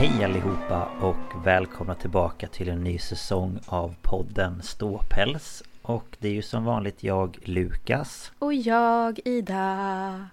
Hej 0.00 0.24
allihopa 0.24 0.88
och 1.00 1.46
välkomna 1.46 1.94
tillbaka 1.94 2.48
till 2.48 2.68
en 2.68 2.84
ny 2.84 2.98
säsong 2.98 3.58
av 3.66 3.94
podden 4.02 4.62
Ståpäls. 4.62 5.62
Och 5.82 6.16
det 6.18 6.28
är 6.28 6.32
ju 6.32 6.42
som 6.42 6.64
vanligt 6.64 7.02
jag, 7.02 7.38
Lukas. 7.42 8.32
Och 8.38 8.54
jag, 8.54 9.20
Ida. 9.24 10.28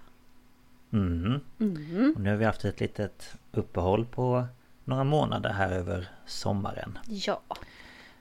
Mm. 0.92 1.40
Mm. 1.60 2.12
Och 2.16 2.22
nu 2.22 2.30
har 2.30 2.36
vi 2.36 2.44
haft 2.44 2.64
ett 2.64 2.80
litet 2.80 3.34
uppehåll 3.52 4.06
på 4.06 4.46
några 4.84 5.04
månader 5.04 5.50
här 5.50 5.70
över 5.72 6.08
sommaren. 6.26 6.98
Ja, 7.06 7.42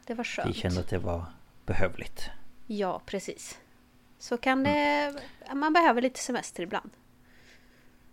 det 0.05 0.13
var 0.13 0.23
Vi 0.23 0.29
skönt. 0.29 0.55
kände 0.55 0.79
att 0.79 0.89
det 0.89 0.99
var 0.99 1.25
behövligt. 1.65 2.29
Ja, 2.65 3.01
precis. 3.05 3.59
Så 4.19 4.37
kan 4.37 4.63
det... 4.63 5.13
Man 5.53 5.73
behöver 5.73 6.01
lite 6.01 6.19
semester 6.19 6.63
ibland. 6.63 6.89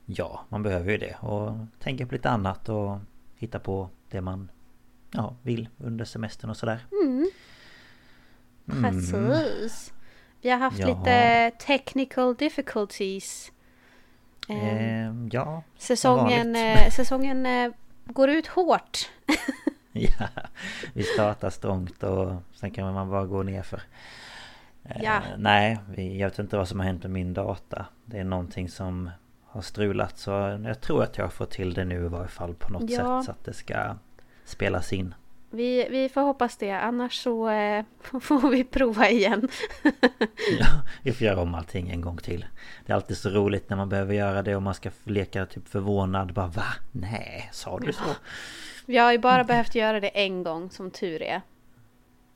Ja, 0.07 0.45
man 0.49 0.63
behöver 0.63 0.93
ju 0.93 0.99
det 0.99 1.17
och 1.21 1.53
tänka 1.79 2.07
på 2.07 2.15
lite 2.15 2.31
annat 2.31 2.69
och 2.69 2.99
hitta 3.45 3.59
på 3.59 3.91
det 4.11 4.21
man 4.21 4.51
ja, 5.11 5.37
vill 5.43 5.69
under 5.79 6.05
semestern 6.05 6.51
och 6.51 6.57
sådär. 6.57 6.87
Mm. 7.03 7.31
Mm. 8.73 8.83
Precis. 8.83 9.93
Vi 10.41 10.51
har 10.51 10.59
haft 10.59 10.79
Jaha. 10.79 10.99
lite 10.99 11.51
technical 11.67 12.35
difficulties. 12.35 13.53
Eh, 14.49 15.05
Ehm, 15.07 15.29
ja, 15.33 15.63
som 15.77 15.87
säsongen 15.97 16.57
eh, 16.57 16.91
säsongen 16.97 17.47
eh, 17.47 17.73
går 18.05 18.31
ut 18.31 18.47
hårt. 18.47 19.11
Ja, 19.97 20.29
vi 20.93 21.03
startar 21.03 21.51
strångt 21.51 22.03
och 22.03 22.33
sen 22.55 22.71
kan 22.71 22.95
man 22.95 23.11
bara 23.11 23.27
gå 23.27 23.43
ner 23.43 23.63
för. 23.63 23.83
Ja. 25.03 25.23
nej, 25.39 25.79
vi, 25.89 26.19
jag 26.19 26.29
vet 26.29 26.39
inte 26.39 26.57
vad 26.57 26.69
som 26.69 26.81
har 26.81 26.87
hänt 26.87 27.03
med 27.03 27.11
min 27.11 27.35
data. 27.35 27.87
Det 28.05 28.19
är 28.19 28.25
någonting 28.25 28.69
som 28.69 29.11
har 29.55 29.63
strulat 29.63 30.19
så 30.19 30.31
jag 30.65 30.81
tror 30.81 31.03
att 31.03 31.19
jag 31.19 31.33
får 31.33 31.47
till 31.47 31.75
det 31.75 31.85
nu 31.85 32.05
i 32.05 32.09
varje 32.09 32.29
fall 32.29 32.55
på 32.55 32.73
något 32.73 32.91
Ja. 32.91 32.97
sätt 33.21 33.25
så 33.27 33.31
att 33.31 33.45
det 33.45 33.53
ska 33.53 33.97
spelas 34.45 34.93
in. 34.93 35.15
Vi, 35.51 35.89
vi 35.91 36.09
får 36.09 36.21
hoppas 36.21 36.57
det, 36.57 36.71
annars 36.71 37.13
så 37.23 37.49
eh, 37.49 37.85
får 38.21 38.51
vi 38.51 38.65
prova 38.65 39.09
igen. 39.09 39.49
Ja, 40.61 40.67
vi 41.03 41.13
får 41.13 41.27
göra 41.27 41.41
om 41.41 41.55
allting 41.55 41.91
en 41.91 42.01
gång 42.01 42.17
till. 42.17 42.47
Det 42.87 42.93
är 42.93 42.97
alltid 42.97 43.17
så 43.17 43.29
roligt 43.31 43.71
när 43.71 43.77
man 43.77 43.89
behöver 43.89 44.15
göra 44.15 44.43
det 44.43 44.57
och 44.57 44.63
man 44.63 44.75
ska 44.75 44.91
leka 45.05 45.47
typ 45.47 45.69
förvånad. 45.69 46.33
Bara 46.35 46.47
va? 46.47 46.65
Nej, 46.93 47.49
sa 47.53 47.79
du 47.79 47.93
så? 47.93 48.03
Vi 48.87 48.97
har 48.99 49.13
ju 49.13 49.19
bara 49.19 49.45
behövt 49.45 49.75
göra 49.75 50.01
det 50.01 50.09
en 50.09 50.43
gång, 50.43 50.71
som 50.71 50.91
tur 50.91 51.23
är. 51.23 51.41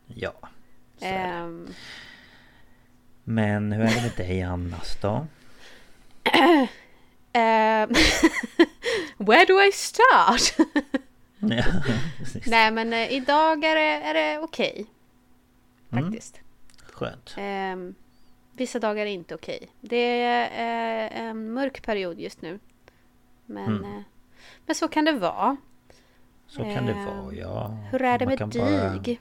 Ja. 0.07 0.33
Så 0.99 1.05
är 1.05 1.13
det. 1.13 1.19
Ehm, 1.19 1.69
Men 3.25 3.73
hur 3.73 3.85
är 3.85 3.95
det 3.95 4.03
med 4.03 4.13
dig 4.17 4.43
annars 4.43 5.01
då? 5.01 5.27
ehm, 7.33 7.91
where 9.19 9.45
do 9.45 9.61
I 9.63 9.73
start? 9.73 10.69
Ja. 11.41 11.65
Nej 12.47 12.71
men 12.71 12.93
eh, 12.93 13.13
idag 13.13 13.65
är 13.65 13.75
det, 13.75 13.81
är 14.07 14.15
det 14.15 14.39
okej. 14.39 14.87
Mm. 15.93 16.05
Faktiskt. 16.05 16.41
Skönt. 16.93 17.35
Ehm, 17.39 17.95
vissa 18.53 18.79
dagar 18.79 19.07
är 19.07 19.11
inte 19.11 19.35
okej. 19.35 19.69
Det 19.81 20.21
är 20.23 20.45
eh, 21.15 21.21
en 21.21 21.53
mörk 21.53 21.83
period 21.83 22.21
just 22.21 22.43
nu. 22.43 22.59
Men, 23.47 23.67
Mm. 23.77 23.85
eh, 23.97 24.03
men 24.67 24.75
så 24.75 24.89
kan 24.89 25.05
det 25.05 25.13
vara. 25.13 25.57
Så 26.47 26.63
kan 26.63 26.87
det 26.87 26.93
Ehm, 26.93 27.05
vara, 27.05 27.35
ja. 27.35 27.79
Hur 27.91 28.03
är 28.03 28.19
det 28.19 28.25
Man 28.27 28.37
med 28.39 28.49
dig? 28.49 28.61
bara- 28.63 29.17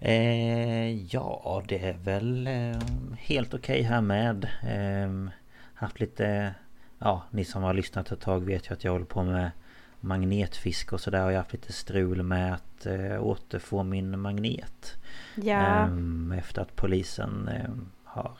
Eh, 0.00 0.90
ja, 1.14 1.62
det 1.68 1.78
är 1.78 1.92
väl 1.92 2.46
eh, 2.46 2.78
helt 3.18 3.54
okej 3.54 3.82
här 3.82 4.00
med. 4.00 4.48
Haft 5.80 6.00
lite... 6.00 6.54
Ja, 6.98 7.22
ni 7.30 7.44
som 7.44 7.62
har 7.62 7.74
lyssnat 7.74 8.12
ett 8.12 8.20
tag 8.20 8.44
vet 8.44 8.70
ju 8.70 8.74
att 8.74 8.84
jag 8.84 8.92
håller 8.92 9.04
på 9.06 9.22
med 9.22 9.50
magnetfiske 10.00 10.94
och 10.94 11.00
sådär. 11.00 11.24
Och 11.24 11.30
jag 11.30 11.36
har 11.36 11.42
haft 11.42 11.52
lite 11.52 11.72
strul 11.72 12.22
med 12.22 12.54
att 12.54 12.86
eh, 12.86 13.22
återfå 13.22 13.82
min 13.82 14.20
magnet. 14.20 14.96
Ja, 15.34 15.60
Ehm, 15.60 16.32
efter 16.38 16.62
att 16.62 16.76
polisen 16.76 17.48
ehm, 17.48 17.90
har 18.04 18.32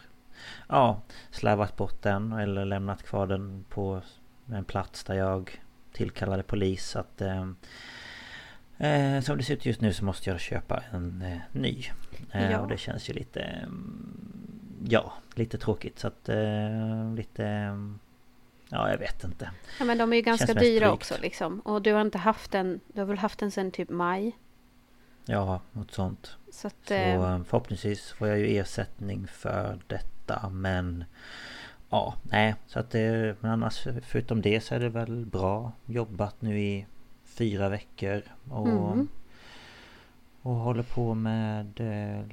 ja, 0.69 1.01
slarvat 1.31 1.77
bort 1.77 2.03
den 2.03 2.33
eller 2.33 2.65
lämnat 2.65 3.03
kvar 3.03 3.27
den 3.27 3.65
på 3.69 4.03
en 4.53 4.65
plats 4.65 5.05
där 5.05 5.15
jag 5.15 5.61
tillkallade 5.93 6.43
polis. 6.43 6.97
Att, 6.97 7.21
ehm, 7.21 7.57
eh, 8.79 9.21
som 9.21 9.37
det 9.37 9.43
ser 9.45 9.55
ut 9.55 9.67
just 9.67 9.81
nu 9.81 9.93
så 9.93 10.05
måste 10.05 10.31
jag 10.31 10.41
köpa 10.41 10.83
en 10.93 11.23
eh, 11.23 11.39
ny. 11.53 11.85
Eh, 12.33 12.51
Ja. 12.51 12.59
Och 12.61 12.69
det 12.69 12.77
känns 12.77 13.11
ju 13.11 13.13
lite... 13.15 13.69
ja, 14.89 15.13
lite 15.35 15.59
tråkigt. 15.59 15.99
Så 15.99 16.07
att 16.07 16.29
eh, 16.29 17.15
lite... 17.17 17.43
Ja, 18.69 18.91
jag 18.91 18.99
vet 18.99 19.25
inte. 19.25 19.51
ja 19.79 19.85
men 19.85 19.99
de 19.99 20.13
är 20.13 20.17
ju 20.17 20.23
ganska 20.23 20.55
dyra 20.55 20.87
drygt. 20.87 20.95
också 20.95 21.15
liksom. 21.21 21.61
Och 21.61 21.83
du 21.83 21.93
har 21.93 22.01
inte 22.01 22.19
haft 22.19 22.51
den, 22.51 22.81
du 22.93 23.01
har 23.01 23.07
väl 23.07 23.19
haft 23.19 23.39
den 23.39 23.51
sedan 23.51 23.71
typ 23.71 23.89
maj? 23.91 24.37
Ja, 25.25 25.61
något 25.73 25.91
sånt. 25.91 26.37
Så 26.53 26.67
att... 26.67 26.77
Så 26.87 26.95
eh, 26.95 27.15
eh, 27.15 27.43
förhoppningsvis 27.43 28.11
får 28.11 28.29
jag 28.29 28.39
ju 28.39 28.59
ersättning 28.59 29.27
för 29.27 29.79
detta 29.87 30.49
men 30.49 31.05
Ja, 31.91 32.15
nej 32.23 32.55
så 32.67 32.79
att 32.79 32.91
det 32.91 33.37
Men 33.41 33.51
annars 33.51 33.87
förutom 34.03 34.43
det 34.43 34.61
så 34.61 34.75
är 34.75 34.81
det 34.81 34.89
väl 34.89 35.27
bra 35.27 35.73
jobbat 35.87 36.43
nu 36.43 36.61
i 36.61 36.87
fyra 37.25 37.69
veckor 37.69 38.23
och 38.51 38.69
Mm. 38.69 39.09
Och 40.43 40.55
håller 40.55 40.83
på 40.83 41.15
med 41.15 41.81
eh, 41.81 42.25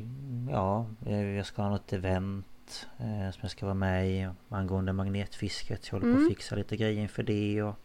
Ja, 0.52 0.86
eh, 1.06 1.22
jag 1.22 1.46
ska 1.46 1.62
ha 1.62 1.70
något 1.70 1.94
event 1.94 2.88
eh, 2.98 3.32
Som 3.32 3.40
jag 3.42 3.52
ska 3.52 3.66
vara 3.66 3.74
med 3.76 4.10
i 4.10 4.30
angående 4.50 4.94
magnetfisket 4.94 5.84
så 5.84 5.96
jag 5.96 6.00
håller 6.00 6.14
på 6.14 6.18
Mm. 6.20 6.28
att 6.28 6.34
fixa 6.38 6.56
lite 6.56 6.78
grejer 6.78 7.02
inför 7.02 7.24
det 7.24 7.64
och 7.64 7.76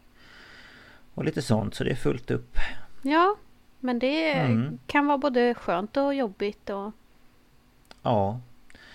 Och 1.15 1.25
lite 1.25 1.43
sånt 1.43 1.75
så 1.75 1.85
det 1.85 1.91
är 1.91 1.95
fullt 1.95 2.31
upp 2.31 2.57
Ja, 3.03 3.37
men 3.81 3.99
det 3.99 4.33
Mm. 4.33 4.79
kan 4.87 5.07
vara 5.07 5.19
både 5.19 5.55
skönt 5.55 5.97
och 5.97 6.15
jobbigt 6.15 6.71
och... 6.71 6.93
Ja 8.03 8.41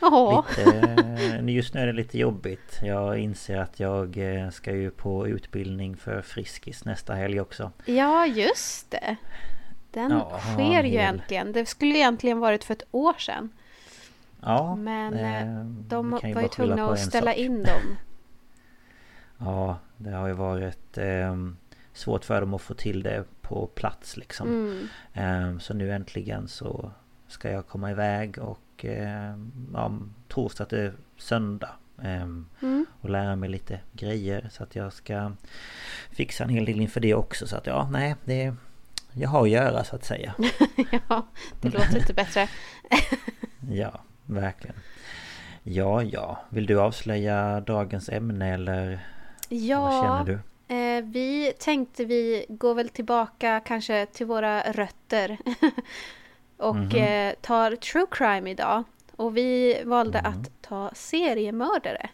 Ja. 0.01 0.45
Lite, 0.57 1.51
just 1.51 1.73
nu 1.73 1.79
är 1.81 1.87
det 1.87 1.93
lite 1.93 2.17
jobbigt. 2.17 2.79
Jag 2.83 3.17
inser 3.19 3.57
att 3.57 3.79
jag 3.79 4.17
ska 4.53 4.71
ju 4.71 4.91
på 4.91 5.27
utbildning 5.27 5.97
för 5.97 6.21
Friskis 6.21 6.85
nästa 6.85 7.13
helg 7.13 7.41
också. 7.41 7.71
Ja, 7.85 8.25
just 8.25 8.91
det. 8.91 9.15
Den 9.97 10.11
Ja, 10.11 10.39
sker 10.39 10.83
ju 10.83 10.97
äntligen. 10.97 11.51
Det 11.51 11.65
skulle 11.65 11.91
ju 11.91 11.97
egentligen 11.97 12.39
varit 12.39 12.63
för 12.63 12.73
ett 12.73 12.83
år 12.91 13.13
sedan. 13.13 13.49
Ja, 14.41 14.75
Men 14.75 15.13
eh, 15.13 15.41
eh, 15.41 15.65
de 15.65 16.09
var 16.11 16.41
ju 16.41 16.47
tvungna 16.47 16.89
att 16.89 16.99
ställa 16.99 17.31
sak. 17.31 17.37
in 17.39 17.63
dem. 17.63 17.81
Ja, 19.37 19.77
det 19.97 20.09
har 20.11 20.27
ju 20.27 20.33
varit 20.33 20.97
eh, 20.97 21.35
svårt 21.93 22.25
för 22.25 22.41
dem 22.41 22.53
att 22.53 22.61
få 22.61 22.73
till 22.73 23.03
det 23.03 23.23
på 23.41 23.67
plats 23.67 24.17
liksom. 24.17 24.47
Mm. 24.47 24.87
Eh, 25.53 25.59
så 25.59 25.73
nu 25.73 25.91
äntligen 25.91 26.47
så 26.47 26.91
ska 27.27 27.51
jag 27.51 27.67
komma 27.67 27.91
iväg 27.91 28.37
och 28.39 28.85
eh, 28.85 29.37
ja, 29.73 29.91
torsdag 30.27 30.65
till 30.65 30.91
söndag. 31.17 31.69
Eh, 32.01 32.27
Mm. 32.61 32.85
och 33.01 33.09
lära 33.09 33.35
mig 33.35 33.49
lite 33.49 33.79
grejer 33.93 34.49
så 34.51 34.63
att 34.63 34.75
jag 34.75 34.93
ska 34.93 35.31
fixa 36.11 36.43
en 36.43 36.49
hel 36.49 36.65
del 36.65 36.81
inför 36.81 36.99
det 36.99 37.13
också. 37.13 37.47
Så 37.47 37.55
att 37.57 37.67
ja, 37.67 37.89
nej, 37.91 38.15
det 38.25 38.55
jag 39.17 39.29
har 39.29 39.41
att 39.43 39.49
göra 39.49 39.83
så 39.83 39.95
att 39.95 40.05
säga. 40.05 40.35
ja, 41.09 41.27
det 41.61 41.69
låter 41.69 41.97
inte 41.99 42.13
bättre. 42.13 42.47
Ja, 43.71 44.01
verkligen. 44.25 44.75
Ja, 45.63 46.03
ja. 46.03 46.41
Vill 46.49 46.65
du 46.65 46.79
avslöja 46.81 47.59
dagens 47.61 48.09
ämne 48.09 48.53
eller 48.53 48.85
vad 49.49 49.59
Ja, 49.59 49.91
känner 50.03 50.23
du? 50.25 50.39
Eh, 50.75 51.03
vi 51.05 51.53
tänkte 51.59 52.05
vi 52.05 52.45
går 52.49 52.73
väl 52.75 52.89
tillbaka 52.89 53.59
kanske 53.65 54.05
till 54.05 54.25
våra 54.25 54.61
rötter. 54.71 55.37
och 56.57 56.75
Mhm. 56.75 56.95
eh, 56.95 57.33
tar 57.41 57.75
true 57.75 58.05
crime 58.11 58.49
idag. 58.51 58.83
Och 59.15 59.37
vi 59.37 59.81
valde 59.85 60.21
Mhm. 60.21 60.31
att 60.41 60.61
ta 60.61 60.91
seriemördare. 60.93 62.09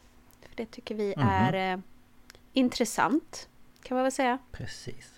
För 0.49 0.55
det 0.55 0.65
tycker 0.65 0.95
vi 0.95 1.13
Mhm. 1.17 1.27
är 1.29 1.73
eh, 1.73 1.79
intressant. 2.53 3.49
Kan 3.83 3.95
man 3.97 4.03
väl 4.03 4.11
säga. 4.11 4.37
Precis. 4.51 5.12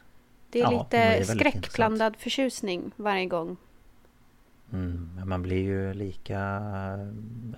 Det 0.55 0.61
är 0.61 0.71
Ja, 0.71 0.87
det 0.89 0.97
är 0.97 1.19
lite 1.19 1.35
skräckblandad 1.35 2.15
förtjusning 2.17 2.91
varje 2.95 3.25
gång. 3.25 3.57
Mm, 4.73 5.21
man 5.25 5.41
blir 5.41 5.61
ju 5.63 5.93
lika 5.93 6.39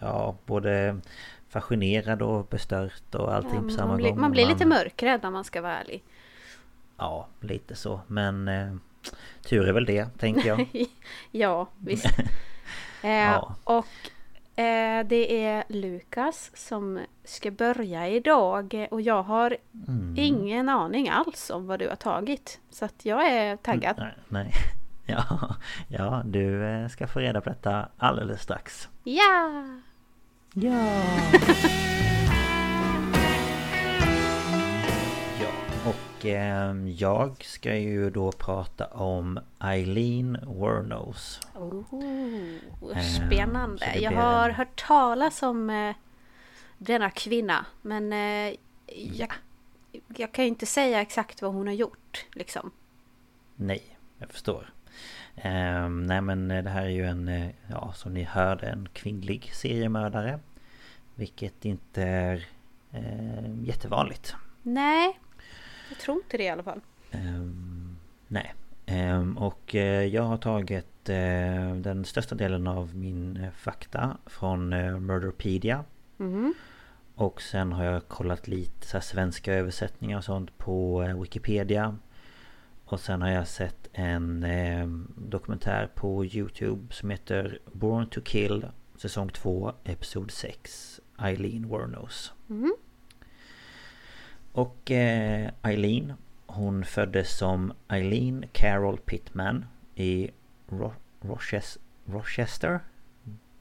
Ja, 0.02 0.36
både 0.46 1.00
fascinerad 1.50 2.22
och 2.22 2.46
bestört 2.48 3.16
och 3.16 3.36
allting 3.36 3.56
Ja, 3.56 3.62
på 3.62 3.70
samma 3.70 3.88
man, 3.88 3.98
blir, 3.98 4.10
gång. 4.10 4.20
man 4.22 4.32
blir 4.32 4.46
lite 4.48 4.66
mörkrädd 4.66 5.26
om 5.26 5.34
man 5.34 5.44
ska 5.44 5.62
vara 5.62 5.78
ärlig. 5.78 6.04
Ja, 6.98 7.28
lite 7.42 7.76
så. 7.76 8.00
Men 8.08 8.48
eh, 8.48 8.74
tur 9.42 9.68
är 9.68 9.74
väl 9.74 9.86
det, 9.86 10.08
tänker 10.20 10.48
jag. 10.48 10.66
ja, 11.32 11.68
visst. 11.78 12.06
eh, 13.04 13.10
Ja. 13.12 13.56
Och 13.64 13.86
eh, 14.58 15.08
det 15.08 15.46
är 15.46 15.64
Lukas 15.70 16.52
som 16.54 17.00
ska 17.24 17.52
börja 17.52 18.08
idag. 18.08 18.88
Och 18.92 19.02
jag 19.02 19.24
har 19.24 19.58
Mm. 19.88 20.14
ingen 20.18 20.70
aning 20.70 21.10
alls 21.10 21.50
om 21.50 21.68
vad 21.68 21.80
du 21.80 21.88
har 21.90 21.96
tagit. 21.96 22.60
Så 22.70 22.86
att 22.86 23.06
jag 23.06 23.28
är 23.32 23.56
taggad. 23.58 23.96
Nej, 23.98 24.14
nej. 24.28 24.52
Ja, 25.10 25.56
ja, 25.88 26.22
du 26.26 26.66
eh, 26.66 26.88
ska 26.88 27.08
få 27.08 27.20
reda 27.20 27.42
på 27.42 27.50
detta 27.50 27.88
alldeles 27.98 28.42
strax. 28.42 28.90
Ja! 29.04 29.64
ja, 30.54 30.92
och 36.20 36.26
ehm, 36.26 36.88
jag 36.88 37.44
ska 37.44 37.76
ju 37.76 38.10
då 38.10 38.32
prata 38.32 38.86
om 38.86 39.40
Eileen 39.60 40.38
Wernos. 40.48 41.40
Oh, 41.56 41.84
Eh, 42.96 43.02
spännande. 43.04 43.86
det 43.94 44.00
Jag 44.00 44.12
har 44.12 44.50
en- 44.50 44.56
hört 44.56 44.84
talas 44.88 45.44
om 45.44 45.70
eh, 45.70 45.96
denna 46.78 47.10
kvinna. 47.10 47.66
Men 47.82 48.14
eh, 48.14 48.56
jag, 49.14 49.32
jag 50.16 50.32
kan 50.32 50.44
ju 50.46 50.50
inte 50.50 50.66
säga 50.66 51.02
exakt 51.02 51.42
vad 51.42 51.54
hon 51.54 51.68
har 51.68 51.74
gjort. 51.74 52.26
Liksom. 52.34 52.72
Nej, 53.56 53.98
jag 54.18 54.30
förstår. 54.30 54.70
Ehm, 55.36 56.04
nej 56.04 56.22
men 56.22 56.52
eh, 56.52 56.64
det 56.64 56.70
här 56.70 56.86
är 56.86 56.90
ju 56.90 57.06
en, 57.06 57.28
eh, 57.28 57.50
ja 57.70 57.94
som 57.96 58.14
ni 58.14 58.24
hörde, 58.24 58.68
en 58.68 58.90
kvinnlig 58.94 59.52
seriemördare. 59.54 60.40
Vilket 61.16 61.66
inte 61.66 62.04
är 62.04 62.46
eh, 62.92 63.64
jättevanligt. 63.64 64.36
Nej, 64.62 65.20
jag 65.90 65.98
tror 66.00 66.18
inte 66.18 66.38
det 66.38 66.44
i 66.44 66.50
alla 66.50 66.64
fall. 66.64 66.82
Ehm, 67.12 67.98
nej. 68.28 68.54
Ehm, 68.86 69.38
och 69.38 69.76
eh, 69.76 70.06
jag 70.06 70.24
har 70.24 70.38
tagit 70.38 71.10
eh, 71.10 71.76
den 71.76 72.06
största 72.06 72.36
delen 72.36 72.68
av 72.68 72.96
min 72.96 73.38
eh, 73.38 73.52
fakta 73.52 74.18
från 74.26 74.70
Murderpedia. 75.06 75.84
Mhm. 76.18 76.54
Och 77.16 77.42
sen 77.42 77.72
har 77.72 77.84
jag 77.84 78.08
kollat 78.08 78.48
lite 78.48 78.88
så 78.88 79.02
svenska 79.02 79.54
översättningar 79.54 80.18
och 80.18 80.24
sånt 80.24 80.58
på 80.58 81.00
Wikipedia. 81.22 81.98
Och 82.86 83.00
sen 83.00 83.22
har 83.22 83.30
jag 83.30 83.48
sett 83.48 83.90
en 83.94 84.44
eh, 84.44 84.88
dokumentär 85.16 85.90
på 85.96 86.26
Youtube 86.26 86.94
som 86.94 87.10
heter 87.10 87.60
Born 87.72 88.10
to 88.10 88.22
Kill 88.22 88.68
Säsong 88.98 89.30
2 89.30 89.72
Episod 89.84 90.32
6 90.32 91.00
Eileen 91.20 91.70
Wernos. 91.70 92.34
Mhm. 92.48 92.76
Och 94.58 94.92
eh, 94.92 95.50
Eileen 95.64 96.14
Hon 96.46 96.86
föddes 96.86 97.38
som 97.38 97.74
Eileen 97.88 98.46
Carol 98.52 98.98
Pittman 98.98 99.66
i 99.96 100.32
Ro- 100.70 100.94
Roches- 101.22 101.78
Rochester. 102.06 102.80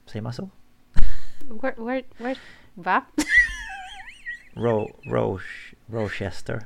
Säger 0.05 0.21
man 0.23 0.33
så? 0.33 0.49
Where, 1.61 1.75
where, 1.77 2.03
where, 2.17 2.35
va? 2.73 3.05
Ro, 4.53 4.91
Roche, 5.03 5.75
Rochester. 5.85 6.61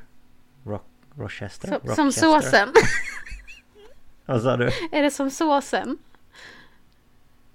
Ro, 0.64 0.80
Rochester? 1.14 1.68
Som, 1.68 1.94
som 1.94 2.12
såsen. 2.12 2.68
Vad 4.26 4.42
sa 4.42 4.56
du? 4.56 4.70
Är 4.92 5.02
det 5.02 5.10
som 5.10 5.30
såsen? 5.30 5.98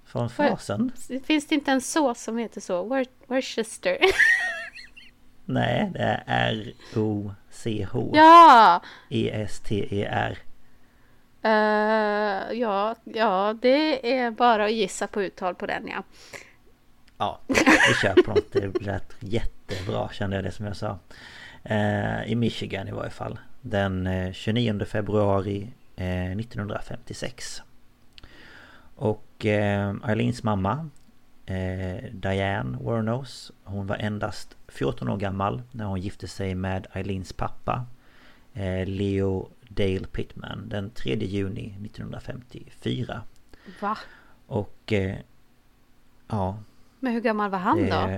Från 0.04 0.30
frasen? 0.30 0.92
Finns 1.24 1.46
det 1.46 1.54
inte 1.54 1.72
en 1.72 1.80
sås 1.80 2.22
som 2.22 2.38
heter 2.38 2.60
så? 2.60 2.84
Wor- 2.84 3.08
Worcester? 3.26 3.98
Nej, 5.48 5.90
det 5.94 5.98
är 5.98 6.22
R-O-C-H 6.26 8.10
ja! 8.14 8.82
E-S-T-E-R. 9.08 10.38
Eh, 11.42 12.58
ja, 12.58 12.94
ja, 13.04 13.54
det 13.62 14.12
är 14.18 14.30
bara 14.30 14.64
att 14.64 14.72
gissa 14.72 15.06
på 15.06 15.22
uttal 15.22 15.54
på 15.54 15.66
den 15.66 15.88
ja. 15.88 16.02
Ja, 17.18 17.40
vi 17.48 17.94
kör 18.02 18.22
på 18.22 18.30
något. 18.30 18.52
Det 18.52 18.80
lät 18.80 19.16
jättebra 19.20 20.08
kände 20.08 20.36
jag 20.36 20.44
det 20.44 20.50
som 20.50 20.66
jag 20.66 20.76
sa. 20.76 20.98
Eh, 21.62 22.32
I 22.32 22.34
Michigan 22.34 22.88
i 22.88 22.92
varje 22.92 23.10
fall. 23.10 23.38
Den 23.60 24.06
eh, 24.06 24.32
29 24.32 24.84
februari 24.84 25.70
eh, 25.96 26.32
1956. 26.32 27.62
Och 28.96 29.24
Eileens 30.08 30.42
mamma 30.42 30.88
Diane 32.12 32.78
Wernos 32.80 33.52
Hon 33.64 33.86
var 33.86 33.96
endast 33.96 34.57
14 34.68 35.08
år 35.08 35.16
gammal 35.16 35.62
när 35.72 35.84
hon 35.84 36.00
gifte 36.00 36.28
sig 36.28 36.54
med 36.54 36.86
Eileens 36.92 37.32
pappa 37.32 37.86
eh, 38.52 38.86
Leo 38.86 39.50
Dale 39.68 40.06
Pittman 40.06 40.68
den 40.68 40.90
3 40.90 41.16
juni 41.16 41.76
1954. 41.84 43.22
Va? 43.80 43.98
Och 44.46 44.92
eh, 44.92 45.16
ja, 46.28 46.58
Men 47.00 47.12
hur 47.12 47.20
gammal 47.20 47.50
var 47.50 47.58
han 47.58 47.78
då? 47.78 48.08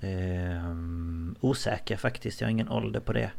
ehm, 0.00 1.36
osäker 1.40 1.96
faktiskt. 1.96 2.40
Jag 2.40 2.48
har 2.48 2.50
ingen 2.50 2.68
ålder 2.68 3.00
på 3.00 3.12
det. 3.12 3.30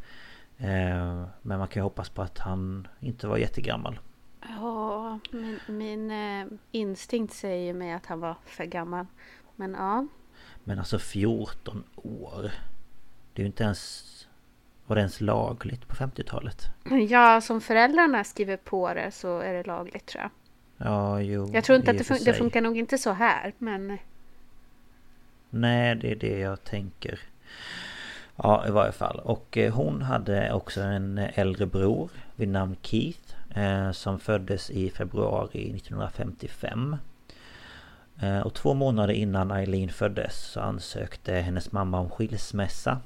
Eh, 0.57 1.25
men 1.41 1.59
man 1.59 1.67
kan 1.67 1.79
ju 1.79 1.83
hoppas 1.83 2.09
på 2.09 2.21
att 2.21 2.37
han 2.37 2.87
inte 2.99 3.27
var 3.27 3.37
jättegammal. 3.37 3.99
Ja, 4.41 5.19
min, 5.31 5.59
min 5.67 6.11
eh, 6.11 6.47
instinkt 6.71 7.33
säger 7.33 7.73
mig 7.73 7.91
att 7.91 8.05
han 8.05 8.19
var 8.19 8.35
för 8.45 8.65
gammal. 8.65 9.05
Men 9.55 9.73
ja. 9.73 10.07
Men 10.63 10.79
alltså 10.79 10.99
14 10.99 11.83
år. 11.95 12.41
Det 13.33 13.41
är 13.41 13.43
ju 13.43 13.45
inte 13.45 13.63
ens... 13.63 14.05
Var 14.85 14.95
det 14.95 14.99
ens 14.99 15.21
lagligt 15.21 15.87
på 15.87 15.95
50-talet? 15.95 16.69
Ja, 17.09 17.41
som 17.41 17.61
föräldrarna 17.61 18.23
skriver 18.23 18.57
på 18.57 18.93
det 18.93 19.11
så 19.11 19.39
är 19.39 19.53
det 19.53 19.63
lagligt 19.63 20.05
tror 20.05 20.21
jag. 20.21 20.31
Ja, 20.87 21.21
jo. 21.21 21.49
Jag 21.53 21.63
tror 21.63 21.75
inte 21.77 21.91
att 21.91 21.97
det, 21.97 22.03
fun- 22.03 22.25
det 22.25 22.33
funkar 22.33 22.61
nog 22.61 22.77
inte 22.77 22.97
så 22.97 23.11
här, 23.11 23.53
men 23.57 23.97
Nej, 25.49 25.95
det 25.95 26.11
är 26.11 26.15
det 26.15 26.39
jag 26.39 26.63
tänker. 26.63 27.19
Ja, 28.35 28.67
i 28.67 28.71
varje 28.71 28.91
fall. 28.91 29.19
Och 29.19 29.57
eh, 29.57 29.73
hon 29.73 30.01
hade 30.01 30.53
också 30.53 30.81
en 30.81 31.17
äldre 31.17 31.65
bror 31.65 32.09
vid 32.35 32.49
namn 32.49 32.75
Keith. 32.81 33.35
Eh, 33.55 33.91
som 33.91 34.19
föddes 34.19 34.69
i 34.69 34.89
februari 34.89 35.75
1955. 35.75 36.97
Eh, 38.21 38.39
och 38.39 38.53
två 38.53 38.73
månader 38.73 39.13
innan 39.13 39.51
Eileen 39.51 39.89
föddes 39.89 40.35
så 40.35 40.59
ansökte 40.59 41.33
hennes 41.33 41.71
mamma 41.71 41.99
om 41.99 42.09
skilsmässa. 42.09 43.01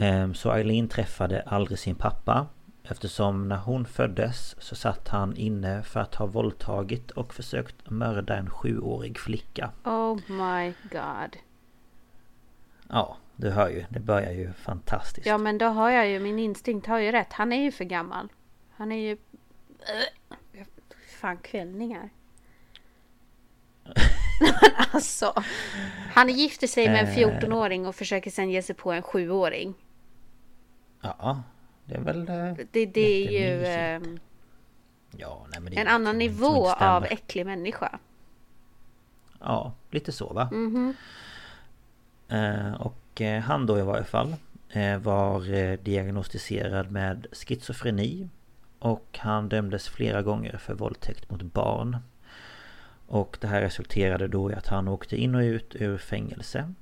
Eh, 0.00 0.32
så 0.32 0.52
Eileen 0.52 0.88
träffade 0.88 1.42
aldrig 1.46 1.78
sin 1.78 1.94
pappa. 1.94 2.46
Eftersom 2.82 3.48
när 3.48 3.56
hon 3.56 3.86
föddes 3.86 4.56
så 4.58 4.76
satt 4.76 5.08
han 5.08 5.36
inne 5.36 5.82
för 5.82 6.00
att 6.00 6.14
ha 6.14 6.26
våldtagit 6.26 7.10
och 7.10 7.34
försökt 7.34 7.90
mörda 7.90 8.36
en 8.36 8.50
sjuårig 8.50 9.18
flicka. 9.18 9.70
Oh 9.84 10.18
my 10.28 10.72
god. 10.90 11.36
Ja, 12.88 13.16
du 13.36 13.50
hör 13.50 13.68
ju. 13.68 13.84
Det 13.88 14.00
börjar 14.00 14.32
ju 14.32 14.52
fantastiskt. 14.52 15.26
Ja 15.26 15.38
men 15.38 15.58
då 15.58 15.66
har 15.66 15.90
jag 15.90 16.08
ju, 16.08 16.20
min 16.20 16.38
instinkt 16.38 16.86
har 16.86 16.98
ju 16.98 17.12
rätt. 17.12 17.32
Han 17.32 17.52
är 17.52 17.62
ju 17.62 17.72
för 17.72 17.84
gammal. 17.84 18.28
Han 18.70 18.92
är 18.92 18.96
ju... 18.96 19.16
Fan 21.20 21.36
kvällningar. 21.36 22.10
alltså. 24.92 25.42
Han 26.12 26.28
gifter 26.28 26.66
sig 26.66 26.88
med 26.88 27.00
en 27.00 27.14
14-åring 27.14 27.86
och 27.86 27.94
försöker 27.94 28.30
sen 28.30 28.50
ge 28.50 28.62
sig 28.62 28.74
på 28.74 28.92
en 28.92 29.02
7-åring. 29.02 29.74
Ja, 31.00 31.42
det 31.84 31.94
är 31.94 32.00
väl... 32.00 32.28
eh, 32.28 32.54
Det, 32.70 32.86
det 32.86 33.26
är 33.26 33.30
ju 33.30 33.66
ehm, 33.66 34.18
Ja, 35.16 35.46
nej, 35.50 35.60
men 35.60 35.72
det 35.72 35.80
en 35.80 35.88
annan 35.88 36.18
nivå 36.18 36.70
av 36.70 37.04
äcklig 37.04 37.46
människa. 37.46 37.98
Ja, 39.40 39.72
lite 39.90 40.12
så 40.12 40.32
va? 40.32 40.48
Mhm. 40.52 40.94
Eh, 42.28 42.72
och 42.72 43.20
eh, 43.20 43.40
han 43.42 43.66
då 43.66 43.78
i 43.78 43.82
varje 43.82 44.04
fall 44.04 44.34
eh, 44.68 44.98
var 44.98 45.54
eh, 45.54 45.78
diagnostiserad 45.78 46.90
med 46.90 47.26
schizofreni 47.32 48.28
och 48.78 49.18
han 49.20 49.48
dömdes 49.48 49.88
flera 49.88 50.22
gånger 50.22 50.56
för 50.56 50.74
våldtäkt 50.74 51.30
mot 51.30 51.42
barn. 51.42 51.96
Och 53.10 53.38
det 53.40 53.46
här 53.46 53.60
resulterade 53.60 54.28
då 54.28 54.50
i 54.50 54.54
att 54.54 54.66
han 54.66 54.88
åkte 54.88 55.16
in 55.16 55.34
och 55.34 55.40
ut 55.40 55.76
ur 55.76 55.98
fängelse. 55.98 56.74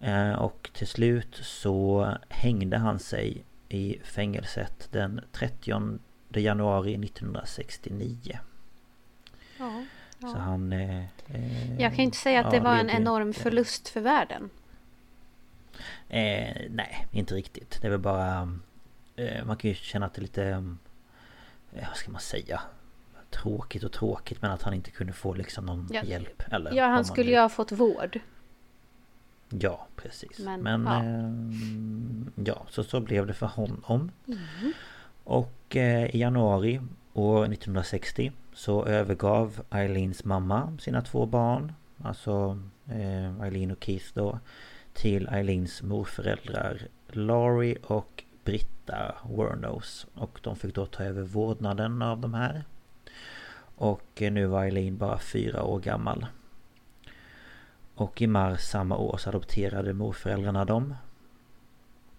Eh, 0.00 0.32
och 0.32 0.70
till 0.72 0.86
slut 0.86 1.36
så 1.42 2.12
hängde 2.28 2.78
han 2.78 2.98
sig 2.98 3.44
i 3.68 3.98
fängelset 4.04 4.88
den 4.92 5.20
30 5.32 5.98
januari 6.28 6.94
1969. 7.04 8.38
Ja. 9.58 9.84
Så 10.20 10.38
han... 10.38 10.72
Eh, 10.72 11.04
eh, 11.26 11.80
Jag 11.80 11.90
kan 11.90 11.96
ju 11.96 12.02
inte 12.04 12.18
säga 12.18 12.40
att 12.40 12.52
ja, 12.52 12.58
det 12.58 12.64
var 12.64 12.76
en 12.76 12.90
enorm 12.90 13.28
inte- 13.28 13.40
förlust 13.40 13.88
för 13.88 14.00
världen. 14.00 14.50
Eh, 16.08 16.56
nej, 16.70 17.06
inte 17.10 17.34
riktigt. 17.34 17.78
Det 17.80 17.86
är 17.86 17.90
väl 17.90 18.00
bara... 18.00 18.58
Eh, 19.16 19.44
man 19.44 19.56
kan 19.56 19.70
ju 19.70 19.74
känna 19.74 20.06
att 20.06 20.14
det 20.14 20.18
är 20.18 20.22
lite... 20.22 20.44
Eh, 21.72 21.88
vad 21.88 21.96
ska 21.96 22.10
man 22.10 22.20
säga? 22.20 22.60
Tråkigt 23.42 23.82
och 23.84 23.92
tråkigt 23.92 24.42
men 24.42 24.50
att 24.50 24.62
han 24.62 24.74
inte 24.74 24.90
kunde 24.90 25.12
få 25.12 25.34
liksom 25.34 25.66
någon 25.66 25.88
Ja. 25.92 26.02
hjälp. 26.04 26.42
Eller 26.50 26.72
Ja, 26.74 26.86
han 26.86 27.04
skulle 27.04 27.30
ju 27.30 27.38
ha 27.38 27.48
fått 27.48 27.72
vård. 27.72 28.20
Ja, 29.48 29.86
precis. 29.96 30.38
Men, 30.38 30.60
Men, 30.62 30.84
ja. 30.86 31.04
ja. 32.36 32.42
ja, 32.44 32.66
så 32.70 32.84
så 32.84 33.00
blev 33.00 33.26
det 33.26 33.34
för 33.34 33.46
honom. 33.46 34.10
Mm. 34.28 34.72
Och 35.24 35.76
eh, 35.76 36.14
i 36.16 36.18
januari 36.18 36.80
år 37.12 37.44
1960 37.44 38.32
så 38.54 38.84
övergav 38.84 39.60
Eileens 39.70 40.24
mamma 40.24 40.76
sina 40.80 41.02
två 41.02 41.26
barn. 41.26 41.72
Alltså 42.02 42.58
eh, 42.86 43.40
Eileen 43.42 43.70
och 43.70 43.84
Keith 43.84 44.06
då. 44.14 44.38
Till 44.92 45.28
Eileens 45.28 45.82
morföräldrar 45.82 46.78
Laurie 47.08 47.78
och 47.82 48.24
Britta 48.44 49.14
Wernos. 49.36 50.06
Och 50.14 50.40
de 50.42 50.56
fick 50.56 50.74
då 50.74 50.86
ta 50.86 51.02
över 51.02 51.22
vårdnaden 51.22 52.02
av 52.02 52.20
de 52.20 52.34
här. 52.34 52.64
Och 53.76 54.22
eh, 54.22 54.32
nu 54.32 54.46
var 54.46 54.64
Eileen 54.64 54.96
bara 54.96 55.18
fyra 55.18 55.62
år 55.62 55.80
gammal. 55.80 56.26
Och 57.94 58.22
i 58.22 58.26
mars 58.26 58.60
samma 58.60 58.96
år 58.96 59.16
så 59.16 59.28
adopterade 59.28 59.92
morföräldrarna 59.92 60.64
dem. 60.64 60.94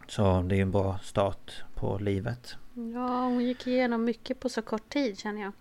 Så 0.07 0.41
det 0.41 0.55
är 0.55 0.57
ju 0.57 0.61
en 0.61 0.71
bra 0.71 0.99
start 1.03 1.63
på 1.75 1.97
livet. 1.97 2.57
Ja, 2.73 3.23
hon 3.23 3.43
gick 3.43 3.67
igenom 3.67 4.03
mycket 4.03 4.39
på 4.39 4.49
så 4.49 4.61
kort 4.61 4.89
tid 4.89 5.19
känner 5.19 5.41
jag. 5.41 5.51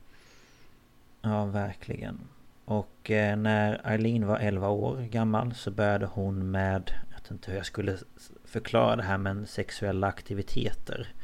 Ja, 1.23 1.45
verkligen. 1.45 2.21
Och 2.65 3.11
eh, 3.11 3.37
när 3.37 3.81
Eileen 3.85 4.27
var 4.27 4.39
11 4.39 4.69
år 4.69 5.01
gammal 5.01 5.55
så 5.55 5.71
började 5.71 6.07
hon 6.07 6.51
med, 6.51 6.93
jag 7.11 7.17
vet 7.17 7.31
inte 7.31 7.51
hur 7.51 7.57
jag 7.57 7.67
skulle 7.67 7.99
förklara 8.45 8.97
det 8.97 9.03
här 9.03 9.19
men 9.19 9.47
sexuella 9.47 10.07
aktiviteter. 10.07 11.15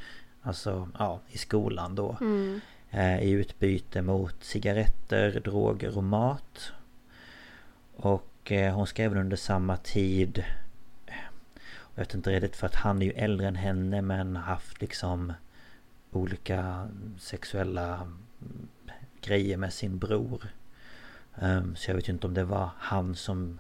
Alltså, 0.43 0.88
ja, 0.99 1.21
i 1.29 1.38
skolan 1.38 1.95
då. 1.95 2.17
Mm. 2.21 2.61
Eh, 2.93 3.23
I 3.23 3.31
utbyte 3.31 4.03
mot 4.03 4.45
cigaretter, 4.45 5.41
droger 5.41 5.97
och 5.97 6.05
mat. 6.05 6.73
Och 7.97 8.53
eh, 8.53 8.75
hon 8.75 8.87
ska 8.87 9.03
även 9.03 9.19
under 9.19 9.37
samma 9.37 9.77
tid 9.77 10.45
jag 11.95 12.03
vet 12.03 12.15
inte 12.15 12.31
riktigt 12.31 12.57
för 12.57 12.67
att 12.67 12.75
han 12.75 13.03
är 13.03 13.07
ju 13.07 13.13
äldre 13.13 13.49
än 13.49 13.57
henne 13.57 14.03
men 14.03 14.37
haft 14.37 14.81
liksom 14.81 15.33
olika 16.11 16.89
sexuella 17.19 17.95
mm, 17.95 18.69
grejer 19.21 19.57
med 19.57 19.73
sin 19.73 19.99
bror. 19.99 20.43
Ehm, 21.37 21.77
så 21.77 21.91
jag 21.91 21.97
vet 21.97 22.09
ju 22.09 22.13
inte 22.13 22.27
om 22.27 22.35
det 22.35 22.45
var 22.45 22.71
han 22.79 23.15
som 23.15 23.59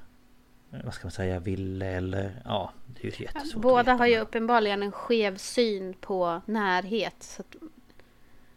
vad 0.84 0.94
ska 0.94 1.06
man 1.06 1.12
säga 1.12 1.40
ville 1.40 1.86
eller 1.86 2.42
ja 2.44 2.72
det 2.86 3.08
är 3.08 3.20
ju 3.20 3.24
jättesvårt 3.24 3.62
Båda 3.62 3.92
har 3.92 4.06
ju 4.06 4.18
uppenbarligen 4.18 4.82
en 4.82 4.92
skev 4.92 5.36
syn 5.36 5.94
på 6.00 6.42
närhet. 6.46 7.16
Så 7.18 7.42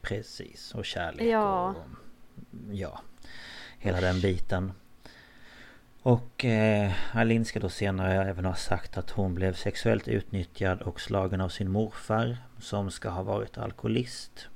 Precis, 0.08 0.76
och 0.76 0.86
kärlek 0.86 1.28
Ja. 1.28 1.70
och... 1.70 1.76
Ja. 2.72 3.02
Hela 3.78 4.02
den 4.02 4.22
biten. 4.22 4.72
Och 6.02 6.46
eh, 6.46 6.92
Aline 7.12 7.46
ska 7.46 7.60
då 7.60 7.70
senare 7.70 8.30
även 8.30 8.46
ha 8.46 8.56
sagt 8.56 8.98
att 8.98 9.10
hon 9.10 9.36
blev 9.36 9.54
sexuellt 9.54 10.08
utnyttjad 10.08 10.82
och 10.82 11.02
slagen 11.02 11.42
av 11.42 11.50
sin 11.50 11.72
morfar 11.72 12.38
som 12.60 12.92
ska 12.92 13.10
ha 13.10 13.24
varit 13.24 13.58
alkoholist. 13.58 14.48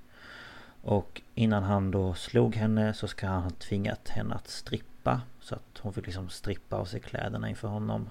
Och 0.81 1.21
innan 1.35 1.63
han 1.63 1.91
då 1.91 2.13
slog 2.13 2.55
henne 2.55 2.93
så 2.93 3.07
ska 3.07 3.27
han 3.27 3.43
ha 3.43 3.49
tvingat 3.49 4.09
henne 4.09 4.35
att 4.35 4.47
strippa. 4.47 5.21
Så 5.41 5.55
att 5.55 5.77
hon 5.79 5.93
fick 5.93 6.05
liksom 6.05 6.29
strippa 6.29 6.75
av 6.75 6.85
sig 6.85 6.99
kläderna 6.99 7.49
inför 7.49 7.67
honom. 7.67 8.09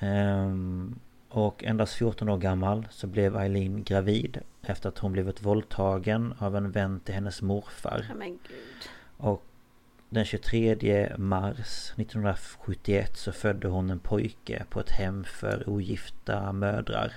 Ehm, 0.00 0.98
och 1.34 1.64
endast 1.64 1.94
14 1.94 2.28
år 2.28 2.38
gammal 2.38 2.86
så 2.90 3.06
blev 3.06 3.36
Eileen 3.36 3.84
gravid 3.84 4.38
efter 4.62 4.88
att 4.88 4.98
hon 4.98 5.12
blivit 5.12 5.42
våldtagen 5.42 6.34
av 6.38 6.56
en 6.56 6.70
vän 6.70 7.00
till 7.00 7.14
hennes 7.14 7.42
morfar. 7.42 8.06
ja 8.08 8.14
men 8.14 8.28
gud. 8.28 8.88
Och 9.16 9.42
den 10.08 10.24
23 10.24 11.12
mars 11.18 11.92
1971 11.96 13.16
så 13.16 13.32
födde 13.32 13.68
hon 13.68 13.90
en 13.90 13.98
pojke 13.98 14.64
på 14.70 14.80
ett 14.80 14.90
hem 14.90 15.24
för 15.24 15.68
ogifta 15.68 16.52
mödrar. 16.52 17.12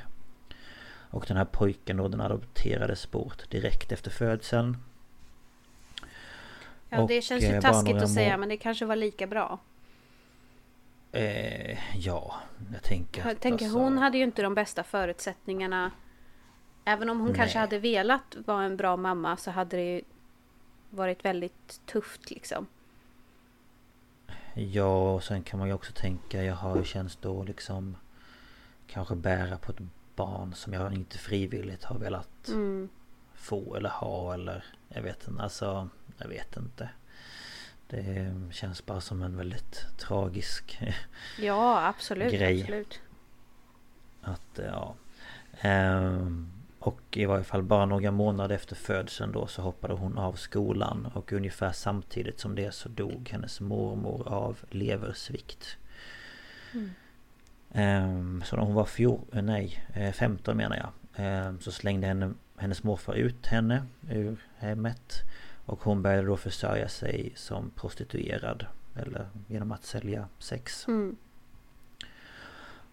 Och 1.09 1.25
den 1.27 1.37
här 1.37 1.45
pojken 1.45 1.97
då 1.97 2.07
den 2.07 2.21
adopterades 2.21 3.11
bort 3.11 3.49
direkt 3.49 3.91
efter 3.91 4.11
födseln. 4.11 4.77
Ja, 6.89 7.05
det 7.07 7.17
Och, 7.17 7.23
känns 7.23 7.43
ju 7.43 7.47
eh, 7.47 7.61
taskigt 7.61 7.95
att 7.95 8.13
säga 8.13 8.37
men 8.37 8.49
det 8.49 8.57
kanske 8.57 8.85
var 8.85 8.95
lika 8.95 9.27
bra. 9.27 9.59
Eh, 11.17 11.77
ja, 11.97 12.35
jag 12.73 12.83
tänker 12.83 13.27
Jag 13.27 13.39
tänker 13.39 13.65
alltså- 13.65 13.79
hon 13.79 13.97
hade 13.97 14.17
ju 14.17 14.23
inte 14.23 14.41
de 14.41 14.53
bästa 14.53 14.83
förutsättningarna. 14.83 15.91
Även 16.85 17.09
om 17.09 17.19
hon 17.19 17.33
kanske 17.33 17.57
Nej. 17.57 17.61
hade 17.61 17.79
velat 17.79 18.35
vara 18.45 18.63
en 18.63 18.77
bra 18.77 18.97
mamma 18.97 19.37
så 19.37 19.51
hade 19.51 19.77
det 19.77 19.83
ju 19.95 20.01
varit 20.89 21.25
väldigt 21.25 21.81
tufft 21.85 22.29
liksom. 22.29 22.67
Ja, 24.53 25.13
och 25.13 25.23
sen 25.23 25.43
kan 25.43 25.59
man 25.59 25.67
ju 25.67 25.73
också 25.73 25.91
tänka, 25.93 26.43
jag 26.43 26.55
har 26.55 26.77
ju 26.77 26.83
känns 26.83 27.15
då 27.15 27.43
liksom 27.43 27.97
Kanske 28.87 29.15
bära 29.15 29.57
på 29.57 29.71
ett 29.71 29.77
barn 30.15 30.53
som 30.53 30.73
jag 30.73 30.93
inte 30.93 31.17
frivilligt 31.17 31.83
har 31.83 31.99
velat 31.99 32.47
Mm. 32.47 32.89
få 33.33 33.75
eller 33.75 33.89
ha 33.89 34.33
eller 34.33 34.63
Jag 34.89 35.01
vet 35.01 35.27
inte, 35.27 35.43
alltså 35.43 35.89
Jag 36.17 36.27
vet 36.27 36.57
inte 36.57 36.89
Det 37.89 38.33
känns 38.51 38.85
bara 38.85 39.01
som 39.01 39.21
en 39.21 39.37
väldigt 39.37 39.85
tragisk 39.97 40.79
Ja, 41.39 41.87
absolut. 41.87 42.33
Grej. 42.33 42.61
absolut. 42.61 42.99
Att, 44.21 44.59
ja 44.67 44.95
Ehm, 45.61 46.51
Och 46.79 47.01
i 47.11 47.25
varje 47.25 47.43
fall 47.43 47.63
bara 47.63 47.85
några 47.85 48.11
månader 48.11 48.55
efter 48.55 48.75
födseln 48.75 49.31
då 49.31 49.47
så 49.47 49.61
hoppade 49.61 49.93
hon 49.93 50.17
av 50.17 50.33
skolan 50.33 51.05
och 51.13 51.33
ungefär 51.33 51.71
samtidigt 51.71 52.39
som 52.39 52.55
det 52.55 52.73
så 52.73 52.89
dog 52.89 53.29
hennes 53.31 53.61
mormor 53.61 54.27
av 54.27 54.57
leversvikt. 54.69 55.77
Ehm, 57.73 58.43
Så 58.45 58.55
när 58.55 58.63
hon 58.63 58.73
var 58.73 58.85
fjor, 58.85 59.21
eh, 59.33 59.41
nej, 59.41 59.85
eh, 59.93 60.11
15 60.13 60.57
menar 60.57 60.75
jag. 60.77 60.89
ehm, 61.15 61.59
Så 61.59 61.71
slängde 61.71 62.07
henne, 62.07 62.33
hennes 62.57 62.83
morfar 62.83 63.13
ut 63.13 63.47
henne 63.47 63.83
ur 64.09 64.37
hemmet. 64.57 65.23
Och 65.67 65.83
hon 65.83 66.01
började 66.01 66.27
då 66.27 66.37
försörja 66.37 66.87
sig 66.87 67.31
som 67.35 67.69
prostituerad. 67.69 68.65
Eller 68.95 69.29
genom 69.47 69.71
att 69.71 69.83
sälja 69.83 70.27
sex. 70.39 70.87
Mm. 70.87 71.15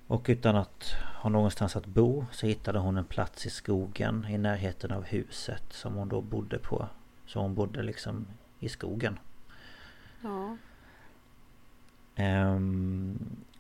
Och 0.07 0.27
utan 0.29 0.57
att 0.57 0.95
ha 1.23 1.31
någonstans 1.31 1.77
att 1.77 1.87
bo 1.87 2.27
så 2.33 2.47
hittade 2.47 2.79
hon 2.79 2.97
en 2.97 3.05
plats 3.05 3.47
i 3.47 3.51
skogen 3.51 4.27
i 4.31 4.39
närheten 4.39 4.93
av 4.93 5.05
huset 5.05 5.63
som 5.71 5.95
hon 5.95 6.09
då 6.09 6.21
bodde 6.21 6.59
på. 6.59 6.89
Så 7.27 7.41
hon 7.41 7.55
bodde 7.55 7.83
liksom 7.83 8.27
i 8.59 8.69
skogen. 8.69 9.19
Ja. 10.23 10.57
Ehm, 12.15 13.19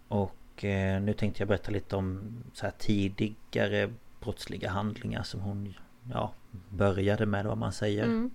och 0.08 0.64
eh, 0.64 1.02
nu 1.02 1.12
tänkte 1.12 1.40
jag 1.40 1.48
berätta 1.48 1.70
lite 1.70 1.96
om 1.96 2.36
så 2.52 2.66
här 2.66 2.72
tidigare 2.78 3.92
brottsliga 4.20 4.70
handlingar 4.70 5.22
som 5.22 5.40
hon 5.40 5.74
ja, 6.12 6.32
började 6.68 7.26
med 7.26 7.44
vad 7.44 7.58
man 7.58 7.72
säger. 7.72 8.04
Mm. 8.04 8.30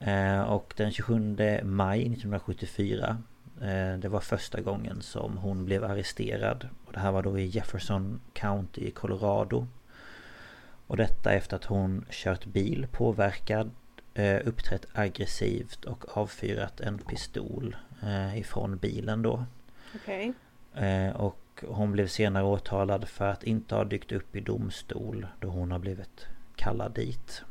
Eh, 0.00 0.40
och 0.40 0.74
den 0.76 0.92
27 0.92 1.36
maj 1.62 2.00
1974 2.00 3.18
eh, 3.60 3.98
Det 3.98 4.08
var 4.08 4.20
första 4.20 4.60
gången 4.60 5.02
som 5.02 5.36
hon 5.36 5.64
blev 5.64 5.84
arresterad. 5.84 6.68
Och 6.86 6.92
det 6.92 6.98
här 6.98 7.12
var 7.12 7.22
då 7.22 7.38
i 7.38 7.46
Jefferson 7.46 8.20
County 8.32 8.80
i 8.80 8.90
Colorado. 8.90 9.66
Och 10.86 10.96
detta 10.96 11.32
efter 11.32 11.56
att 11.56 11.64
hon 11.64 12.04
kört 12.10 12.44
bil 12.44 12.86
påverkad 12.92 13.70
eh, 14.14 14.40
Uppträtt 14.44 14.86
aggressivt 14.92 15.84
och 15.84 16.18
avfyrat 16.18 16.80
en 16.80 16.98
pistol 16.98 17.76
ifrån 18.34 18.76
bilen 18.76 19.22
då. 19.22 19.44
Okej. 19.94 20.32
Okay. 20.74 21.10
Och 21.10 21.64
hon 21.68 21.92
blev 21.92 22.06
senare 22.06 22.44
åtalad 22.44 23.08
för 23.08 23.28
att 23.28 23.44
inte 23.44 23.74
ha 23.74 23.84
dykt 23.84 24.12
upp 24.12 24.36
i 24.36 24.40
domstol 24.40 25.26
då 25.40 25.48
hon 25.48 25.72
har 25.72 25.78
blivit 25.78 26.26
kallad 26.56 26.94
dit. 26.94 27.42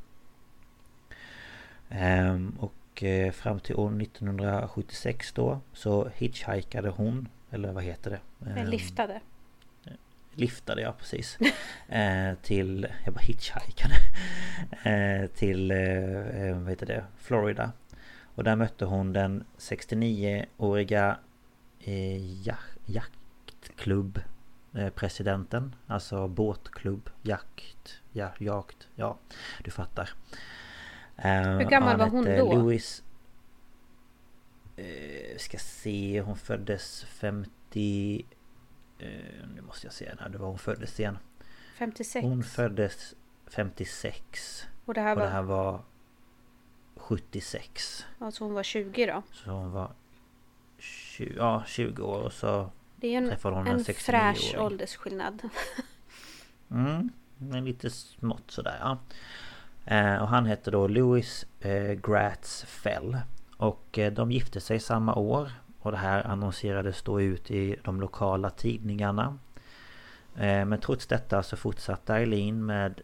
Ehm, 1.98 2.56
och 2.60 3.04
eh, 3.04 3.32
fram 3.32 3.60
till 3.60 3.76
år 3.76 4.02
1976 4.02 5.34
då 5.34 5.60
så 5.74 6.10
hitchhikade 6.16 6.90
hon, 6.90 7.28
eller 7.52 7.72
vad 7.72 7.84
heter 7.84 8.12
det? 8.12 8.50
Ehm, 8.50 8.68
liftade. 8.68 9.22
Liftade 10.34 10.82
ja, 10.82 10.96
precis. 11.00 11.38
eh, 11.90 12.36
till, 12.42 12.88
jag 13.06 13.14
bara 13.14 13.24
hitchhikade. 13.24 13.96
eh, 14.84 15.28
till, 15.28 15.72
eh, 15.72 16.58
vad 16.60 16.70
heter 16.70 16.86
det, 16.86 17.06
Florida. 17.18 17.72
Och 18.36 18.44
där 18.44 18.56
mötte 18.56 18.86
hon 18.86 19.14
den 19.14 19.44
69-åriga 19.58 21.18
eh, 21.80 22.42
jak 22.48 22.60
jaktklubb 22.86 24.20
eh, 24.74 24.90
presidenten 24.90 25.76
Alltså 25.88 26.28
båtklubb, 26.28 27.10
jakt, 27.22 28.02
ja, 28.12 28.30
jakt, 28.40 28.88
ja 28.96 29.18
du 29.64 29.72
fattar 29.72 30.10
Hur 31.16 31.70
gammal 31.70 31.98
var 31.98 32.08
hon 32.08 32.26
då? 32.26 32.54
Louis 32.54 33.04
eh, 34.76 35.38
Ska 35.38 35.58
se, 35.58 36.22
hon 36.22 36.36
föddes 36.36 37.04
50 37.04 38.26
eh, 39.00 39.10
Nu 39.56 39.62
måste 39.62 39.88
jag 39.88 39.94
se 39.94 40.14
när 40.20 40.30
det 40.30 40.38
var 40.38 40.48
hon 40.48 40.60
föddes 40.60 41.00
igen 41.00 41.18
56 41.76 42.24
Hon 42.24 42.44
föddes 42.44 43.16
56 43.48 44.66
Och 44.86 44.94
det 44.94 45.02
här 45.02 45.16
var? 45.16 45.22
Och 45.22 45.28
det 45.28 45.34
här 45.34 45.44
var 45.44 45.82
76 46.96 48.06
Alltså 48.20 48.44
hon 48.44 48.54
var 48.54 48.64
20 48.64 49.06
då? 49.06 49.24
Så 49.32 49.52
hon 49.52 49.72
var 49.72 49.92
20, 50.78 51.34
ja, 51.38 51.64
20 51.68 52.04
år 52.04 52.22
och 52.22 52.34
så 52.34 52.72
Det 52.96 53.08
är 53.08 53.12
ju 53.12 53.18
en, 53.18 53.68
en 53.68 53.84
fräsch 53.86 54.56
åldersskillnad 54.58 55.42
Mm, 56.72 57.10
men 57.38 57.66
lite 57.66 57.90
smått 57.90 58.52
sådär 58.52 58.78
ja. 58.80 58.98
Eh, 59.86 60.16
och 60.16 60.28
han 60.28 60.46
hette 60.46 60.72
då 60.72 60.88
Louis 60.88 61.46
eh, 61.60 61.92
Gratz 61.92 62.64
Fell. 62.64 63.18
Och 63.58 64.00
eh, 64.00 64.14
de 64.14 64.32
gifte 64.32 64.60
sig 64.60 64.80
samma 64.80 65.16
år. 65.16 65.52
Och 65.80 65.92
det 65.92 65.98
här 65.98 66.28
annonserades 66.28 67.02
då 67.02 67.22
ut 67.22 67.52
i 67.52 67.76
de 67.84 68.02
lokala 68.02 68.50
tidningarna. 68.50 69.38
Men 70.38 70.80
trots 70.80 71.08
detta 71.08 71.44
så 71.44 71.58
fortsatte 71.58 72.14
Eileen 72.16 72.66
med 72.66 73.02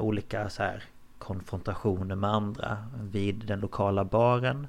olika 0.00 0.48
så 0.48 0.62
här 0.62 0.84
konfrontationer 1.18 2.14
med 2.14 2.30
andra 2.30 2.86
vid 3.00 3.46
den 3.46 3.60
lokala 3.60 4.04
baren. 4.04 4.66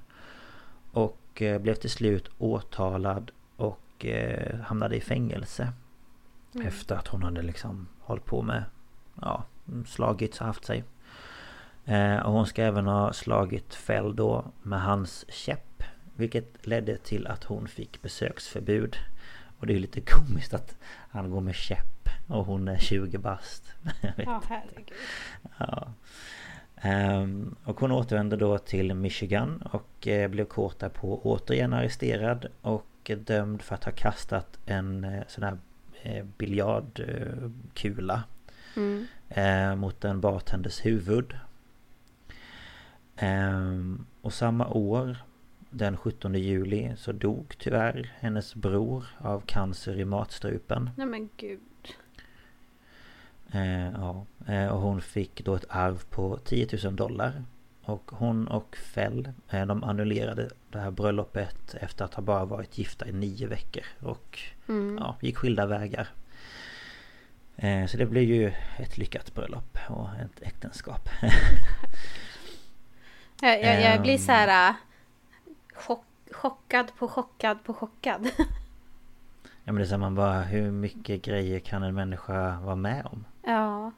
Och 0.92 1.44
blev 1.62 1.74
till 1.74 1.90
slut 1.90 2.30
åtalad 2.38 3.32
och 3.56 4.06
hamnade 4.64 4.96
i 4.96 5.02
fängelse. 5.02 5.74
Mm. 6.56 6.68
Efter 6.68 6.96
att 6.96 7.08
hon 7.08 7.24
hade 7.24 7.42
liksom 7.42 7.88
hållit 8.00 8.26
på 8.26 8.42
med 8.42 8.64
Ja 9.22 9.44
Slagits 9.86 10.42
och 10.42 10.48
haft 10.48 10.66
sig 10.66 10.84
Eh, 11.86 12.18
och 12.18 12.34
hon 12.34 12.46
ska 12.46 12.63
även 12.63 12.88
ha 12.88 13.13
slagit 13.13 13.75
Fell 13.75 14.15
då 14.15 14.46
med 14.63 14.82
hans 14.82 15.25
käpp. 15.30 15.84
Vilket 16.15 16.68
ledde 16.68 16.98
till 16.98 17.27
att 17.27 17.44
hon 17.44 17.68
fick 17.68 18.01
besöksförbud. 18.01 18.98
Och 19.60 19.68
det 19.68 19.74
är 19.74 19.80
lite 19.80 20.01
komiskt 20.01 20.54
att 20.54 20.77
han 21.10 21.30
går 21.30 21.42
med 21.42 21.56
käpp 21.56 22.10
och 22.27 22.46
hon 22.46 22.68
är 22.68 22.77
20 22.77 23.18
bast. 23.18 23.74
Ja, 24.18 24.42
herregud. 24.50 24.92
Ja. 25.58 25.88
Um, 26.83 27.55
och 27.64 27.79
hon 27.79 27.92
återvände 27.92 28.38
då 28.38 28.57
till 28.57 28.94
Michigan 28.94 29.62
och 29.72 30.07
uh, 30.07 30.27
blev 30.27 30.46
kort 30.46 30.79
därpå 30.79 31.20
återigen 31.24 31.74
arresterad 31.74 32.46
och 32.62 33.12
dömd 33.18 33.62
för 33.62 33.75
att 33.75 33.83
ha 33.83 33.92
kastat 33.92 34.60
en 34.66 35.03
uh, 35.05 35.22
sån 35.27 35.44
här 35.44 35.57
uh, 36.05 36.24
biljardkula 36.38 38.24
mm. 38.75 39.07
mot 39.79 40.05
en 40.05 40.22
bartenders 40.22 40.86
huvud. 40.86 41.33
Ehm, 43.16 44.06
och 44.22 44.34
samma 44.34 44.68
år 44.68 45.18
den 45.70 45.98
17 45.98 46.36
juli 46.36 46.94
så 46.98 47.12
dog 47.12 47.56
tyvärr 47.58 48.12
hennes 48.20 48.56
bror 48.56 49.06
av 49.18 49.40
cancer 49.46 50.00
i 50.00 50.06
matstrupen. 50.06 50.90
Nej 50.98 51.08
men 51.08 51.30
gud. 51.38 51.60
Eh, 53.51 53.92
ja, 53.92 54.25
eh, 54.48 54.68
och 54.68 54.82
hon 54.82 55.01
fick 55.01 55.46
då 55.46 55.56
ett 55.56 55.66
arv 55.70 56.04
på 56.10 56.38
10 56.38 56.68
000 56.84 56.96
dollar. 56.96 57.44
Och 57.82 58.12
hon 58.12 58.48
och 58.48 58.75
Fell, 58.75 59.30
de 59.50 59.84
annullerade 59.84 60.50
det 60.70 60.80
här 60.80 60.92
bröllopet 60.92 61.75
efter 61.82 62.06
att 62.06 62.14
ha 62.14 62.24
bara 62.24 62.46
varit 62.46 62.78
gifta 62.78 63.08
i 63.08 63.12
nio 63.12 63.48
veckor. 63.48 63.84
Och 64.00 64.40
mm. 64.68 64.98
ja, 64.98 65.16
gick 65.22 65.38
skilda 65.38 65.66
vägar. 65.66 66.08
Så 67.88 67.98
det 67.98 68.06
blev 68.06 68.24
ju 68.24 68.54
ett 68.78 68.98
lyckat 68.98 69.34
bröllop 69.34 69.78
och 69.90 70.10
ett 70.16 70.42
äktenskap. 70.42 71.10
Jag, 73.42 73.64
jag, 73.64 73.82
jag 73.82 74.02
blir 74.02 74.18
så 74.18 74.32
här 74.32 74.70
äh, 74.70 74.76
chock, 75.74 76.06
chockad 76.32 76.96
på 76.98 77.08
chockad 77.08 77.64
på 77.64 77.74
chockad. 77.74 78.30
Ja 79.68 79.72
men 79.72 79.76
det 79.76 79.84
är 79.84 79.90
så 79.90 79.98
man 79.98 80.16
bara, 80.16 80.42
hur 80.42 80.72
mycket 80.72 81.22
grejer 81.22 81.60
kan 81.60 81.84
en 81.84 81.96
människa 81.96 82.60
vara 82.60 82.76
med 82.76 83.06
om? 83.06 83.26
Ja. 83.44 83.92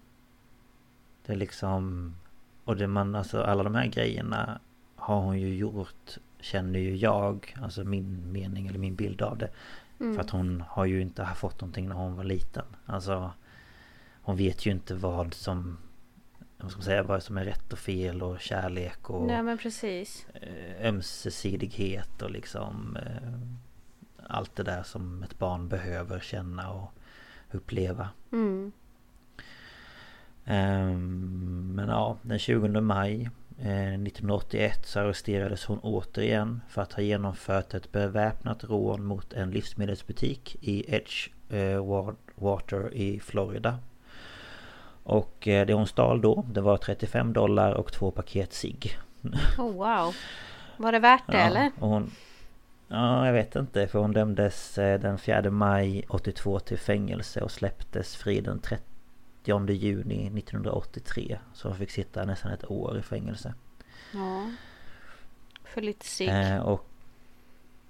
Det 1.25 1.33
är 1.33 1.37
liksom... 1.37 2.15
Och 2.63 2.77
det 2.77 2.87
man, 2.87 3.15
alltså 3.15 3.41
alla 3.41 3.63
de 3.63 3.75
här 3.75 3.85
grejerna 3.85 4.59
har 4.95 5.21
hon 5.21 5.39
ju 5.39 5.55
gjort, 5.55 6.17
känner 6.39 6.79
ju 6.79 6.95
jag, 6.95 7.55
alltså 7.61 7.83
min 7.83 8.31
mening 8.31 8.67
eller 8.67 8.79
min 8.79 8.95
bild 8.95 9.21
av 9.21 9.37
det. 9.37 9.49
Mm. 9.99 10.15
För 10.15 10.21
att 10.21 10.29
hon 10.29 10.63
har 10.69 10.85
ju 10.85 11.01
inte 11.01 11.27
fått 11.35 11.61
någonting 11.61 11.87
när 11.87 11.95
hon 11.95 12.15
var 12.15 12.23
liten. 12.23 12.65
Alltså 12.85 13.31
Hon 14.27 14.35
vet 14.35 14.65
ju 14.65 14.71
inte 14.71 14.95
vad 14.95 15.33
som 15.33 15.77
vad 16.57 16.71
ska 16.71 16.77
man 16.79 16.85
säga, 16.85 17.03
vad 17.03 17.23
som 17.23 17.37
är 17.37 17.45
rätt 17.45 17.73
och 17.73 17.79
fel 17.79 18.23
och 18.23 18.39
kärlek 18.39 19.09
och 19.09 19.27
Nej 19.27 19.43
men 19.43 19.57
precis. 19.57 20.25
eh, 20.33 20.87
Ömsesidighet 20.87 22.21
och 22.21 22.31
liksom 22.31 22.97
eh, 22.97 23.57
Allt 24.29 24.55
det 24.55 24.63
där 24.63 24.83
som 24.83 25.23
ett 25.23 25.39
barn 25.39 25.67
behöver 25.67 26.19
känna 26.19 26.71
och 26.71 26.91
uppleva. 27.51 28.09
Mm. 28.31 28.71
um, 30.45 31.71
Men 31.75 31.89
ja, 31.89 32.17
den 32.21 32.39
20 32.39 32.81
maj 32.81 33.29
eh, 33.59 33.93
1981 33.93 34.87
så 34.87 34.99
arresterades 34.99 35.65
hon 35.65 35.79
återigen 35.79 36.61
för 36.69 36.81
att 36.81 36.93
ha 36.93 37.03
genomfört 37.03 37.73
ett 37.73 37.91
beväpnat 37.91 38.63
rån 38.63 39.05
mot 39.05 39.33
en 39.33 39.51
livsmedelsbutik 39.51 40.55
i 40.61 40.95
Edgewater 41.49 42.93
i 42.93 43.19
Florida 43.19 43.79
och 45.07 45.47
eh, 45.47 45.65
det 45.65 45.73
hon 45.73 45.87
stal 45.87 46.21
då 46.21 46.45
det 46.51 46.61
var 46.61 46.77
35 46.77 47.33
dollar 47.33 47.73
och 47.73 47.91
två 47.91 48.11
paket 48.11 48.53
cigg. 48.53 48.97
Oh 49.57 49.71
wow! 49.71 50.15
Var 50.77 50.91
det 50.91 50.99
värt 50.99 51.27
det 51.27 51.37
ja, 51.37 51.43
eller? 51.43 51.71
Hon, 51.79 52.11
ja, 52.87 53.25
jag 53.25 53.33
vet 53.33 53.55
inte 53.55 53.87
för 53.87 53.99
hon 53.99 54.13
dömdes 54.13 54.77
eh, 54.77 54.99
den 54.99 55.17
4 55.17 55.51
maj 55.51 56.05
82 56.09 56.59
till 56.59 56.77
fängelse 56.77 57.41
och 57.41 57.51
släpptes 57.51 58.15
fri 58.15 58.41
den 58.41 58.59
30 58.59 59.71
juni 59.71 60.39
1983. 60.39 61.39
Så 61.53 61.67
hon 61.67 61.77
fick 61.77 61.91
sitta 61.91 62.25
nästan 62.25 62.51
ett 62.51 62.71
år 62.71 62.97
i 62.97 63.01
fängelse. 63.01 63.53
Ja. 64.13 64.51
För 65.63 65.81
lite 65.81 66.05
cigg. 66.05 66.29
Eh, 66.29 66.57
och 66.57 66.87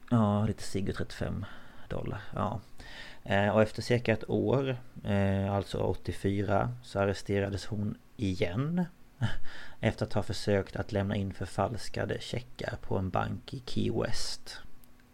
Ja, 0.09 0.45
lite 0.45 0.63
cigg 0.63 0.89
och 0.89 0.95
35 0.95 1.45
dollar. 1.89 2.21
Ja. 2.35 2.59
Eh, 3.29 3.49
och 3.49 3.61
efter 3.61 3.81
cirka 3.81 4.13
ett 4.13 4.29
år, 4.29 4.77
eh, 5.03 5.53
alltså 5.53 5.77
84, 5.77 6.73
så 6.83 6.99
arresterades 6.99 7.65
hon 7.65 7.97
igen. 8.17 8.85
Efter 9.79 10.05
att 10.05 10.13
ha 10.13 10.23
försökt 10.23 10.75
att 10.75 10.91
lämna 10.91 11.15
in 11.15 11.33
förfalskade 11.33 12.21
checkar 12.21 12.77
på 12.81 12.97
en 12.97 13.09
bank 13.09 13.53
i 13.53 13.63
Key 13.65 13.91
West. 13.91 14.57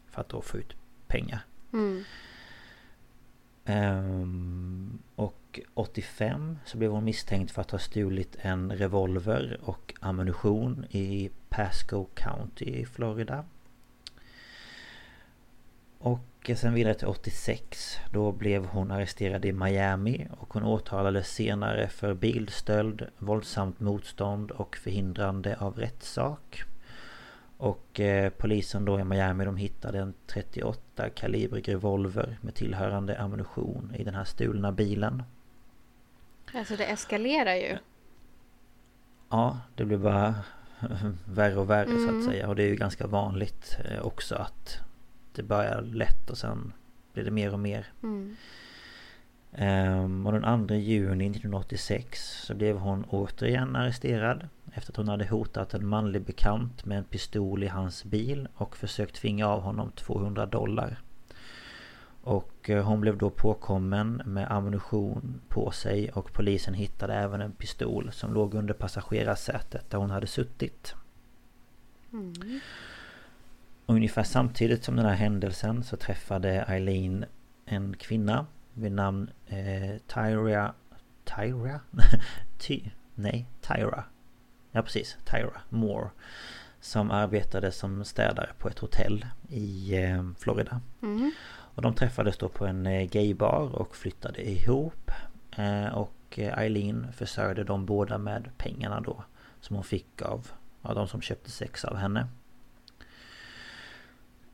För 0.10 0.21
att 0.21 0.30
då 0.30 0.41
få 0.41 0.58
ut 0.58 0.76
pengar. 1.08 1.45
Mm. 1.73 2.04
Um, 3.65 4.99
och 5.15 5.60
85 5.73 6.60
så 6.65 6.78
blev 6.78 6.91
hon 6.91 7.04
misstänkt 7.04 7.52
för 7.52 7.62
att 7.62 7.71
ha 7.71 7.80
stulit 7.80 8.36
en 8.39 8.71
revolver 8.71 9.60
och 9.63 9.93
ammunition 9.99 10.86
i 10.89 11.30
Pasco 11.49 12.06
County 12.13 12.65
i 12.65 12.86
Florida. 12.86 13.45
Och 15.99 16.19
och 16.51 16.58
sen 16.58 16.73
vidare 16.73 16.93
till 16.93 17.08
86 17.08 17.97
Då 18.12 18.32
blev 18.32 18.65
hon 18.65 18.91
arresterad 18.91 19.45
i 19.45 19.51
Miami 19.51 20.27
och 20.39 20.53
hon 20.53 20.63
åtalades 20.63 21.34
senare 21.34 21.88
för 21.88 22.13
bildstöld, 22.13 23.08
våldsamt 23.17 23.79
motstånd 23.79 24.51
och 24.51 24.75
förhindrande 24.77 25.58
av 25.60 25.77
rättssak. 25.77 26.63
Och 27.58 27.99
eh, 27.99 28.29
polisen 28.29 28.86
då 28.86 28.99
i 28.99 29.03
Miami 29.03 29.45
de 29.45 29.58
hittade 29.58 29.99
en 29.99 30.13
38 30.27 31.10
kalibrig 31.10 31.69
revolver 31.69 32.38
med 32.41 32.56
tillhörande 32.56 33.19
ammunition 33.19 33.95
i 33.97 34.03
den 34.03 34.15
här 34.15 34.23
stulna 34.23 34.71
bilen. 34.71 35.23
Alltså 36.53 36.75
det 36.75 36.86
eskalerar 36.86 37.56
ju. 37.56 37.77
Ja, 39.29 39.60
det 39.75 39.86
blir 39.86 39.97
bara 39.97 40.36
värre 41.25 41.56
och 41.56 41.69
värre 41.69 41.89
mm. 41.89 42.08
så 42.08 42.17
att 42.17 42.25
säga. 42.25 42.47
Och 42.47 42.56
det 42.56 42.63
är 42.63 42.67
ju 42.67 42.75
ganska 42.75 43.08
vanligt 43.08 43.77
eh, 43.86 44.06
också 44.06 44.36
att 44.36 44.79
det 45.36 45.43
börjar 45.43 45.82
lätt 45.82 46.30
och 46.30 46.38
sen 46.38 46.74
blir 47.13 47.24
det 47.24 47.32
mer 47.32 47.54
och 47.54 47.60
mer. 47.60 47.88
Mm. 48.04 48.36
Um, 49.58 50.28
och 50.28 50.34
den 50.34 50.67
2 50.67 50.76
juni 50.76 51.26
1986 51.26 52.43
så 52.46 52.56
blev 52.56 52.78
hon 52.78 53.06
återigen 53.10 53.76
arresterad 53.76 54.48
efter 54.74 54.91
att 54.91 54.98
hon 54.98 55.08
hade 55.08 55.28
hotat 55.28 55.74
en 55.74 55.88
manlig 55.88 56.22
bekant 56.22 56.86
med 56.86 56.98
en 56.98 57.04
pistol 57.04 57.63
i 57.63 57.67
hans 57.67 58.04
bil 58.04 58.48
och 58.56 58.78
försökt 58.78 59.15
tvinga 59.15 59.48
av 59.48 59.62
honom 59.62 59.91
200 59.91 60.46
dollar. 60.46 61.02
Och 62.24 62.69
eh, 62.69 62.86
hon 62.86 63.02
blev 63.02 63.17
då 63.17 63.30
påkommen 63.30 64.22
med 64.26 64.52
ammunition 64.52 65.41
på 65.48 65.72
sig 65.72 66.12
och 66.12 66.34
polisen 66.34 66.74
hittade 66.74 67.13
även 67.13 67.41
en 67.41 67.52
pistol 67.52 68.12
som 68.12 68.34
låg 68.34 68.54
under 68.54 68.74
passagerarsätet 68.74 69.89
där 69.89 69.98
hon 69.98 70.12
hade 70.12 70.28
suttit. 70.28 70.96
Mm. 72.13 72.60
Ungefär 73.86 74.24
samtidigt 74.24 74.84
som 74.84 74.96
den 74.96 75.06
här 75.06 75.15
händelsen 75.15 75.84
så 75.84 75.98
träffade 75.98 76.63
Eileen 76.67 77.26
en 77.65 77.96
kvinna 77.98 78.46
vid 78.74 78.91
namn 78.91 79.30
eh, 79.48 79.98
Tyra... 80.08 80.74
Tyra? 81.24 81.80
Ty, 82.58 82.82
nej, 83.15 83.48
Tyra. 83.62 84.04
Ja 84.72 84.82
precis, 84.82 85.17
Tyra 85.32 85.62
Moore. 85.69 86.10
Som 86.80 87.12
arbetade 87.12 87.72
som 87.72 88.06
städare 88.06 88.50
på 88.58 88.69
ett 88.69 88.80
hotell 88.80 89.26
i 89.50 89.98
eh, 90.04 90.24
Florida. 90.39 90.82
Mm. 91.02 91.32
Och 91.76 91.82
de 91.82 91.96
träffades 91.96 92.38
då 92.38 92.50
på 92.50 92.65
en 92.65 92.88
eh, 92.88 93.10
gaybar 93.10 93.76
och 93.76 93.96
flyttade 93.96 94.50
ihop. 94.50 95.12
Eh, 95.58 95.88
och 95.88 96.39
eh, 96.39 96.58
Eileen 96.58 97.13
försörjde 97.13 97.63
dem 97.63 97.86
båda 97.86 98.17
med 98.17 98.50
pengarna 98.58 99.02
då. 99.02 99.24
Som 99.62 99.76
hon 99.76 99.86
fick 99.86 100.22
av, 100.22 100.48
av 100.82 100.96
de 100.96 101.08
som 101.08 101.22
köpte 101.22 101.52
sex 101.52 101.86
av 101.86 101.96
henne. 101.96 102.28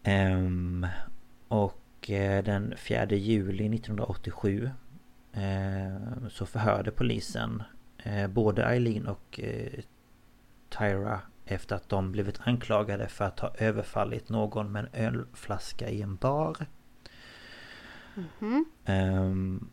Um, 0.10 0.88
och 1.48 2.10
uh, 2.10 2.44
den 2.44 2.74
4 2.78 3.06
juli 3.06 3.76
1987 3.76 4.70
uh, 5.38 6.28
Så 6.30 6.46
förhörde 6.46 6.92
polisen 6.92 7.64
uh, 8.08 8.28
Både 8.28 8.66
Eileen 8.66 9.08
och 9.08 9.40
Tyra 10.70 11.22
Efter 11.46 11.76
att 11.76 11.90
de 11.90 12.12
blivit 12.12 12.40
anklagade 12.44 13.08
för 13.08 13.26
att 13.26 13.40
ha 13.40 13.56
överfallit 13.58 14.30
någon 14.30 14.72
med 14.72 14.88
en 14.94 15.06
ölflaska 15.06 15.90
i 15.90 16.02
en 16.02 16.16
bar 16.16 16.66
mm 18.16 18.66
-hmm. 18.86 19.66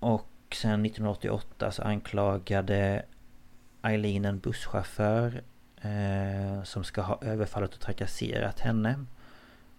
Och 0.00 0.28
sen 0.52 0.86
1988 0.86 1.70
så 1.70 1.82
anklagade 1.82 3.04
Eileen 3.82 4.24
en 4.24 4.38
busschaufför 4.38 5.42
Som 6.64 6.84
ska 6.84 7.02
ha 7.02 7.18
överfallit 7.22 7.74
och 7.74 7.80
trakasserat 7.80 8.60
henne 8.60 9.04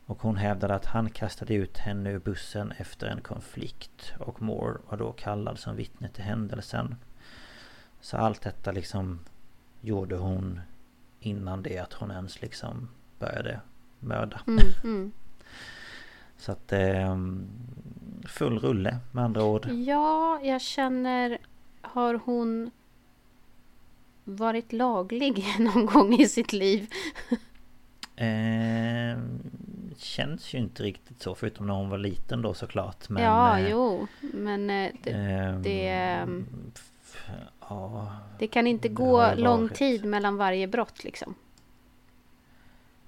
och 0.07 0.21
hon 0.21 0.37
hävdade 0.37 0.75
att 0.75 0.85
han 0.85 1.09
kastade 1.09 1.53
ut 1.53 1.77
henne 1.77 2.09
ur 2.09 2.19
bussen 2.19 2.73
efter 2.77 3.07
en 3.07 3.21
konflikt. 3.21 4.13
Och 4.19 4.41
Moore 4.41 4.77
var 4.89 4.97
då 4.97 5.11
kallad 5.11 5.59
som 5.59 5.75
vittne 5.75 6.09
till 6.09 6.23
händelsen. 6.23 6.95
Så 8.01 8.17
allt 8.17 8.41
detta 8.41 8.71
liksom 8.71 9.19
gjorde 9.81 10.15
hon 10.15 10.61
innan 11.19 11.63
det 11.63 11.77
att 11.77 11.93
hon 11.93 12.11
ens 12.11 12.41
liksom 12.41 12.89
började 13.19 13.59
mörda. 13.99 14.41
Mm, 14.47 14.63
mm. 14.83 15.11
Så 16.37 16.51
att 16.51 16.73
eh, 16.73 17.17
full 18.27 18.59
rulle 18.59 18.97
med 19.11 19.23
andra 19.23 19.43
ord. 19.43 19.65
Ja, 19.65 20.39
jag 20.43 20.61
känner 20.61 21.37
Har 21.81 22.13
hon 22.25 22.71
varit 24.23 24.73
laglig 24.73 25.45
någon 25.59 25.85
gång 25.85 26.13
i 26.13 26.27
sitt 26.27 26.53
liv? 26.53 26.89
Eh, 28.17 29.17
känns 29.97 30.53
ju 30.53 30.57
inte 30.57 30.83
riktigt 30.83 31.21
så 31.21 31.35
förutom 31.35 31.67
när 31.67 31.73
hon 31.73 31.89
var 31.89 31.97
liten 31.97 32.41
då 32.41 32.53
såklart. 32.53 33.09
Men, 33.09 33.23
ja, 33.23 33.59
eh, 33.59 33.69
jo. 33.69 34.07
Men 34.21 34.69
eh, 34.69 34.91
det... 35.03 35.11
Eh, 35.11 35.59
det, 35.59 35.87
ehm, 35.87 36.47
ja, 37.59 38.11
det 38.39 38.47
kan 38.47 38.67
inte 38.67 38.89
gå 38.89 39.33
lång 39.35 39.69
tid 39.69 40.05
mellan 40.05 40.37
varje 40.37 40.67
brott 40.67 41.03
liksom. 41.03 41.35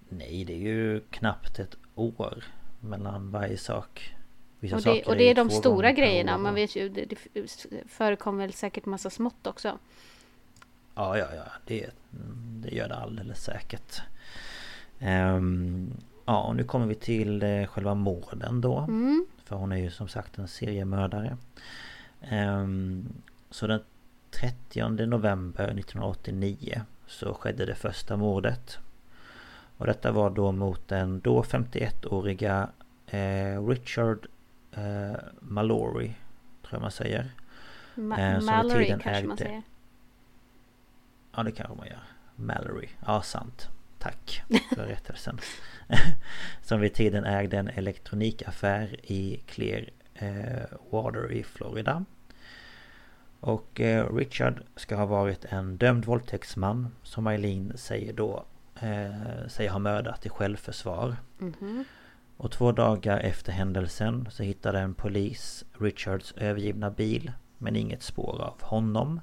Nej, 0.09 0.45
det 0.45 0.53
är 0.53 0.57
ju 0.57 1.01
knappt 1.09 1.59
ett 1.59 1.77
år 1.95 2.43
mellan 2.79 3.31
varje 3.31 3.57
sak. 3.57 4.15
Vissa 4.59 4.75
och 4.75 4.81
det, 4.81 5.03
och 5.03 5.15
det 5.15 5.23
är, 5.23 5.31
är 5.31 5.35
de 5.35 5.49
stora 5.49 5.91
grejerna. 5.91 6.37
Man 6.37 6.55
vet 6.55 6.75
ju, 6.75 6.89
det, 6.89 7.05
det 7.05 7.17
förekommer 7.87 8.43
väl 8.43 8.53
säkert 8.53 8.85
massa 8.85 9.09
smått 9.09 9.47
också. 9.47 9.79
Ja, 10.95 11.17
ja, 11.17 11.27
ja. 11.35 11.43
Det, 11.65 11.89
det 12.61 12.69
gör 12.69 12.87
det 12.87 12.95
alldeles 12.95 13.43
säkert. 13.43 14.01
Um, 15.01 15.93
ja, 16.25 16.43
och 16.43 16.55
nu 16.55 16.63
kommer 16.63 16.85
vi 16.85 16.95
till 16.95 17.43
eh, 17.43 17.65
själva 17.65 17.93
morden 17.93 18.61
då. 18.61 18.77
Mm. 18.77 19.25
För 19.43 19.55
hon 19.55 19.71
är 19.71 19.77
ju 19.77 19.89
som 19.89 20.07
sagt 20.07 20.37
en 20.37 20.47
seriemördare. 20.47 21.37
Um, 22.31 23.13
så 23.49 23.67
den 23.67 23.81
30 24.31 25.05
november 25.05 25.63
1989 25.63 26.81
så 27.07 27.33
skedde 27.33 27.65
det 27.65 27.75
första 27.75 28.17
mordet. 28.17 28.77
Och 29.77 29.85
detta 29.85 30.11
var 30.11 30.29
då 30.29 30.51
mot 30.51 30.87
den 30.87 31.19
då 31.19 31.41
51-åriga 31.41 32.69
eh, 33.07 33.67
Richard 33.67 34.27
eh, 34.71 35.19
Mallory. 35.39 36.13
Tror 36.61 36.73
jag 36.73 36.81
man 36.81 36.91
säger. 36.91 37.31
Ma 37.95 38.39
Mallory 38.41 38.87
kanske 38.87 39.09
ägde... 39.09 39.27
man 39.27 39.37
säger. 39.37 39.61
Ja 41.35 41.43
det 41.43 41.51
kanske 41.51 41.75
man 41.75 41.87
gör. 41.87 42.03
Mallory, 42.35 42.89
ja 43.05 43.21
sant. 43.21 43.69
Tack 43.99 44.41
för 44.75 44.85
rättelsen. 44.85 45.39
som 46.61 46.79
vid 46.79 46.93
tiden 46.93 47.25
ägde 47.25 47.57
en 47.57 47.67
elektronikaffär 47.67 48.95
i 49.03 49.41
Clearwater 49.45 51.31
i 51.31 51.43
Florida. 51.43 52.05
Och 53.39 53.81
eh, 53.81 54.15
Richard 54.15 54.63
ska 54.75 54.95
ha 54.95 55.05
varit 55.05 55.45
en 55.45 55.77
dömd 55.77 56.05
våldtäktsman 56.05 56.87
som 57.03 57.27
Eileen 57.27 57.73
säger 57.75 58.13
då 58.13 58.45
eh, 58.79 59.47
säger 59.47 59.69
ha 59.69 59.79
mördat 59.79 60.25
i 60.25 60.29
självförsvar. 60.29 61.15
Mm 61.41 61.53
-hmm. 61.53 61.83
Och 62.37 62.51
två 62.51 62.71
dagar 62.71 63.19
efter 63.19 63.51
händelsen 63.51 64.27
så 64.31 64.43
hittade 64.43 64.79
en 64.79 64.93
polis 64.93 65.65
Richards 65.79 66.33
övergivna 66.37 66.89
bil 66.89 67.31
men 67.57 67.75
inget 67.75 68.03
spår 68.03 68.41
av 68.41 68.61
honom. 68.61 69.21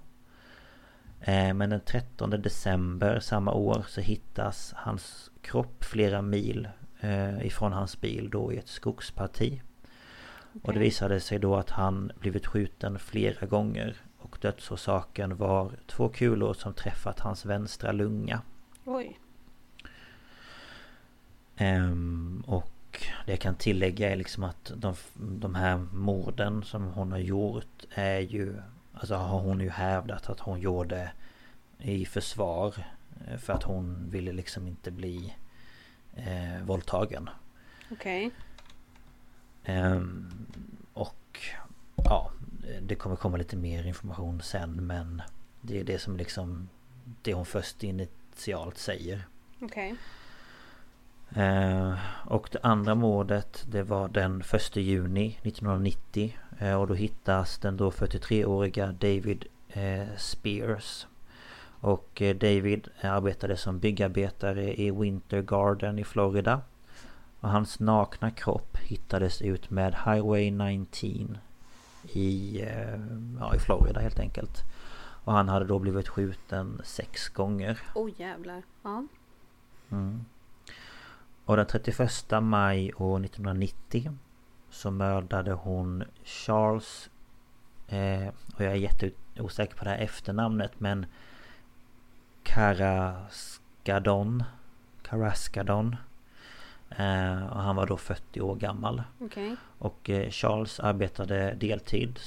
Eh, 1.20 1.54
men 1.54 1.70
den 1.70 1.80
13 1.80 2.30
december 2.30 3.20
samma 3.20 3.52
år 3.52 3.84
så 3.88 4.00
hittas 4.00 4.72
hans 4.76 5.30
kropp 5.40 5.84
flera 5.84 6.22
mil 6.22 6.68
eh, 7.00 7.46
ifrån 7.46 7.72
hans 7.72 8.00
bil 8.00 8.30
då 8.30 8.52
i 8.52 8.56
ett 8.56 8.68
skogsparti. 8.68 9.46
Okay. 9.46 10.60
Och 10.62 10.72
det 10.72 10.78
visade 10.78 11.20
sig 11.20 11.38
då 11.38 11.56
att 11.56 11.70
han 11.70 12.12
blivit 12.20 12.46
skjuten 12.46 12.98
flera 12.98 13.46
gånger. 13.46 13.96
Och 14.18 14.38
dödsorsaken 14.40 15.36
var 15.36 15.72
två 15.86 16.08
kulor 16.08 16.54
som 16.54 16.74
träffat 16.74 17.20
hans 17.20 17.46
vänstra 17.46 17.92
lunga. 17.92 18.40
Oj. 18.84 19.18
Um, 21.60 22.44
och 22.46 22.72
det 23.26 23.32
jag 23.32 23.40
kan 23.40 23.54
tillägga 23.54 24.10
är 24.10 24.16
liksom 24.16 24.44
att 24.44 24.72
de, 24.76 24.94
de 25.14 25.54
här 25.54 25.76
morden 25.92 26.62
som 26.62 26.84
hon 26.84 27.12
har 27.12 27.18
gjort 27.18 27.84
är 27.90 28.18
ju 28.18 28.56
Alltså 29.00 29.14
har 29.14 29.40
hon 29.40 29.60
ju 29.60 29.70
hävdat 29.70 30.30
att 30.30 30.40
hon 30.40 30.60
gjorde 30.60 31.12
i 31.78 32.06
försvar 32.06 32.74
eh, 33.26 33.38
för 33.38 33.52
att 33.52 33.62
hon 33.62 34.10
ville 34.10 34.32
liksom 34.32 34.66
inte 34.66 34.90
bli 34.90 35.34
eh, 36.14 36.62
våldtagen. 36.64 37.30
Okej. 37.90 38.30
Okay. 39.62 39.76
Eh, 39.76 40.02
och 40.92 41.40
ja, 41.96 42.30
det 42.82 42.94
kommer 42.94 43.16
komma 43.16 43.36
lite 43.36 43.56
mer 43.56 43.86
information 43.86 44.42
sen 44.42 44.86
men 44.86 45.22
det 45.60 45.80
är 45.80 45.84
det 45.84 45.98
som 45.98 46.16
liksom 46.16 46.68
det 47.22 47.34
hon 47.34 47.46
först 47.46 47.82
initialt 47.82 48.78
säger. 48.78 49.26
Okej. 49.60 49.66
Okay. 49.66 49.96
Eh, 51.34 51.94
och 52.24 52.48
det 52.52 52.58
andra 52.62 52.94
mordet 52.94 53.64
det 53.70 53.82
var 53.82 54.08
den 54.08 54.40
1 54.52 54.76
juni 54.76 55.38
1990 55.42 56.36
eh, 56.58 56.74
och 56.74 56.86
då 56.86 56.94
hittas 56.94 57.58
den 57.58 57.76
då 57.76 57.90
43-åriga 57.90 58.86
David 58.86 59.44
eh, 59.68 60.06
Spears. 60.16 61.06
Och 61.80 62.22
David 62.40 62.88
arbetade 63.02 63.56
som 63.56 63.78
byggarbetare 63.78 64.80
i 64.80 64.90
Winter 64.90 65.42
Garden 65.42 65.98
i 65.98 66.04
Florida. 66.04 66.60
Och 67.40 67.48
hans 67.48 67.80
nakna 67.80 68.30
kropp 68.30 68.76
hittades 68.76 69.42
ut 69.42 69.70
med 69.70 69.94
Highway 69.94 70.50
19 70.50 71.38
i, 72.12 72.60
eh, 72.62 73.00
ja, 73.40 73.54
i 73.54 73.58
Florida 73.58 74.00
helt 74.00 74.20
enkelt. 74.20 74.62
Och 75.24 75.32
han 75.32 75.48
hade 75.48 75.64
då 75.64 75.78
blivit 75.78 76.08
skjuten 76.08 76.80
sex 76.84 77.28
gånger. 77.28 77.80
Oh 77.94 78.10
jävlar. 78.16 78.62
Ja. 78.82 79.06
Mm. 79.90 80.24
Och 81.46 81.56
den 81.56 81.66
31 81.66 82.10
maj 82.42 82.92
år 82.94 83.24
1990 83.24 84.16
så 84.70 84.90
mördade 84.90 85.52
hon 85.52 86.04
Charles 86.24 87.10
eh, 87.88 88.28
och 88.54 88.60
jag 88.64 88.72
är 88.72 88.76
jätteosäker 88.76 89.76
på 89.76 89.84
det 89.84 89.90
här 89.90 89.98
efternamnet 89.98 90.72
men 90.80 91.06
Karaskadon 92.42 94.44
Karaskadon 95.02 95.96
eh, 96.90 97.46
och 97.46 97.62
han 97.62 97.76
var 97.76 97.86
då 97.86 97.96
40 97.96 98.40
år 98.40 98.56
gammal. 98.56 99.02
Okej. 99.20 99.56
Och 99.78 100.10
eh, 100.10 100.30
Charles 100.30 100.80
arbetade 100.80 101.54
deltid 101.54 102.18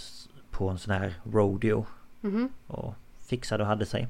på 0.51 0.69
en 0.69 0.77
sån 0.77 0.93
här 0.93 1.13
rodeo 1.23 1.85
Mhm. 2.21 2.49
och 2.67 2.93
fixade 3.27 3.63
och 3.63 3.69
hade 3.69 3.85
sig. 3.85 4.07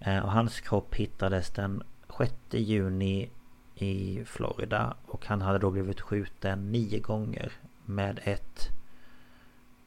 Eh, 0.00 0.18
Och 0.18 0.32
hans 0.32 0.60
kropp 0.60 0.94
hittades 0.94 1.50
den 1.50 1.82
6 2.18 2.32
juni 2.50 3.30
i 3.76 4.24
Florida 4.26 4.96
och 5.06 5.26
han 5.26 5.42
hade 5.42 5.58
då 5.58 5.70
blivit 5.70 6.00
skjuten 6.00 6.72
nio 6.72 6.98
gånger 7.00 7.52
med 7.84 8.20
ett 8.24 8.68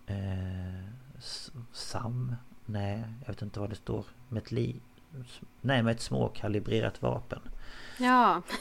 eh, 0.08 0.84
SAM? 1.72 2.36
Nej, 2.66 3.04
jag 3.22 3.28
vet 3.34 3.42
inte 3.42 3.60
vad 3.60 3.70
det 3.70 3.76
står. 3.76 4.06
Med 4.30 4.44
ett 4.44 4.52
li... 4.52 4.76
Nej, 5.62 5.84
med 5.84 5.92
ett 5.92 6.02
småkalibrerat 6.02 7.02
vapen. 7.02 7.42
Ja. 7.98 8.42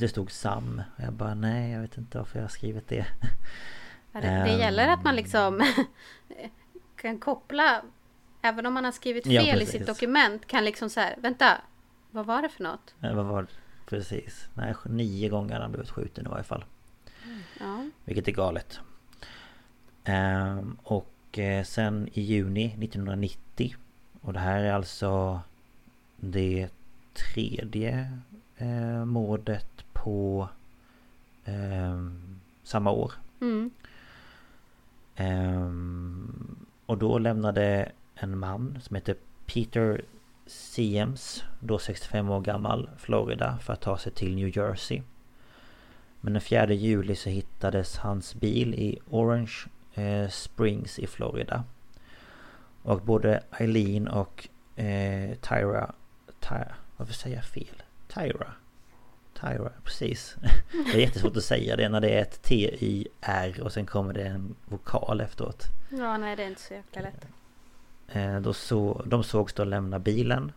Det 0.00 0.08
stod 0.08 0.30
SAM. 0.30 0.82
Jag 0.96 1.12
bara 1.12 1.34
nej, 1.34 1.72
jag 1.72 1.80
vet 1.80 1.98
inte 1.98 2.18
varför 2.18 2.38
jag 2.38 2.44
har 2.44 2.48
skrivit 2.48 2.88
det. 2.88 3.06
Ja, 4.12 4.20
Det, 4.20 4.26
det 4.26 4.32
Ehm. 4.52 4.58
gäller 4.60 4.88
att 4.88 5.04
man 5.04 5.16
liksom 5.16 5.62
kan 6.96 7.18
koppla 7.18 7.82
Även 8.42 8.66
om 8.66 8.74
man 8.74 8.84
har 8.84 8.92
skrivit 8.92 9.26
Ja, 9.26 9.42
fel 9.42 9.56
i 9.56 9.60
precis. 9.60 9.70
sitt 9.70 9.86
dokument 9.86 10.46
kan 10.46 10.64
liksom 10.64 10.90
så 10.90 11.00
här, 11.00 11.14
vänta, 11.18 11.60
vad 12.10 12.26
var 12.26 12.42
det 12.42 12.48
för 12.48 12.62
något? 12.62 12.94
Eh, 13.02 13.14
Vad 13.14 13.24
var 13.26 13.42
det? 13.42 13.48
Precis. 13.86 14.48
Nej, 14.54 14.74
nio 14.84 15.28
gånger 15.28 15.54
har 15.54 15.60
han 15.62 15.72
blivit 15.72 15.90
skjuten 15.90 16.26
i 16.26 16.28
varje 16.28 16.44
fall. 16.44 16.64
Ja, 17.60 17.84
Vilket 18.04 18.28
är 18.28 18.32
galet. 18.32 18.80
Ehm, 20.04 20.76
och 20.82 21.38
eh, 21.38 21.64
sen 21.64 22.08
i 22.12 22.20
juni 22.20 22.64
1990 22.66 23.74
och 24.20 24.32
det 24.32 24.38
här 24.38 24.60
är 24.60 24.72
alltså 24.72 25.40
det 26.16 26.68
tredje 27.14 28.18
eh, 28.56 29.04
mordet 29.04 29.84
på 29.92 30.48
ehm, 31.44 32.40
samma 32.62 32.90
år. 32.90 33.12
mm. 33.40 33.70
Ehm, 35.16 36.56
och 36.86 36.98
då 36.98 37.18
lämnade 37.18 37.92
en 38.14 38.38
man 38.38 38.78
som 38.82 38.96
heter 38.96 39.16
Peter 39.46 40.02
Siems, 40.46 41.44
då 41.60 41.78
65 41.78 42.30
år 42.30 42.40
gammal, 42.40 42.90
Florida 42.98 43.58
för 43.62 43.72
att 43.72 43.80
ta 43.80 43.98
sig 43.98 44.12
till 44.12 44.34
New 44.34 44.56
Jersey. 44.56 45.02
Men 46.20 46.32
den 46.32 46.42
4 46.42 46.72
juli 46.72 47.16
så 47.16 47.28
hittades 47.28 47.96
hans 47.96 48.34
bil 48.34 48.74
i 48.74 48.98
Orange 49.10 49.52
eh, 49.94 50.28
Springs 50.28 50.98
i 50.98 51.06
Florida. 51.06 51.64
Och 52.82 53.00
både 53.00 53.42
Eileen 53.50 54.08
och 54.08 54.48
eh, 54.76 55.34
Tyra... 55.34 55.94
Tyra... 56.40 56.74
Varför 56.96 57.14
säger 57.14 57.36
jag 57.36 57.44
fel? 57.44 57.82
Tyra? 58.08 58.52
Tyra, 59.40 59.72
precis. 59.84 60.36
Det 60.72 60.94
är 60.94 61.00
jättesvårt 61.00 61.36
att 61.36 61.44
säga 61.44 61.76
det 61.76 61.88
när 61.88 62.00
det 62.00 62.08
är 62.08 62.22
ett 62.22 62.42
T-Y-R 62.42 63.60
och 63.62 63.72
sen 63.72 63.86
kommer 63.86 64.14
det 64.14 64.24
en 64.24 64.54
vokal 64.64 65.20
efteråt. 65.20 65.64
ja 65.90 66.18
nej 66.18 66.36
det 66.36 66.42
är 66.42 66.48
inte 66.48 66.60
så 66.60 66.74
jäkla 66.74 67.02
lätt. 67.02 67.26
Eh, 68.08 68.40
då 68.40 68.52
så, 68.52 69.02
de 69.06 69.24
sågs 69.24 69.52
då 69.52 69.64
lämna 69.64 69.98
bilen. 69.98 70.52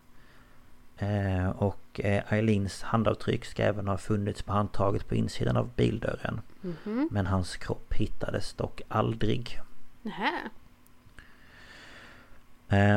Eh, 0.97 1.49
och 1.49 2.01
eh, 2.03 2.33
Eileens 2.33 2.83
handavtryck 2.83 3.45
ska 3.45 3.63
även 3.63 3.87
ha 3.87 3.97
funnits 3.97 4.41
på 4.41 4.53
handtaget 4.53 5.07
på 5.07 5.15
insidan 5.15 5.57
av 5.57 5.69
bildörren. 5.75 6.41
Mhm. 6.61 7.09
Men 7.11 7.27
hans 7.27 7.57
kropp 7.57 7.93
hittades 7.93 8.53
dock 8.53 8.81
aldrig. 8.87 9.59
Nähä. 10.01 10.49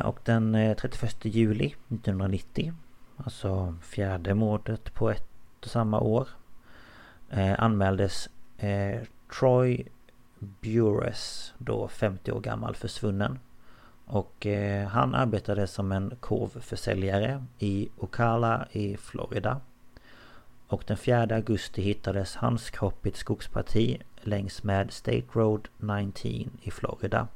Och 0.04 0.20
den 0.24 0.54
eh, 0.54 0.76
31 0.76 1.24
juli 1.24 1.66
1990 1.66 2.74
Alltså 3.16 3.74
fjärde 3.82 4.34
mordet 4.34 4.94
på 4.94 5.10
ett 5.10 5.28
och 5.60 5.66
samma 5.66 6.00
år 6.00 6.28
eh, 7.30 7.62
Anmäldes 7.62 8.28
eh, 8.58 9.00
Troy 9.38 9.86
Bures 10.38 11.54
Då 11.58 11.88
50 11.88 12.32
år 12.32 12.40
gammal 12.40 12.74
försvunnen 12.74 13.38
Och 14.12 14.46
eh, 14.46 14.88
han 14.88 15.14
arbetade 15.14 15.66
som 15.66 15.92
en 15.92 16.16
korvförsäljare 16.20 17.44
i 17.59 17.88
Ocala 17.96 18.66
i 18.72 18.96
Florida. 18.96 19.61
Och 20.66 20.85
den 20.87 20.96
4 20.96 21.22
augusti 21.22 21.83
hittades 21.83 22.37
hans 22.37 22.70
kropp 22.70 23.07
i 23.07 23.09
ett 23.09 23.16
skogsparti 23.16 24.03
längs 24.20 24.62
med 24.62 24.92
State 24.92 25.25
Road 25.33 25.68
19 25.77 26.59
i 26.62 26.70
Florida. 26.70 27.29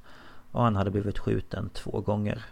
Och 0.53 0.62
han 0.62 0.77
hade 0.77 0.91
blivit 0.91 1.19
skjuten 1.19 1.69
två 1.69 2.01
gånger. 2.01 2.45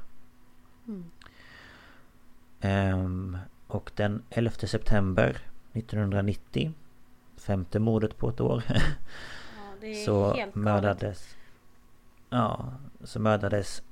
Ehm, 2.61 3.39
och 3.67 3.91
den 3.95 4.23
11 4.31 4.51
september 4.51 5.39
1990 5.73 6.73
Femte 7.37 7.79
mordet 7.79 8.19
på 8.19 8.29
ett 8.29 8.41
år 8.41 8.63
Ja, 8.69 9.95
Så 10.05 10.47
mördades 10.53 11.37
Ja 12.31 12.73
Så 13.05 13.21
mördades 13.21 13.83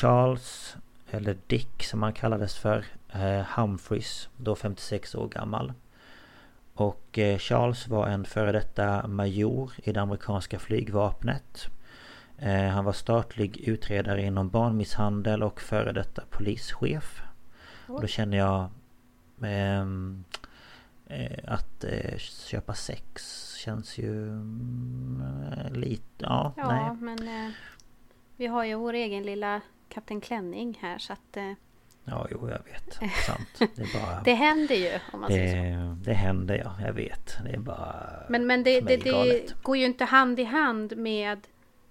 Charles 0.00 0.76
Eller 1.10 1.36
Dick 1.46 1.84
som 1.84 2.02
han 2.02 2.12
kallades 2.12 2.56
för 2.56 2.84
eh, 3.12 3.46
Humphreys 3.56 4.28
Då 4.36 4.56
56 4.56 5.14
år 5.14 5.28
gammal 5.28 5.72
Och 6.74 7.18
eh, 7.18 7.38
Charles 7.38 7.88
var 7.88 8.06
en 8.06 8.24
före 8.24 8.52
detta 8.52 9.06
major 9.08 9.72
i 9.76 9.92
det 9.92 10.00
amerikanska 10.00 10.58
flygvapnet 10.58 11.70
Eh, 12.38 12.68
Han 12.68 12.84
var 12.84 12.92
statlig 12.92 13.56
utredare 13.56 14.22
inom 14.22 14.48
barnmisshandel 14.48 15.42
och 15.42 15.60
före 15.60 15.92
detta 15.92 16.22
polischef. 16.30 17.22
Och 17.86 18.00
då 18.00 18.06
känner 18.06 18.38
jag 18.38 18.68
ehm, 19.42 20.24
eh, 21.06 21.38
att 21.46 21.84
eh, 21.84 22.18
köpa 22.18 22.74
sex 22.74 23.44
känns 23.54 23.98
ju 23.98 24.28
mm, 24.28 25.22
eh, 25.52 25.72
lite... 25.72 26.02
Ja, 26.16 26.52
Ja 26.56 26.68
nej. 26.68 27.16
men 27.16 27.52
vi 28.36 28.46
har 28.46 28.64
ju 28.64 28.74
vår 28.74 28.92
egen 28.92 29.22
lilla 29.22 29.60
Kapten 29.88 30.20
Klänning 30.20 30.78
här 30.80 30.98
så 30.98 31.12
att 31.12 31.36
eh, 31.36 31.52
Ja, 32.10 32.26
jo, 32.30 32.50
jag 32.50 32.64
vet. 32.64 32.94
Sant. 33.26 33.72
Det 33.76 33.92
bara... 33.92 34.22
det 34.24 34.34
händer 34.34 34.74
ju 34.74 34.98
om 35.12 35.20
man 35.20 35.30
säger 35.30 35.72
så. 35.72 35.88
det, 35.88 36.10
det 36.10 36.12
händer 36.12 36.58
ja, 36.64 36.86
jag 36.86 36.92
vet. 36.92 37.38
Det 37.44 37.50
är 37.50 37.58
bara... 37.58 38.22
Men, 38.28 38.46
men 38.46 38.62
det, 38.62 38.80
det, 38.80 38.96
det 38.96 39.62
går 39.62 39.76
ju 39.76 39.84
inte 39.84 40.04
hand 40.04 40.40
i 40.40 40.44
hand 40.44 40.96
med 40.96 41.46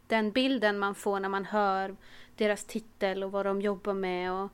den 0.08 0.32
bilden 0.32 0.80
man 0.80 0.96
får 0.96 1.20
när 1.20 1.30
man 1.30 1.46
hör 1.46 1.96
deras 2.36 2.64
titel 2.66 3.24
och 3.24 3.32
vad 3.32 3.46
de 3.46 3.62
jobbar 3.62 3.94
med 3.94 4.32
och 4.32 4.52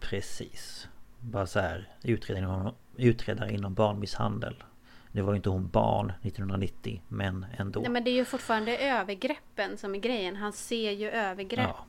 Precis. 0.00 0.88
Bara 1.20 1.46
så 1.46 1.60
här, 1.60 1.88
utredare 2.02 2.44
inom, 2.44 2.74
utredare 2.96 3.52
inom 3.52 3.74
barnmisshandel. 3.74 4.64
Det 5.12 5.22
var 5.22 5.32
ju 5.32 5.36
inte 5.36 5.50
hon 5.50 5.68
barn 5.68 6.12
1990, 6.22 7.02
men 7.08 7.46
ändå. 7.56 7.80
Nej 7.80 7.90
men 7.90 8.04
det 8.04 8.10
är 8.10 8.14
ju 8.14 8.24
fortfarande 8.24 8.78
övergreppen 8.78 9.78
som 9.78 9.94
är 9.94 9.98
grejen. 9.98 10.36
Han 10.36 10.52
ser 10.52 10.90
ju 10.90 11.10
övergrepp. 11.10 11.68
Ja. 11.68 11.86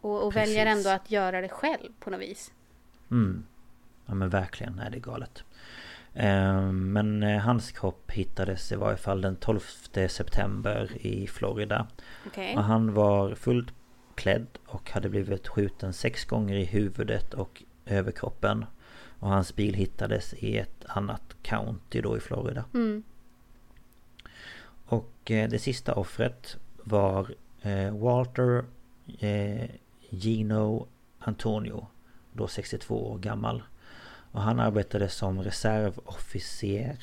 Och 0.00 0.26
och 0.26 0.36
väljer 0.36 0.66
ändå 0.66 0.90
att 0.90 1.10
göra 1.10 1.40
det 1.40 1.48
själv 1.48 1.88
på 2.00 2.10
något 2.10 2.20
vis. 2.20 2.52
Mm. 3.10 3.44
Ja 4.06 4.14
men 4.14 4.28
verkligen, 4.28 4.72
nej 4.72 4.90
det 4.90 4.96
är 4.96 5.00
galet. 5.00 5.44
Ehm, 6.14 6.92
Men 6.92 7.22
eh, 7.22 7.38
hans 7.38 7.72
kropp 7.72 8.10
hittades 8.10 8.72
i 8.72 8.76
varje 8.76 8.96
fall 8.96 9.20
den 9.20 9.36
12 9.36 9.60
september 10.08 11.06
i 11.06 11.26
Florida. 11.26 11.86
Okej. 12.26 12.56
Och 12.56 12.64
han 12.64 12.94
var 12.94 13.34
fullt 13.34 13.74
klädd 14.14 14.46
och 14.66 14.90
hade 14.90 15.08
blivit 15.08 15.48
skjuten 15.48 15.92
sex 15.92 16.24
gånger 16.24 16.56
i 16.56 16.64
huvudet 16.64 17.34
och 17.34 17.62
överkroppen. 17.86 18.64
Och 19.18 19.28
hans 19.28 19.56
bil 19.56 19.74
hittades 19.74 20.34
i 20.34 20.58
ett 20.58 20.84
annat 20.86 21.36
county 21.42 22.00
då 22.00 22.16
i 22.16 22.20
Florida. 22.20 22.64
Mm. 22.74 23.02
Och 24.86 25.30
eh, 25.30 25.48
det 25.48 25.58
sista 25.58 25.94
offret 25.94 26.56
var 26.82 27.34
eh, 27.62 27.98
Walter 27.98 28.64
Gino 30.10 30.88
Antonio. 31.18 31.86
Då 32.32 32.48
62 32.48 33.10
år 33.12 33.18
gammal. 33.18 33.62
Och 34.32 34.42
han 34.42 34.60
arbetade 34.60 35.08
som 35.08 35.42
reservofficer. 35.42 36.96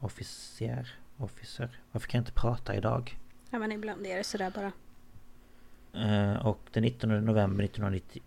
Officer? 0.00 0.88
Officer? 1.16 1.68
Varför 1.92 2.08
kan 2.08 2.18
jag 2.18 2.22
inte 2.22 2.40
prata 2.40 2.74
idag? 2.74 3.18
Ja 3.50 3.58
men 3.58 3.72
ibland 3.72 4.06
är 4.06 4.16
det 4.16 4.24
sådär 4.24 4.52
bara. 4.54 4.72
Eh, 6.04 6.46
Och 6.46 6.60
den 6.72 6.82
19 6.82 7.24
november 7.24 7.64
1990, 7.64 8.22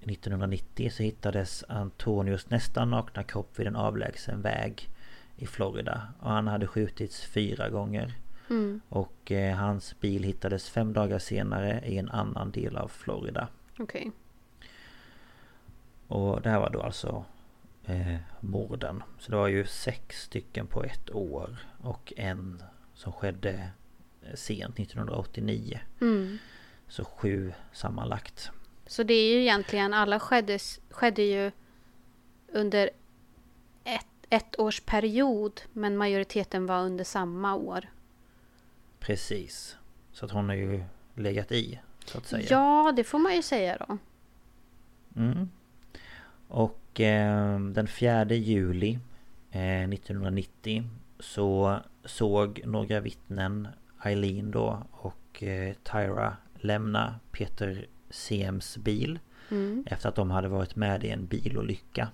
1990 0.00 0.90
så 0.90 1.02
hittades 1.02 1.64
Antonios 1.68 2.50
nästan 2.50 2.90
nakna 2.90 3.22
kropp 3.22 3.58
vid 3.58 3.66
en 3.66 3.76
avlägsen 3.76 4.42
väg 4.42 4.88
i 5.36 5.46
Florida. 5.46 6.08
Och 6.20 6.30
han 6.30 6.46
hade 6.46 6.66
skjutits 6.66 7.24
fyra 7.24 7.68
gånger. 7.68 8.14
Mm. 8.50 8.80
Och 8.88 9.32
eh, 9.32 9.56
hans 9.56 10.00
bil 10.00 10.22
hittades 10.24 10.70
fem 10.70 10.92
dagar 10.92 11.18
senare 11.18 11.82
i 11.86 11.98
en 11.98 12.10
annan 12.10 12.50
del 12.50 12.76
av 12.76 12.88
Florida. 12.88 13.48
Okej. 13.78 14.12
Och 16.08 16.42
det 16.42 16.50
här 16.50 16.60
var 16.60 16.70
då 16.70 16.82
alltså 16.82 17.24
eh, 17.84 18.16
morden. 18.40 19.02
Så 19.18 19.30
det 19.30 19.36
var 19.36 19.48
ju 19.48 19.66
sex 19.66 20.22
stycken 20.22 20.66
på 20.66 20.84
ett 20.84 21.10
år. 21.10 21.58
Och 21.80 22.12
en 22.16 22.62
som 22.94 23.12
skedde 23.12 23.70
eh, 24.22 24.34
sent 24.34 24.78
1989. 24.78 25.80
Mm. 26.00 26.38
Så 26.88 27.04
sju 27.04 27.52
sammanlagt. 27.72 28.50
Så 28.86 29.02
det 29.02 29.14
är 29.14 29.34
ju 29.34 29.40
egentligen, 29.40 29.94
alla 29.94 30.20
skedde, 30.20 30.58
skedde 30.90 31.22
ju 31.22 31.50
under 32.52 32.90
ett, 33.84 34.06
ett 34.30 34.58
års 34.58 34.80
period. 34.80 35.60
Men 35.72 35.96
majoriteten 35.96 36.66
var 36.66 36.82
under 36.82 37.04
samma 37.04 37.54
år. 37.54 37.88
Precis. 38.98 39.76
Så 40.12 40.24
att 40.24 40.30
hon 40.30 40.48
har 40.48 40.56
ju 40.56 40.84
legat 41.14 41.52
i, 41.52 41.80
så 42.08 42.18
att 42.18 42.26
säga. 42.26 42.46
Ja, 42.50 42.92
det 42.96 43.04
får 43.04 43.18
man 43.18 43.36
ju 43.36 43.42
säga 43.42 43.76
då. 43.88 43.98
Mm. 45.16 45.48
Och 46.48 47.00
eh, 47.00 47.60
den 47.60 47.88
4 47.88 48.24
juli 48.24 48.98
eh, 49.50 49.82
1990 49.90 50.84
så 51.18 51.78
såg 52.04 52.60
några 52.64 53.00
vittnen 53.00 53.68
Eileen 54.04 54.50
då 54.50 54.82
och 54.90 55.42
eh, 55.42 55.74
Tyra 55.82 56.36
lämna 56.54 57.14
Peter 57.32 57.86
CMs 58.10 58.76
bil 58.76 59.18
Mm. 59.50 59.84
efter 59.86 60.08
att 60.08 60.14
de 60.14 60.30
hade 60.30 60.48
varit 60.48 60.76
med 60.76 61.04
i 61.04 61.08
en 61.08 61.26
bilolycka. 61.26 62.08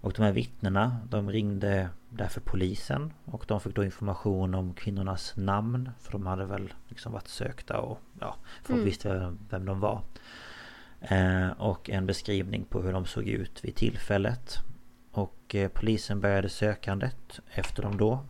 Och 0.00 0.12
de 0.12 0.22
här 0.22 0.32
vittnena 0.32 0.96
de 1.10 1.30
ringde 1.30 1.88
därför 2.10 2.40
polisen 2.40 3.12
och 3.24 3.44
de 3.48 3.60
fick 3.60 3.74
då 3.74 3.84
information 3.84 4.54
om 4.54 4.74
kvinnornas 4.74 5.32
namn 5.36 5.90
för 6.00 6.12
de 6.12 6.26
hade 6.26 6.44
väl 6.44 6.72
liksom 6.88 7.12
varit 7.12 7.28
sökta 7.28 7.78
och 7.78 8.00
ja, 8.20 8.36
folk 8.62 8.76
Mm. 8.76 8.84
visste 8.84 9.36
vem, 9.50 9.64
de 9.64 9.80
var. 9.80 10.02
Eh, 11.00 11.48
och 11.50 11.90
en 11.90 12.06
beskrivning 12.06 12.64
på 12.64 12.82
hur 12.82 12.92
de 12.92 13.06
såg 13.06 13.28
ut 13.28 13.64
vid 13.64 13.74
tillfället. 13.74 14.56
Och 15.12 15.54
eh, 15.54 15.68
polisen 15.68 16.20
började 16.20 16.48
sökandet 16.48 17.40
efter 17.50 17.82
dem 17.82 17.96
då. 17.96 18.24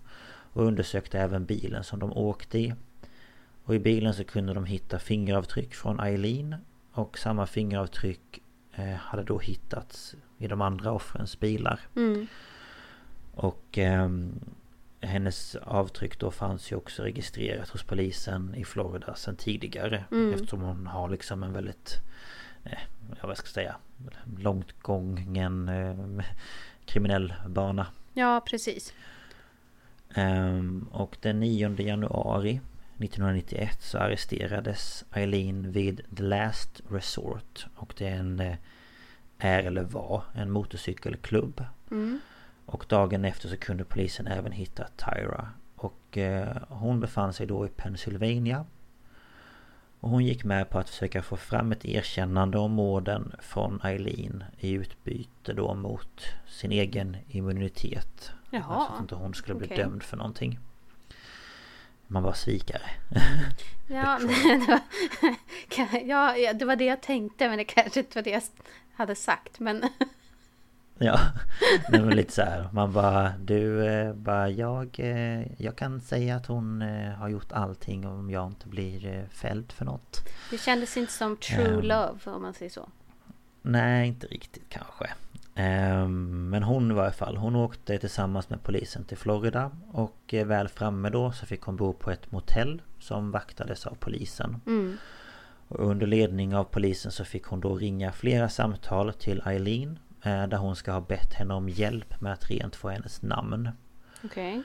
Och 0.52 0.64
undersökte 0.64 1.18
även 1.20 1.44
bilen 1.44 1.84
som 1.84 1.98
de 1.98 2.12
åkte 2.12 2.58
i. 2.58 2.74
Och 3.64 3.74
i 3.74 3.78
bilen 3.78 4.14
så 4.14 4.24
kunde 4.24 4.54
de 4.54 4.64
hitta 4.64 4.98
fingeravtryck 4.98 5.74
från 5.74 6.00
Eileen. 6.00 6.56
Och 6.92 7.18
samma 7.18 7.46
fingeravtryck 7.46 8.42
eh, 8.74 8.94
hade 8.94 9.22
då 9.22 9.38
hittats 9.38 10.14
i 10.38 10.48
de 10.48 10.60
andra 10.60 10.92
offrens 10.92 11.40
bilar. 11.40 11.80
Mm. 11.96 12.26
Och 13.40 13.78
ehm, 13.78 14.40
hennes 15.00 15.56
avtryck 15.56 16.18
då 16.18 16.30
fanns 16.30 16.72
ju 16.72 16.76
också 16.76 17.02
registrerat 17.02 17.68
hos 17.68 17.82
polisen 17.82 18.54
i 18.54 18.64
Florida 18.64 19.14
sedan 19.14 19.36
tidigare. 19.36 20.04
Mm. 20.10 20.34
Eftersom 20.34 20.60
hon 20.60 20.86
har 20.86 21.08
liksom 21.08 21.42
en 21.42 21.52
väldigt, 21.52 21.96
eh, 22.64 22.78
ja 23.20 23.26
vad 23.26 23.36
ska 23.36 23.46
jag 23.46 23.54
säga, 23.54 23.76
långt 24.38 24.82
gången 24.82 25.68
eh, 25.68 26.24
kriminell 26.84 27.34
bana. 27.46 27.86
Ja, 28.12 28.40
precis. 28.46 28.94
Ehm, 30.14 30.88
och 30.92 31.16
den 31.20 31.40
9 31.40 31.82
januari 31.82 32.60
1991 32.98 33.82
så 33.82 33.98
arresterades 33.98 35.04
Eileen 35.12 35.72
vid 35.72 36.00
The 36.16 36.22
Last 36.22 36.80
Resort. 36.90 37.66
Och 37.74 37.94
det 37.98 38.08
är 38.08 38.16
en, 38.16 38.40
eh, 38.40 38.56
är 39.38 39.62
eller 39.62 39.82
var 39.82 40.22
en 40.34 40.50
motorcykelklubb. 40.50 41.64
Mm. 41.90 42.20
Och 42.70 42.84
dagen 42.88 43.24
efter 43.24 43.48
så 43.48 43.56
kunde 43.56 43.84
polisen 43.84 44.26
även 44.26 44.52
hitta 44.52 44.86
Tyra. 44.96 45.48
Och 45.76 46.18
eh, 46.18 46.56
hon 46.68 47.00
befann 47.00 47.32
sig 47.32 47.46
då 47.46 47.66
i 47.66 47.68
Pennsylvania. 47.68 48.64
Och 50.00 50.10
hon 50.10 50.24
gick 50.24 50.44
med 50.44 50.70
på 50.70 50.78
att 50.78 50.88
försöka 50.90 51.22
få 51.22 51.36
fram 51.36 51.72
ett 51.72 51.84
erkännande 51.84 52.58
om 52.58 52.72
morden 52.72 53.32
från 53.40 53.80
Eileen 53.84 54.44
i 54.58 54.70
utbyte 54.72 55.52
då 55.52 55.74
mot 55.74 56.22
sin 56.48 56.72
egen 56.72 57.16
immunitet. 57.28 58.32
Jaha, 58.50 58.64
Alltså 58.74 58.94
att 58.94 59.00
inte 59.00 59.14
hon 59.14 59.34
skulle 59.34 59.58
bli 59.58 59.66
okej. 59.66 59.76
dömd 59.76 60.02
för 60.02 60.16
någonting. 60.16 60.58
Man 62.06 62.22
var 62.22 62.32
svikare. 62.32 62.90
Ja, 63.92 64.18
det 64.20 64.66
var, 64.68 66.00
ja, 66.38 66.52
det 66.52 66.64
var 66.64 66.76
det 66.76 66.84
jag 66.84 67.00
tänkte 67.00 67.48
men 67.48 67.58
det 67.58 67.64
kanske 67.64 68.00
inte 68.00 68.18
var 68.18 68.22
det 68.22 68.30
jag 68.30 68.42
hade 68.94 69.14
sagt. 69.14 69.60
Men 69.60 69.88
Ja, 71.04 71.20
Nej, 71.88 72.00
men 72.00 72.16
lite 72.16 72.32
så 72.32 72.42
här. 72.42 72.68
Man 72.72 72.92
bara, 72.92 73.32
du, 73.38 73.86
eh, 73.86 74.14
bara 74.14 74.50
jag, 74.50 74.96
eh, 74.98 75.62
jag 75.62 75.76
kan 75.76 76.00
säga 76.00 76.36
att 76.36 76.46
hon 76.46 76.82
eh, 76.82 77.10
har 77.12 77.28
gjort 77.28 77.52
allting 77.52 78.06
om 78.06 78.30
jag 78.30 78.46
inte 78.46 78.68
blir 78.68 79.26
fälld 79.30 79.72
för 79.72 79.84
något. 79.84 80.20
det 80.50 80.58
kändes 80.58 80.96
inte 80.96 81.12
som 81.12 81.36
true 81.36 81.74
Ehm. 81.74 81.80
love 81.80 82.18
om 82.24 82.42
man 82.42 82.54
säger 82.54 82.70
så. 82.70 82.88
Nej, 83.62 84.08
inte 84.08 84.26
riktigt 84.26 84.62
kanske. 84.68 85.10
Ehm, 85.54 86.48
Men 86.50 86.62
hon 86.62 86.94
var 86.94 87.02
i 87.02 87.04
alla 87.06 87.12
fall, 87.12 87.36
hon 87.36 87.56
åkte 87.56 87.98
tillsammans 87.98 88.50
med 88.50 88.62
polisen 88.62 89.04
till 89.04 89.16
Florida 89.16 89.70
och 89.92 90.34
väl 90.46 90.68
framme 90.68 91.10
då 91.10 91.32
så 91.32 91.46
fick 91.46 91.62
hon 91.62 91.76
bo 91.76 91.92
på 91.92 92.10
ett 92.10 92.32
motell 92.32 92.82
som 92.98 93.30
vaktades 93.30 93.86
av 93.86 93.94
polisen. 94.00 94.60
Mm. 94.66 94.96
Och 95.68 95.90
under 95.90 96.06
ledning 96.06 96.54
av 96.54 96.64
polisen 96.64 97.12
så 97.12 97.24
fick 97.24 97.44
hon 97.44 97.60
då 97.60 97.74
ringa 97.76 98.12
flera 98.12 98.48
samtal 98.48 99.12
till 99.12 99.42
Eileen 99.46 99.98
där 100.22 100.56
hon 100.56 100.76
ska 100.76 100.92
ha 100.92 101.00
bett 101.00 101.34
henne 101.34 101.54
om 101.54 101.68
hjälp 101.68 102.20
med 102.20 102.32
att 102.32 102.50
rent 102.50 102.76
få 102.76 102.88
hennes 102.88 103.22
namn. 103.22 103.70
Okej. 104.24 104.62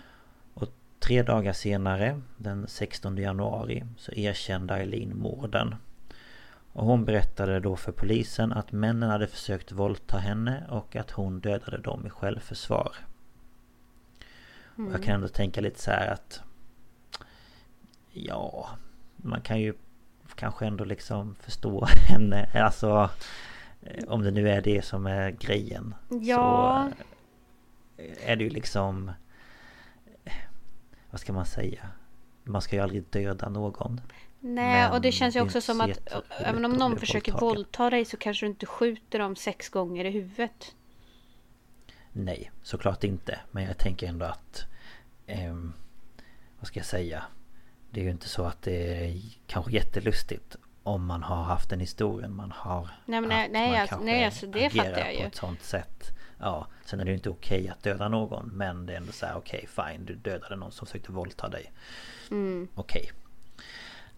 Och 0.54 0.68
tre 1.00 1.24
dagar 1.24 1.54
senare, 1.54 2.22
den 2.38 2.68
16 2.68 3.18
januari, 3.18 3.86
så 3.98 4.12
erkände 4.12 4.74
Eileen 4.74 5.18
morden. 5.18 5.76
Och 6.74 6.86
hon 6.86 7.06
berättade 7.06 7.60
då 7.60 7.76
för 7.76 7.92
polisen 7.92 8.54
att 8.54 8.72
männen 8.72 9.10
hade 9.10 9.28
försökt 9.28 9.72
våldta 9.72 10.18
henne 10.18 10.64
och 10.70 10.96
att 10.96 11.12
hon 11.12 11.40
dödade 11.40 11.78
dem 11.78 12.08
i 12.08 12.10
självförsvar. 12.10 12.92
Och 14.76 14.94
jag 14.94 15.04
kan 15.04 15.16
ändå 15.16 15.28
tänka 15.28 15.62
lite 15.62 15.82
så 15.82 15.92
här 15.92 16.08
att... 16.08 16.42
Ja, 18.12 18.70
man 19.16 19.42
kan 19.42 19.60
ju 19.62 19.74
kanske 20.36 20.66
ändå 20.66 20.84
liksom 20.84 21.36
förstå 21.36 21.86
henne. 22.08 22.50
Alltså... 22.54 23.10
eh, 23.86 24.04
Om 24.08 24.24
det 24.24 24.32
nu 24.32 24.50
är 24.50 24.62
det 24.62 24.86
som 24.86 25.06
är 25.06 25.32
grejen. 25.32 25.96
Ja. 26.22 26.92
Så 27.96 28.02
eh, 28.02 28.30
är 28.30 28.36
det 28.36 28.44
ju 28.44 28.50
liksom... 28.50 29.12
eh, 30.26 30.34
Vad 31.10 31.20
ska 31.22 31.34
man 31.34 31.46
säga? 31.46 31.90
Man 32.44 32.62
ska 32.62 32.76
ju 32.76 32.82
aldrig 32.82 33.04
döda 33.10 33.50
någon. 33.50 34.02
Nej, 34.40 34.92
och 34.92 35.02
det 35.02 35.12
känns 35.12 35.36
ju 35.36 35.42
också 35.42 35.62
som 35.62 35.82
att 35.82 36.00
även 36.30 36.66
om 36.66 36.72
någon 36.72 37.00
försöker 37.00 37.32
våldtagen. 37.32 37.56
våldta 37.58 37.90
dig 37.90 38.06
så 38.06 38.18
kanske 38.18 38.46
du 38.46 38.50
inte 38.50 38.66
skjuter 38.66 39.20
dem 39.20 39.36
sex 39.36 39.70
gånger 39.70 40.06
i 40.06 40.10
huvudet. 40.12 40.76
Nej, 42.12 42.52
såklart 42.64 43.04
inte. 43.04 43.40
Men 43.52 43.64
jag 43.64 43.78
tänker 43.78 44.08
ändå 44.08 44.26
att... 44.26 44.66
ehm, 45.28 45.74
vad 46.60 46.68
ska 46.68 46.80
jag 46.80 46.86
säga? 46.86 47.24
Det 47.92 48.00
är 48.00 48.04
ju 48.04 48.12
inte 48.12 48.30
så 48.30 48.44
att 48.44 48.62
det 48.62 49.06
är 49.06 49.22
kanske 49.48 49.72
jättelustigt 49.72 50.56
om 50.86 51.06
man 51.06 51.24
har 51.24 51.44
haft 51.44 51.70
den 51.70 51.80
historien 51.80 52.36
man 52.36 52.52
har 52.52 52.90
Nej, 53.06 53.22
men 53.22 53.32
haft. 53.32 53.52
nej, 53.52 53.72
Man 53.72 53.82
alltså- 53.82 54.00
nej, 54.00 54.26
alltså, 54.26 54.48
det 54.48 54.70
fattar 54.70 54.98
jag 54.98 55.06
på 55.16 55.22
ju. 55.22 55.28
ett 55.28 55.36
sånt 55.36 55.64
sätt. 55.64 56.12
Ja, 56.40 56.68
sen 56.86 57.00
är 57.00 57.06
det 57.06 57.12
ju 57.12 57.18
inte 57.18 57.30
okej 57.30 57.70
att 57.70 57.84
döda 57.84 58.10
någon. 58.10 58.48
Men 58.54 58.86
det 58.86 58.94
är 58.94 58.98
ändå 58.98 59.12
så 59.12 59.26
här, 59.26 59.38
okej 59.38 59.68
fine, 59.68 60.06
du 60.06 60.16
dödade 60.16 60.56
någon 60.56 60.72
som 60.72 60.88
försökte 60.88 61.12
våldta 61.12 61.50
dig. 61.50 61.72
Mm. 62.32 62.68
Okej. 62.76 63.12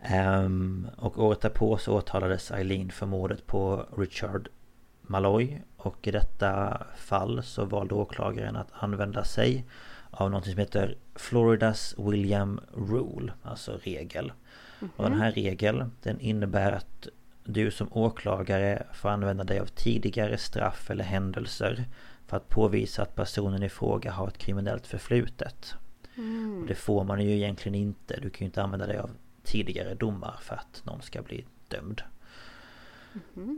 Ehm, 0.02 0.88
och 0.98 1.20
året 1.24 1.42
därpå 1.42 1.78
så 1.78 1.94
åtalades 1.98 2.52
Eileen 2.52 2.92
för 2.92 3.06
mordet 3.06 3.48
på 3.48 3.86
Richard 3.98 4.50
Malloy. 5.02 5.62
Och 5.78 6.08
i 6.08 6.12
detta 6.12 6.82
fall 6.98 7.44
så 7.44 7.66
valde 7.66 7.94
åklagaren 7.96 8.56
att 8.56 8.68
använda 8.72 9.24
sig 9.24 9.66
av 10.12 10.32
något 10.32 10.46
som 10.46 10.58
heter 10.58 10.98
Floridas 11.16 11.96
William 11.98 12.60
Rule, 12.74 13.34
alltså 13.44 13.80
regel. 13.84 14.32
Och 14.96 15.04
den 15.04 15.20
här 15.20 15.32
regeln 15.32 15.92
den 16.04 16.20
innebär 16.20 16.72
att 16.72 17.08
du 17.44 17.72
som 17.72 17.88
åklagare 17.92 18.84
får 18.94 19.10
använda 19.10 19.44
dig 19.44 19.60
av 19.60 19.66
tidigare 19.66 20.38
straff 20.38 20.90
eller 20.90 21.04
händelser 21.04 21.86
för 22.28 22.38
att 22.38 22.50
påvisa 22.50 23.02
att 23.02 23.16
personen 23.16 23.63
i 23.63 23.70
fråga 23.70 24.12
har 24.12 24.28
ett 24.28 24.38
kriminellt 24.38 24.88
förflutet. 24.88 25.75
Och 26.62 26.67
det 26.67 26.75
får 26.75 27.04
man 27.04 27.21
ju 27.21 27.32
egentligen 27.32 27.75
inte. 27.75 28.19
Du 28.19 28.30
kan 28.30 28.40
ju 28.40 28.46
inte 28.46 28.63
använda 28.63 28.88
dig 28.88 28.98
av 28.98 29.10
tidigare 29.44 29.94
domar 29.96 30.40
för 30.42 30.56
att 30.56 30.82
någon 30.86 31.02
ska 31.02 31.21
bli 31.21 31.46
dömd. 31.67 32.02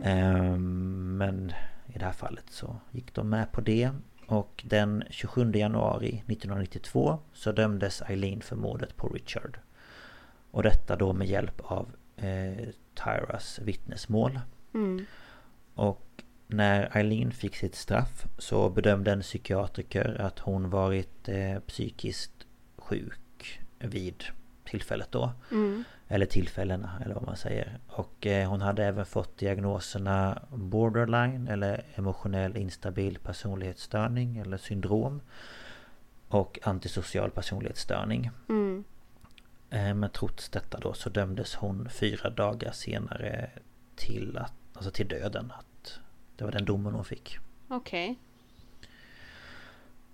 Ehm, 0.03 1.17
Men 1.17 1.51
i 1.88 1.99
det 1.99 2.05
här 2.05 2.11
fallet 2.11 2.45
så 2.49 2.76
gick 2.91 3.13
de 3.13 3.30
med 3.30 3.51
på 3.51 3.61
det. 3.61 3.91
Och 4.28 4.63
den 4.67 5.03
27 5.09 5.51
januari 5.51 6.24
1992 6.28 7.20
så 7.34 7.51
dömdes 7.51 8.01
Eileen 8.01 8.41
för 8.41 8.55
mordet 8.55 8.95
på 8.95 9.07
Richard. 9.07 9.59
Och 10.52 10.64
detta 10.64 10.95
då 10.95 11.14
med 11.14 11.28
hjälp 11.28 11.62
av 11.64 11.91
eh, 12.16 12.68
Tyras 12.93 13.60
vittnesmål. 13.60 14.39
Mm. 14.74 15.06
Och 15.74 16.24
när 16.47 16.97
Eileen 16.97 17.32
fick 17.32 17.56
sitt 17.56 17.76
straff 17.76 18.26
så 18.38 18.70
bedömde 18.70 19.12
en 19.12 19.22
psykiatriker 19.22 20.22
att 20.22 20.39
hon 20.39 20.70
varit 20.70 21.30
eh, 21.30 21.60
psykiskt 21.60 22.47
sjuk 22.78 23.60
vid 23.80 24.24
tillfället 24.64 25.12
då. 25.12 25.32
Mm. 25.52 25.84
Eller 26.08 26.26
tillfällena 26.26 27.02
eller 27.06 27.16
vad 27.16 27.26
man 27.26 27.38
säger. 27.38 27.80
Och 27.88 28.28
eh, 28.28 28.50
hon 28.50 28.62
hade 28.62 28.86
även 28.86 29.06
fått 29.06 29.38
diagnoserna 29.38 30.41
borderline 30.50 31.47
eller 31.47 31.84
emotionell 31.95 32.58
instabil 32.58 33.20
personlighetsstörning 33.20 34.38
eller 34.38 34.58
syndrom. 34.58 35.22
Och 36.28 36.60
antisocial 36.64 37.32
personlighetsstörning. 37.32 38.32
Mm. 38.50 38.84
Eh, 39.70 39.93
men 39.93 40.09
trots 40.09 40.49
detta 40.49 40.80
då 40.80 40.93
så 40.93 41.09
dömdes 41.09 41.55
hon 41.55 41.89
fyra 41.89 42.30
dagar 42.30 42.72
senare 42.72 43.49
till, 43.95 44.38
att, 44.38 44.53
alltså 44.74 44.91
till 44.91 45.07
döden. 45.07 45.51
Att 45.59 45.99
det 46.36 46.43
var 46.43 46.51
den 46.51 46.65
domen 46.65 46.93
hon 46.93 47.05
fick. 47.05 47.38
Okej. 47.67 48.20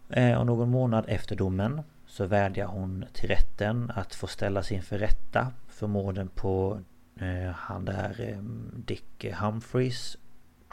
Eh, 0.09 0.39
Och 0.39 0.45
någon 0.45 0.69
månad 0.69 1.05
efter 1.07 1.35
domen 1.35 1.81
så 2.07 2.25
vädjar 2.25 2.67
hon 2.67 3.05
till 3.13 3.29
rätten 3.29 3.91
att 3.95 4.15
få 4.15 4.27
ställas 4.27 4.71
inför 4.71 4.97
rätta 4.97 5.51
för 5.67 5.87
morden 5.87 6.27
på 6.27 6.79
eh, 7.19 7.51
han 7.51 7.85
där 7.85 8.15
eh, 8.29 8.41
Dick 8.85 9.25
Humphreys, 9.33 10.17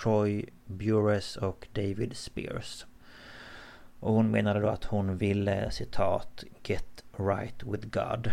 Troy 0.02 0.46
Bures 0.66 1.36
och 1.36 1.68
David 1.72 2.16
Spears. 2.16 2.86
Och 4.00 4.12
hon 4.14 4.30
menade 4.30 4.60
då 4.60 4.68
att 4.68 4.84
hon 4.84 5.16
ville 5.16 5.70
citat 5.70 6.44
Get 6.64 7.04
right 7.16 7.62
with 7.62 7.88
God. 7.88 8.32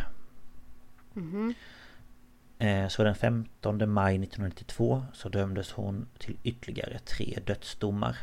Eh, 2.58 2.88
Så 2.88 3.04
den 3.04 3.16
15 3.16 3.90
maj 3.90 4.18
1992 4.18 5.06
så 5.14 5.30
dömdes 5.30 5.72
hon 5.72 6.08
till 6.18 6.38
ytterligare 6.44 7.00
tre 7.00 7.40
dödsdomar. 7.46 8.18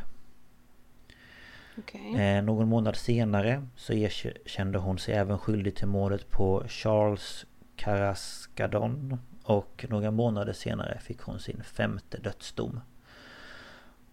Okej. 1.79 2.15
Eh, 2.21 2.43
någon 2.45 2.69
månad 2.69 2.97
senare 2.97 3.67
så 3.77 3.93
erkände 3.93 4.79
hon 4.79 4.99
sig 4.99 5.15
även 5.15 5.39
skyldig 5.39 5.77
till 5.77 5.87
mordet 5.89 6.31
på 6.31 6.65
Charles 6.69 7.47
Carrascadon 7.77 9.19
och 9.43 9.87
några 9.89 10.11
månader 10.11 10.53
senare 10.53 10.99
fick 11.01 11.21
hon 11.21 11.41
sin 11.41 11.63
femte 11.63 12.19
dödsdom. 12.19 12.81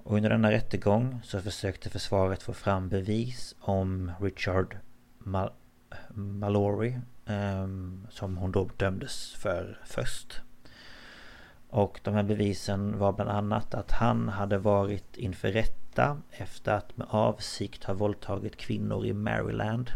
Och 0.04 0.16
under 0.16 0.30
denna 0.30 0.52
rättegång 0.52 1.20
så 1.24 1.42
försökte 1.42 1.90
försvaret 1.90 2.44
få 2.44 2.54
fram 2.54 2.90
bevis 2.90 3.56
om 3.60 4.12
Richard 4.22 4.78
Mal 5.18 5.52
Mallory 6.14 6.96
som 8.10 8.38
hon 8.38 8.52
då 8.52 8.70
dömdes 8.78 9.34
för 9.34 9.80
först. 9.86 10.42
Och 11.70 12.00
de 12.04 12.14
här 12.14 12.24
bevisen 12.24 12.98
var 13.00 13.12
bland 13.14 13.30
annat 13.30 13.74
att 13.74 13.92
han 13.92 14.30
hade 14.30 14.58
varit 14.58 15.18
inför 15.18 15.52
rätta 15.52 16.18
efter 16.32 16.72
att 16.74 16.98
med 16.98 17.08
avsikt 17.10 17.84
ha 17.84 17.94
våldtagit 17.94 18.58
kvinnor 18.58 19.06
i 19.06 19.14
Maryland. 19.14 19.92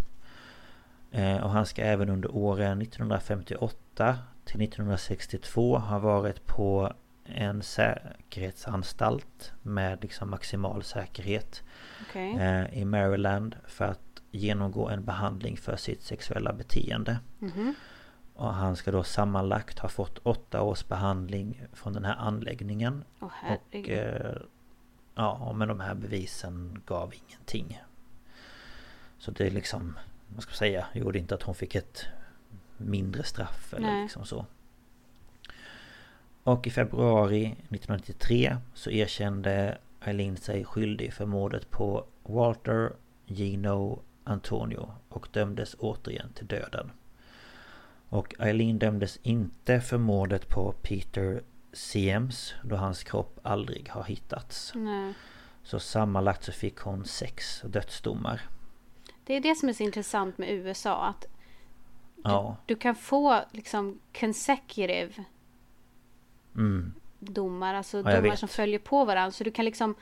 Eh, 1.11 1.37
Och 1.43 1.49
han 1.49 1.65
ska 1.65 1.81
även 1.81 2.09
under 2.09 2.35
åren 2.35 2.81
1958 2.81 4.17
till 4.45 4.61
1962 4.61 5.77
ha 5.77 5.99
varit 5.99 6.45
på 6.45 6.93
en 7.25 7.61
säkerhetsanstalt 7.61 9.51
med 9.61 10.01
liksom 10.01 10.29
maximal 10.29 10.83
säkerhet 10.83 11.63
Okej. 12.09 12.35
eh, 12.39 12.77
i 12.81 12.85
Maryland 12.85 13.55
för 13.67 13.85
att 13.85 13.99
genomgå 14.31 14.89
en 14.89 15.05
behandling 15.05 15.57
för 15.57 15.75
sitt 15.75 16.03
sexuella 16.03 16.53
beteende. 16.53 17.19
Mhm. 17.39 17.73
Och 18.33 18.53
han 18.53 18.75
ska 18.75 18.91
då 18.91 19.03
sammanlagt 19.03 19.79
ha 19.79 19.89
fått 19.89 20.17
åtta 20.17 20.61
års 20.61 20.87
behandling 20.87 21.61
från 21.73 21.93
den 21.93 22.05
här 22.05 22.15
anläggningen. 22.15 23.03
Åh 23.19 23.31
Och 23.51 23.89
eh, 23.89 24.37
ja, 25.15 25.53
men 25.53 25.67
de 25.67 25.79
här 25.79 25.95
bevisen 25.95 26.81
gav 26.85 27.13
ingenting. 27.13 27.81
Så 29.17 29.31
det 29.31 29.47
är 29.47 29.51
liksom, 29.51 29.97
vad 30.27 30.43
ska 30.43 30.51
jag 30.51 30.57
säga, 30.57 30.85
gjorde 30.93 31.19
inte 31.19 31.35
att 31.35 31.43
hon 31.43 31.55
fick 31.55 31.75
ett 31.75 32.05
mindre 32.77 33.23
straff 33.23 33.73
eller 33.73 33.87
Nej. 33.87 34.01
liksom 34.03 34.25
så. 34.25 34.45
Och 36.43 36.67
i 36.67 36.69
februari 36.69 37.45
1993 37.45 38.57
så 38.73 38.89
erkände 38.89 39.77
Eileen 39.99 40.37
sig 40.37 40.65
skyldig 40.65 41.13
för 41.13 41.25
mordet 41.25 41.69
på 41.69 42.05
Walter 42.23 42.93
Gino 43.25 44.01
Antonio 44.27 44.91
och 45.09 45.27
dömdes 45.31 45.75
återigen 45.79 46.33
till 46.33 46.47
döden. 46.47 46.91
Och 48.09 48.35
Eileen 48.39 48.79
dömdes 48.79 49.19
inte 49.23 49.81
för 49.81 49.97
mordet 49.97 50.49
på 50.49 50.71
Peter 50.71 51.43
Siems 51.73 52.53
då 52.63 52.75
hans 52.75 53.03
kropp 53.03 53.39
aldrig 53.43 53.89
har 53.89 54.03
hittats. 54.03 54.71
Nej. 54.75 55.13
Så 55.63 55.79
sammanlagt 55.79 56.43
så 56.43 56.51
fick 56.51 56.77
hon 56.77 57.05
sex 57.05 57.61
dödsdomar. 57.65 58.41
Det 59.25 59.33
är 59.33 59.39
det 59.41 59.55
som 59.55 59.69
är 59.69 59.73
så 59.73 59.83
intressant 59.83 60.37
med 60.37 60.49
USA. 60.49 61.05
Att 61.05 61.25
Ja. 62.23 62.57
du 62.65 62.75
kan 62.75 62.95
få 62.95 63.39
liksom 63.51 63.99
consecutive 64.19 65.13
Mm. 66.55 66.93
domar. 67.19 67.73
Alltså 67.73 67.97
jag 67.97 68.05
domar 68.05 68.21
vet. 68.21 68.39
som 68.39 68.49
följer 68.49 68.79
på 68.79 69.05
varandra. 69.05 69.31
Så 69.31 69.43
du 69.43 69.51
kan 69.51 69.65
liksom 69.65 69.95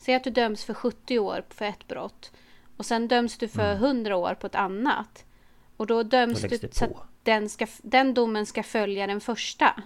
Säg 0.00 0.14
att 0.14 0.24
du 0.24 0.30
döms 0.30 0.64
för 0.64 0.74
70 0.74 1.18
år 1.18 1.44
för 1.48 1.64
ett 1.64 1.88
brott. 1.88 2.32
Och 2.78 2.86
sen 2.86 3.08
döms 3.08 3.38
du 3.38 3.48
för 3.48 3.72
100 3.72 4.16
år 4.16 4.34
på 4.34 4.46
ett 4.46 4.54
annat. 4.54 5.24
Och 5.76 5.86
då 5.86 6.02
döms 6.02 6.44
Mm. 6.44 6.50
Då 6.50 6.66
du 6.66 6.72
så 6.72 6.84
att 6.84 6.92
den, 7.22 7.48
ska, 7.48 7.66
den 7.82 8.14
domen 8.14 8.46
ska 8.46 8.62
följa 8.62 9.06
den 9.06 9.20
första. 9.20 9.82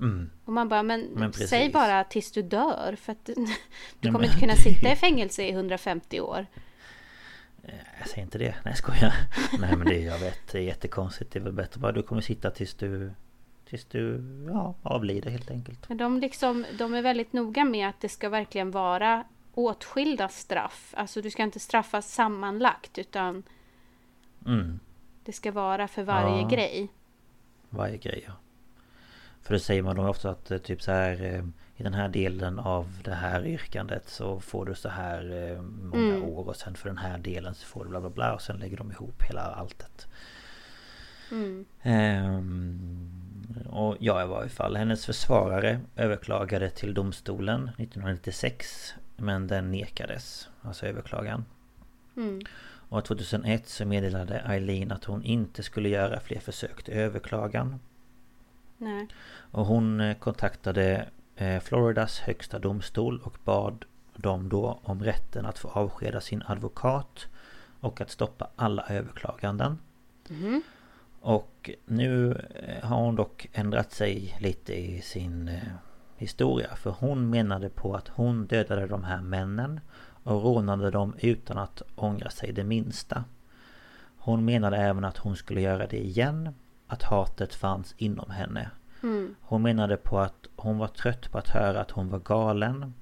Mm. 0.00 0.30
Och 0.44 0.52
man 0.52 0.68
bara, 0.68 0.82
men, 0.82 1.00
Men 1.00 1.32
säg 1.32 1.70
bara 1.70 2.04
tills 2.04 2.32
du 2.32 2.42
dör. 2.42 2.96
För 3.00 3.12
att 3.12 3.24
du 4.00 4.12
kommer 4.12 4.24
inte 4.24 4.40
kunna 4.40 4.56
sitta 4.56 4.92
i 4.92 4.96
fängelse 4.96 5.42
i 5.42 5.50
150 5.50 6.20
år. 6.20 6.46
Jag 7.98 8.08
säger 8.08 8.22
inte 8.22 8.38
det. 8.38 8.44
Nej 8.44 8.62
jag 8.64 8.76
skojar. 8.76 9.14
Nej 9.58 9.76
men 9.76 9.86
det 9.86 9.98
jag 9.98 10.18
vet 10.18 10.52
det 10.52 10.58
är 10.58 10.62
jättekonstigt. 10.62 11.32
Det 11.32 11.38
är 11.38 11.42
väl 11.42 11.52
bättre 11.52 11.80
bara 11.80 11.92
du 11.92 12.02
kommer 12.02 12.22
sitta 12.22 12.50
tills 12.50 12.74
du 12.74 13.10
Tills 13.68 13.84
du 13.84 14.22
ja, 14.46 14.74
avlider 14.82 15.30
helt 15.30 15.50
enkelt. 15.50 15.88
Men 15.88 15.98
de, 15.98 16.20
liksom, 16.20 16.66
de 16.78 16.94
är 16.94 17.02
väldigt 17.02 17.32
noga 17.32 17.64
med 17.64 17.88
att 17.88 18.00
det 18.00 18.08
ska 18.08 18.28
verkligen 18.28 18.70
vara 18.70 19.24
åtskilda 19.54 20.28
straff. 20.28 20.94
Alltså 20.96 21.22
du 21.22 21.30
ska 21.30 21.42
inte 21.42 21.60
straffas 21.60 22.12
sammanlagt 22.14 22.98
utan 22.98 23.42
Mm. 24.46 24.80
det 25.24 25.32
ska 25.32 25.52
vara 25.52 25.88
för 25.88 26.02
varje 26.02 26.40
Ja. 26.42 26.48
grej. 26.48 26.88
Varje 27.70 27.96
grej 27.96 28.24
ja. 28.26 28.32
För 29.42 29.54
det 29.54 29.60
säger 29.60 29.82
man 29.82 29.96
då 29.96 30.08
ofta 30.08 30.30
att 30.30 30.50
eh, 30.50 30.58
typ 30.58 30.82
så 30.82 30.90
här 30.92 31.22
eh, 31.22 31.44
I 31.76 31.82
den 31.82 31.94
här 31.94 32.08
delen 32.08 32.58
av 32.58 32.98
det 33.04 33.14
här 33.14 33.46
yrkandet 33.46 34.08
så 34.08 34.40
får 34.40 34.64
du 34.66 34.74
så 34.74 34.88
här 34.88 35.50
eh, 35.52 35.62
många 35.62 36.14
Mm. 36.14 36.22
år 36.24 36.48
och 36.48 36.56
sen 36.56 36.74
för 36.74 36.88
den 36.88 36.98
här 36.98 37.18
delen 37.18 37.54
så 37.54 37.66
får 37.66 37.84
du 37.84 37.90
bla 37.90 38.00
bla 38.00 38.10
bla 38.10 38.34
och 38.34 38.42
sen 38.42 38.56
lägger 38.56 38.76
de 38.76 38.90
ihop 38.92 39.22
hela 39.22 39.40
alltet. 39.42 40.06
Mm. 41.30 41.64
Ehm, 41.82 43.10
och 43.70 43.96
ja, 44.00 44.22
i 44.22 44.26
varje 44.26 44.48
fall. 44.48 44.76
Hennes 44.76 45.06
försvarare 45.06 45.80
överklagade 45.96 46.70
till 46.70 46.94
domstolen 46.94 47.70
1996. 47.78 48.94
Men 49.16 49.46
den 49.46 49.70
nekades. 49.70 50.48
Alltså 50.62 50.86
överklagan. 50.86 51.44
Mm. 52.16 52.40
Och 52.88 53.04
2001 53.04 53.68
så 53.68 53.86
meddelade 53.86 54.38
Eileen 54.38 54.92
att 54.92 55.04
hon 55.04 55.22
inte 55.22 55.62
skulle 55.62 55.88
göra 55.88 56.20
fler 56.20 56.40
försök 56.40 56.82
till 56.82 56.94
överklagan. 56.94 57.80
Nej. 58.78 59.08
Och 59.50 59.66
hon 59.66 60.00
eh, 60.00 60.16
kontaktade 60.16 61.08
eh, 61.36 61.60
Floridas 61.60 62.18
högsta 62.20 62.58
domstol 62.58 63.20
och 63.24 63.36
bad 63.44 63.84
dem 64.16 64.48
då 64.48 64.80
om 64.82 65.04
rätten 65.04 65.46
att 65.46 65.58
få 65.58 65.68
avskeda 65.68 66.20
sin 66.20 66.42
advokat 66.46 67.26
och 67.80 68.00
att 68.00 68.10
stoppa 68.10 68.48
alla 68.56 68.86
överklaganden. 68.88 69.78
Mhm. 70.28 70.62
Och 71.20 71.70
nu 71.84 72.32
eh, 72.54 72.88
har 72.88 72.96
hon 72.96 73.16
dock 73.16 73.48
ändrat 73.52 73.92
sig 73.92 74.36
lite 74.40 74.74
i 74.74 75.00
sin 75.00 75.50
historia. 76.16 76.74
För 76.76 76.90
hon 76.90 77.30
menade 77.30 77.68
på 77.68 77.94
att 77.94 78.08
hon 78.08 78.46
dödade 78.46 78.86
de 78.86 79.04
här 79.04 79.22
männen 79.22 79.80
och 80.24 80.42
rånade 80.42 80.90
dem 80.90 81.14
utan 81.18 81.58
att 81.58 81.82
ångra 81.96 82.30
sig 82.30 82.52
det 82.52 82.64
minsta. 82.64 83.24
Hon 84.18 84.44
menade 84.44 84.76
även 84.76 85.04
att 85.04 85.18
hon 85.18 85.36
skulle 85.36 85.60
göra 85.60 85.86
det 85.86 86.04
igen. 86.04 86.54
Att 86.86 87.02
hatet 87.02 87.54
fanns 87.54 87.94
inom 87.98 88.30
henne. 88.30 88.70
Mm. 89.02 89.34
Hon 89.40 89.62
menade 89.62 89.96
på 89.96 90.18
att 90.18 90.46
hon 90.56 90.78
var 90.78 90.88
trött 90.88 91.30
på 91.30 91.38
att 91.38 91.48
höra 91.48 91.80
att 91.80 91.90
hon 91.90 92.08
var 92.08 92.18
galen. 92.18 92.94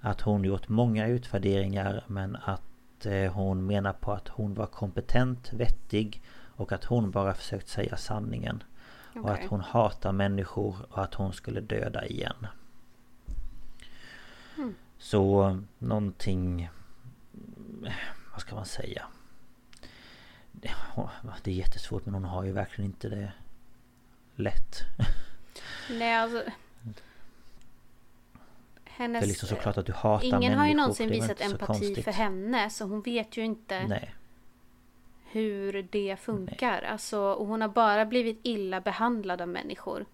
Att 0.00 0.20
hon 0.20 0.44
gjort 0.44 0.68
många 0.68 1.06
utvärderingar 1.06 2.04
men 2.06 2.36
att 2.44 3.06
eh, 3.06 3.32
hon 3.32 3.66
menar 3.66 3.92
på 3.92 4.12
att 4.12 4.28
hon 4.28 4.54
var 4.54 4.66
kompetent, 4.66 5.52
vettig 5.52 6.22
och 6.56 6.72
att 6.72 6.84
hon 6.84 7.10
bara 7.10 7.34
försökt 7.34 7.68
säga 7.68 7.96
sanningen. 7.96 8.62
Och 9.14 9.30
att 9.30 9.44
hon 9.44 9.60
hatar 9.60 10.12
människor 10.12 10.76
och 10.90 11.02
att 11.02 11.14
hon 11.14 11.32
skulle 11.32 11.60
döda 11.60 12.06
igen. 12.06 12.46
Mm. 14.56 14.74
Så 14.98 15.58
någonting... 15.78 16.70
Vad 18.32 18.40
ska 18.40 18.54
man 18.54 18.66
säga? 18.66 19.06
Det 20.52 21.50
är 21.50 21.54
jättesvårt 21.54 22.04
men 22.04 22.14
hon 22.14 22.24
har 22.24 22.44
ju 22.44 22.52
verkligen 22.52 22.90
inte 22.90 23.08
det 23.08 23.32
lätt. 24.36 24.80
Nej, 25.90 26.14
alltså... 26.14 26.42
hennes... 28.84 29.20
Det 29.20 29.26
är 29.26 29.28
liksom 29.28 29.48
såklart 29.48 29.76
att 29.76 29.86
du 29.86 29.92
hatar 29.92 30.26
Ingen 30.26 30.40
människor. 30.40 30.56
har 30.56 30.68
ju 30.68 30.74
någonsin 30.74 31.08
visat 31.08 31.40
empati 31.40 32.02
för 32.02 32.12
henne 32.12 32.70
så 32.70 32.84
hon 32.84 33.02
vet 33.02 33.36
ju 33.36 33.44
inte 33.44 33.86
Nej. 33.86 34.14
Hur 35.32 35.88
det 35.90 36.16
funkar. 36.20 36.82
Alltså, 36.82 37.20
och 37.20 37.46
hon 37.46 37.60
har 37.60 37.68
bara 37.68 38.06
blivit 38.06 38.40
illa 38.42 38.80
behandlad 38.80 39.40
av 39.40 39.48
människor. 39.48 40.06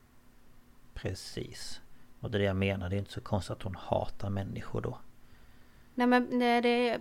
Precis. 0.95 1.81
Och 2.21 2.31
det 2.31 2.37
är 2.37 2.41
det 2.41 2.45
jag 2.45 2.57
menar. 2.57 2.89
Det 2.91 2.97
är 2.97 2.99
inte 2.99 3.13
så 3.13 3.21
konstigt 3.21 3.57
att 3.57 3.63
hon 3.63 3.77
hatar 3.77 4.31
människor 4.31 4.81
då. 4.81 4.99
Nej 5.95 6.07
men 6.07 6.29
nej, 6.31 6.63
det, 6.63 6.99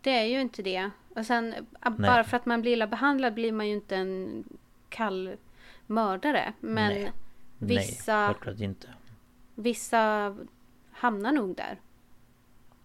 det 0.00 0.10
är 0.10 0.24
ju 0.24 0.40
inte 0.40 0.62
det. 0.62 0.90
Och 1.14 1.26
sen 1.26 1.54
bara 1.98 2.24
för 2.24 2.36
att 2.36 2.46
man 2.46 2.60
blir 2.60 2.72
illa 2.72 2.86
behandlad 2.86 3.34
blir 3.34 3.52
man 3.52 3.68
ju 3.68 3.74
inte 3.74 3.96
en 3.96 4.44
kall 4.88 5.36
mördare. 5.86 6.52
Men 6.60 6.92
Nej. 6.92 7.12
vissa, 7.58 8.16
Nej, 8.16 8.26
självklart 8.26 8.60
inte. 8.60 8.88
vissa 9.54 10.36
hamnar 10.90 11.32
nog 11.32 11.56
där. 11.56 11.80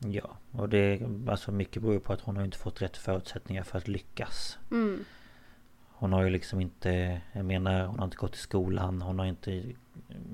Ja, 0.05 0.37
och 0.51 0.69
det 0.69 1.01
alltså 1.27 1.51
mycket 1.51 1.81
beror 1.81 1.99
på 1.99 2.13
att 2.13 2.21
hon 2.21 2.37
har 2.37 2.43
inte 2.43 2.57
fått 2.57 2.81
rätt 2.81 2.97
förutsättningar 2.97 3.63
för 3.63 3.77
att 3.77 3.87
lyckas. 3.87 4.57
Mm. 4.71 5.05
Hon 5.89 6.13
har 6.13 6.23
ju 6.23 6.29
liksom 6.29 6.61
inte, 6.61 7.21
jag 7.33 7.45
menar 7.45 7.85
hon 7.85 7.97
har 7.99 8.05
inte 8.05 8.17
gått 8.17 8.35
i 8.35 8.39
skolan, 8.39 9.01
hon 9.01 9.19
har 9.19 9.25
inte 9.25 9.63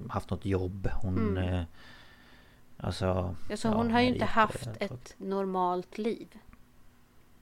haft 0.10 0.30
något 0.30 0.46
jobb, 0.46 0.90
hon... 1.02 1.18
Mm. 1.18 1.38
Eh, 1.54 1.64
alltså... 2.78 3.36
Alltså, 3.50 3.68
ja, 3.68 3.74
hon 3.74 3.92
har 3.92 4.00
ju 4.02 4.08
inte 4.08 4.20
det 4.20 4.26
är 4.26 4.28
haft 4.28 4.66
jätte- 4.66 4.86
ett 4.86 5.16
normalt 5.18 5.98
liv. 5.98 6.28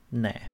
Nej. 0.09 0.47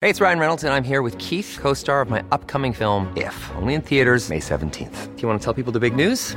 Hey, 0.00 0.10
it's 0.12 0.20
Ryan 0.20 0.38
Reynolds, 0.38 0.64
and 0.64 0.72
I'm 0.74 0.84
here 0.84 1.02
with 1.02 1.18
Keith, 1.18 1.58
co 1.62 1.74
star 1.74 2.02
of 2.02 2.10
my 2.10 2.20
upcoming 2.30 2.74
film, 2.74 3.06
If, 3.16 3.50
only 3.56 3.74
in 3.74 3.82
theaters, 3.82 4.28
May 4.28 4.38
17th. 4.40 5.06
Do 5.16 5.22
you 5.22 5.28
want 5.28 5.42
to 5.42 5.44
tell 5.44 5.54
people 5.54 5.72
the 5.72 5.80
big 5.80 5.96
news? 5.96 6.36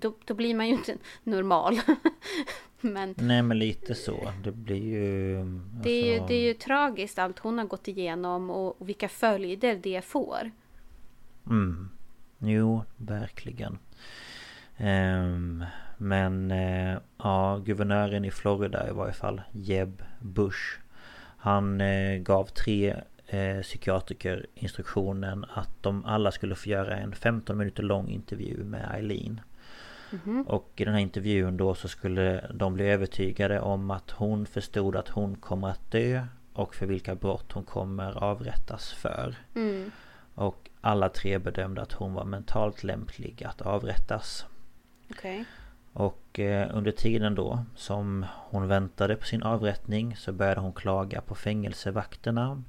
då, 0.00 0.14
då, 0.24 0.34
blir 0.34 0.54
man 0.54 0.68
ju 0.68 0.74
inte 0.74 0.96
normal. 1.24 1.80
Men 2.80 3.14
Nej 3.18 3.42
men 3.42 3.58
lite 3.58 3.94
så. 3.94 4.32
Det 4.44 4.52
blir 4.52 4.84
ju... 4.84 5.44
det 5.82 5.90
är, 5.90 6.04
ju, 6.04 6.14
alltså- 6.14 6.28
det 6.28 6.34
är 6.34 6.48
ju 6.48 6.54
tragiskt 6.54 7.18
allt 7.18 7.38
hon 7.38 7.58
har 7.58 7.64
gått 7.64 7.88
igenom 7.88 8.50
och, 8.50 8.80
och 8.80 8.88
vilka 8.88 9.08
följder 9.08 9.80
det 9.82 10.04
får. 10.04 10.50
Mm. 11.46 11.88
Jo, 12.38 12.82
verkligen. 12.96 13.78
Ehm, 14.76 15.64
men 15.96 16.50
eh, 16.50 16.98
ja, 17.18 17.62
guvernören 17.64 18.24
i 18.24 18.30
Florida 18.30 18.88
i 18.88 18.92
varje 18.92 19.12
fall, 19.12 19.42
Jeb 19.52 20.02
Bush. 20.20 20.78
Han 21.36 21.80
eh, 21.80 22.18
gav 22.18 22.44
tre 22.44 22.96
eh, 23.26 23.60
psykiatriker 23.62 24.46
instruktionen 24.54 25.46
att 25.54 25.82
de 25.82 26.04
alla 26.04 26.32
skulle 26.32 26.54
få 26.54 26.68
göra 26.68 26.96
en 26.96 27.12
15 27.12 27.58
minuter 27.58 27.82
lång 27.82 28.08
intervju 28.08 28.64
med 28.64 28.90
Eileen. 28.94 29.40
Och 30.46 30.72
i 30.76 30.84
den 30.84 30.94
här 30.94 31.00
intervjun 31.00 31.56
då 31.56 31.74
så 31.74 31.88
skulle 31.88 32.50
de 32.54 32.74
bli 32.74 32.84
övertygade 32.84 33.60
om 33.60 33.90
att 33.90 34.10
hon 34.10 34.46
förstod 34.46 34.96
att 34.96 35.08
hon 35.08 35.36
kommer 35.36 35.68
att 35.68 35.90
dö 35.90 36.26
och 36.52 36.74
för 36.74 36.86
vilka 36.86 37.14
brott 37.14 37.52
hon 37.52 37.64
kommer 37.64 38.24
avrättas 38.24 38.92
för. 38.92 39.34
Mm. 39.54 39.90
Och 40.34 40.70
alla 40.80 41.08
tre 41.08 41.38
bedömde 41.38 41.82
att 41.82 41.92
hon 41.92 42.14
var 42.14 42.24
mentalt 42.24 42.84
lämplig 42.84 43.44
att 43.44 43.60
avrättas. 43.60 44.46
Okej. 45.10 45.44
Och 45.92 46.38
eh, 46.38 46.76
under 46.76 46.92
tiden 46.92 47.34
då 47.34 47.64
som 47.76 48.26
hon 48.50 48.68
väntade 48.68 49.16
på 49.16 49.26
sin 49.26 49.42
avrättning 49.42 50.16
så 50.16 50.32
började 50.32 50.60
hon 50.60 50.72
klaga 50.72 51.20
på 51.20 51.34
fängelsevakterna. 51.34 52.62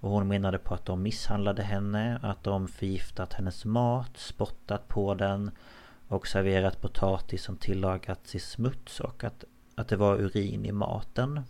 Och 0.00 0.10
hon 0.10 0.28
menade 0.28 0.58
på 0.58 0.74
att 0.74 0.86
de 0.86 1.02
misshandlade 1.02 1.62
henne, 1.62 2.18
att 2.22 2.44
de 2.44 2.68
förgiftat 2.68 3.32
hennes 3.32 3.64
mat, 3.64 4.10
spottat 4.16 4.88
på 4.88 5.14
den 5.14 5.50
och 6.08 6.26
serverat 6.26 6.80
potatis 6.80 7.42
som 7.42 7.56
tillagats 7.56 8.34
i 8.34 8.38
smuts 8.38 9.00
och 9.00 9.24
att, 9.24 9.44
att 9.74 9.88
det 9.88 9.96
var 9.96 10.16
urin 10.16 10.64
i 10.64 10.72
maten. 10.72 11.40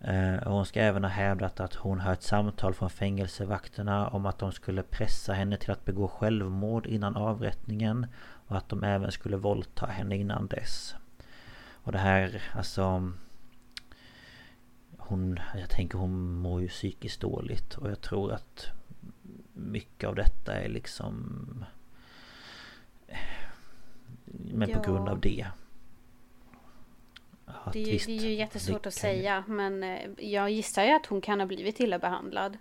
Eh, 0.00 0.36
och 0.46 0.52
hon 0.52 0.66
ska 0.66 0.80
även 0.80 1.04
ha 1.04 1.10
hävdat 1.10 1.60
att 1.60 1.74
hon 1.74 2.00
hört 2.00 2.22
samtal 2.22 2.74
från 2.74 2.90
fängelsevakterna 2.90 4.08
om 4.08 4.26
att 4.26 4.38
de 4.38 4.52
skulle 4.52 4.82
pressa 4.82 5.32
henne 5.32 5.56
till 5.56 5.70
att 5.70 5.84
begå 5.84 6.08
självmord 6.08 6.86
innan 6.86 7.16
avrättningen 7.16 8.06
och 8.46 8.56
att 8.56 8.68
de 8.68 8.84
även 8.84 9.12
skulle 9.12 9.36
våldta 9.36 9.86
henne 9.86 10.16
innan 10.16 10.46
dess. 10.46 10.94
Och 11.72 11.92
det 11.92 11.98
här, 11.98 12.42
alltså... 12.54 13.12
Hon, 14.98 15.40
jag 15.54 15.70
tänker 15.70 15.98
hon 15.98 16.32
mår 16.32 16.60
ju 16.62 16.68
psykiskt 16.68 17.20
dåligt 17.20 17.74
och 17.74 17.90
jag 17.90 18.00
tror 18.00 18.32
att 18.32 18.68
mycket 19.52 20.08
av 20.08 20.14
detta 20.14 20.54
är 20.54 20.68
liksom... 20.68 21.64
Men 24.32 24.72
på 24.72 24.80
grund 24.80 25.08
Ja. 25.08 25.12
av 25.12 25.20
det. 25.20 25.46
Att 27.46 27.72
Det, 27.72 27.78
är 27.82 27.86
ju- 27.86 27.92
visst, 27.92 28.06
det 28.06 28.12
är 28.12 28.20
ju 28.20 28.34
jättesvårt 28.34 28.82
det 28.82 28.88
att 28.88 29.00
kan 29.00 29.10
ju- 29.10 29.16
säga 29.16 29.44
men 29.48 29.82
eh, 29.82 29.98
jag 30.18 30.50
gissar 30.50 30.84
ju 30.84 30.90
att 30.90 31.06
hon 31.06 31.20
kan 31.20 31.40
ha 31.40 31.46
blivit 31.46 31.80
illa 31.80 31.98
behandlad. 31.98 32.58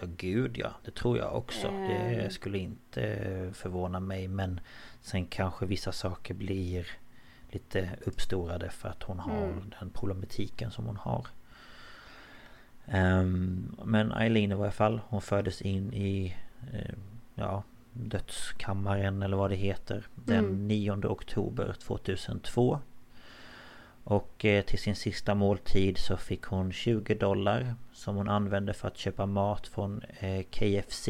Ja 0.00 0.06
gud 0.16 0.58
ja, 0.58 0.72
det 0.84 0.90
tror 0.94 1.18
jag 1.18 1.36
också. 1.36 1.68
Det 1.70 1.94
Ehm. 1.94 2.30
skulle 2.30 2.58
inte 2.58 3.50
förvåna 3.54 4.00
mig 4.00 4.28
men 4.28 4.60
Sen 5.02 5.26
kanske 5.26 5.66
vissa 5.66 5.92
saker 5.92 6.34
blir 6.34 6.86
Lite 7.50 7.90
uppstorade 8.06 8.70
för 8.70 8.88
att 8.88 9.02
hon 9.02 9.18
har 9.18 9.42
Mm. 9.44 9.70
den 9.80 9.90
problematiken 9.90 10.70
som 10.70 10.86
hon 10.86 10.96
har. 10.96 11.26
Ehm, 12.86 13.76
men 13.84 14.12
Eileen 14.12 14.52
i 14.52 14.54
varje 14.54 14.72
fall, 14.72 15.00
hon 15.08 15.20
fördes 15.22 15.62
in 15.62 15.92
i 15.94 16.34
eh, 16.72 16.94
Ja 17.34 17.62
Dödskammaren 17.98 19.22
eller 19.22 19.36
vad 19.36 19.50
det 19.50 19.56
heter 19.56 20.06
Den 20.14 20.44
Mm. 20.44 20.68
9 20.68 20.92
oktober 21.06 21.74
2002 21.78 22.78
och 24.04 24.44
eh, 24.44 24.64
till 24.64 24.78
sin 24.78 24.96
sista 24.96 25.34
måltid 25.34 25.98
så 25.98 26.16
fick 26.16 26.42
hon 26.42 26.72
20 26.72 27.14
dollar 27.14 27.74
som 27.92 28.16
hon 28.16 28.28
använde 28.28 28.74
för 28.74 28.88
att 28.88 28.96
köpa 28.96 29.26
mat 29.26 29.66
från 29.66 30.02
eh, 30.20 30.42
KFC. 30.42 31.08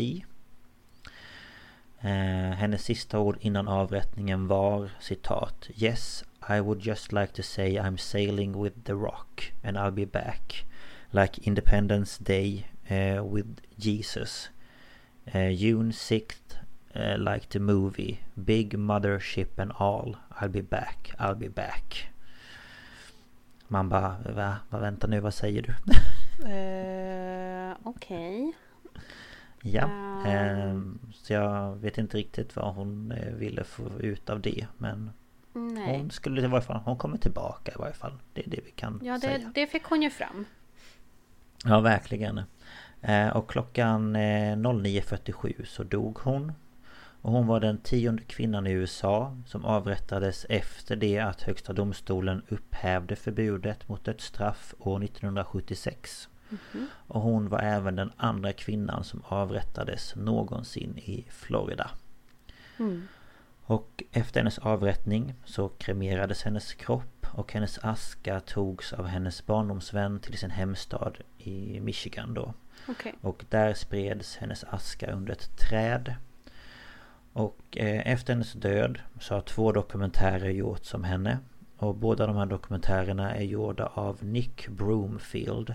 Eh, 2.01 2.55
hennes 2.55 2.85
sista 2.85 3.19
ord 3.19 3.37
innan 3.41 3.69
avrättningen 3.69 4.47
var 4.47 4.91
citat 5.01 5.69
Yes, 5.75 6.25
I 6.51 6.61
would 6.61 6.87
just 6.87 7.13
like 7.13 7.33
to 7.33 7.43
say 7.43 7.79
I'm 7.79 7.97
sailing 7.97 8.63
with 8.63 8.77
the 8.85 8.93
rock 8.93 9.53
and 9.65 9.77
I'll 9.77 9.91
be 9.91 10.07
back. 10.07 10.67
Like 11.11 11.41
Independence 11.43 12.25
Day 12.25 12.67
eh, 12.87 13.25
with 13.35 13.49
Jesus. 13.77 14.51
Eh, 15.25 15.49
June 15.51 15.91
6th 15.93 16.48
eh, 16.93 17.19
like 17.19 17.47
the 17.49 17.59
movie. 17.59 18.17
Big 18.35 18.75
mothership 18.79 19.59
and 19.59 19.73
all. 19.77 20.17
I'll 20.41 20.49
be 20.49 20.63
back, 20.63 21.13
I'll 21.19 21.35
be 21.39 21.49
back. 21.49 22.11
Man 23.69 23.89
bara, 23.89 24.17
va? 24.35 24.57
Vad 24.71 24.81
vänta 24.81 25.07
nu, 25.07 25.21
vad 25.21 25.35
säger 25.35 25.63
du? 25.63 25.73
Uh, 26.45 27.77
Okej. 27.89 28.53
ja, 29.63 29.85
Ah. 29.85 30.27
ehm, 30.27 30.99
så 31.13 31.33
jag 31.33 31.77
vet 31.77 31.99
inte 31.99 32.17
riktigt 32.17 32.57
vad 32.57 32.75
hon 32.75 33.15
ville 33.33 33.65
få 33.65 33.83
ut 34.01 34.31
av 34.31 34.41
det. 34.41 34.67
Men 34.79 35.11
Nej. 35.53 35.99
hon 35.99 36.11
skulle 36.11 36.43
i 36.43 36.47
varje 36.47 36.65
fall, 36.65 36.81
hon 36.85 36.97
kommer 36.97 37.19
tillbaka 37.19 37.73
i 37.73 37.79
varje 37.79 37.95
fall. 37.95 38.13
Det 38.33 38.47
är 38.47 38.51
det 38.51 38.61
vi 38.65 38.71
kan 38.71 39.01
Ja, 39.05 39.13
det, 39.15 39.21
säga. 39.21 39.51
det 39.55 39.67
fick 39.67 39.85
hon 39.85 40.03
ju 40.03 40.11
fram. 40.11 40.45
Ja, 41.65 41.81
verkligen. 41.81 42.41
Och 43.35 43.51
klockan 43.51 44.17
eh, 44.17 44.57
09.47 44.57 45.65
så 45.65 45.83
dog 45.83 46.19
hon. 46.19 46.53
Och 47.23 47.33
hon 47.33 47.47
var 47.47 47.61
den 47.61 47.79
tionde 47.79 48.23
kvinnan 48.23 48.67
i 48.67 48.71
USA 48.71 49.37
som 49.47 49.65
avrättades 49.65 50.47
efter 50.49 50.97
det 50.97 51.19
att 51.19 51.43
Högsta 51.43 51.73
domstolen 51.73 52.43
upphävde 52.49 53.17
förbudet 53.17 53.89
mot 53.89 54.05
dödsstraff 54.05 54.75
år 54.79 55.05
1976. 55.05 56.29
Och 56.91 57.21
hon 57.21 57.49
var 57.49 57.59
även 57.59 57.97
den 57.97 58.13
andra 58.17 58.53
kvinnan 58.53 59.05
som 59.05 59.23
avrättades 59.29 60.17
någonsin 60.17 60.99
i 60.99 61.27
Florida. 61.31 61.91
Och 63.63 64.03
efter 64.13 64.41
hennes 64.41 64.59
avrättning 64.59 65.35
så 65.45 65.69
kremerades 65.69 66.43
hennes 66.43 66.75
kropp 66.75 67.27
och 67.33 67.53
hennes 67.53 67.79
aska 67.79 68.41
togs 68.41 68.93
av 68.93 69.07
hennes 69.07 69.47
barndomsvän 69.47 70.21
till 70.21 70.39
sin 70.39 70.51
hemstad 70.51 71.17
i 71.39 71.81
Michigan 71.81 72.35
då. 72.35 72.55
Okej. 72.89 73.15
Och 73.21 73.45
där 73.49 73.75
spreds 73.75 74.37
hennes 74.37 74.65
aska 74.65 75.13
under 75.13 75.33
ett 75.33 75.59
träd. 75.59 76.15
Och 77.39 77.79
eh, 77.79 78.13
efter 78.13 78.33
hennes 78.33 78.53
död 78.53 78.99
så 79.21 79.35
har 79.35 79.41
två 79.41 79.73
dokumentärer 79.73 80.51
gjorts 80.51 80.95
om 80.95 81.05
henne. 81.05 81.39
Och 81.77 81.95
båda 81.95 82.27
de 82.27 82.37
här 82.37 82.47
dokumentärerna 82.47 83.35
är 83.35 83.43
gjorda 83.43 83.87
av 83.87 84.25
Nick 84.25 84.69
Broomfield. 84.69 85.75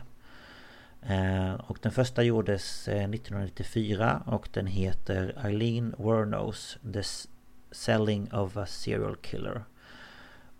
Eh, 1.01 1.53
och 1.53 1.77
den 1.81 1.91
första 1.91 2.23
gjordes 2.23 2.87
eh, 2.87 3.09
1994 3.09 4.23
och 4.25 4.49
den 4.53 4.67
heter 4.67 5.45
Eileen 5.45 5.95
Wernos 5.97 6.77
The 6.93 7.03
Selling 7.71 8.33
of 8.33 8.57
a 8.57 8.65
Serial 8.65 9.15
Killer. 9.15 9.63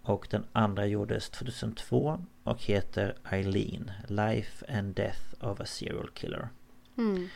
Och 0.02 0.28
den 0.32 0.46
andra 0.52 0.86
gjordes 0.86 1.30
2002 1.30 2.26
och 2.44 2.64
heter 2.64 3.16
Eileen 3.32 3.92
Life 4.08 4.78
and 4.78 4.96
Death 4.96 5.22
of 5.40 5.60
a 5.60 5.66
Serial 5.66 6.10
Killer. 6.14 6.50
Mm. 6.98 7.28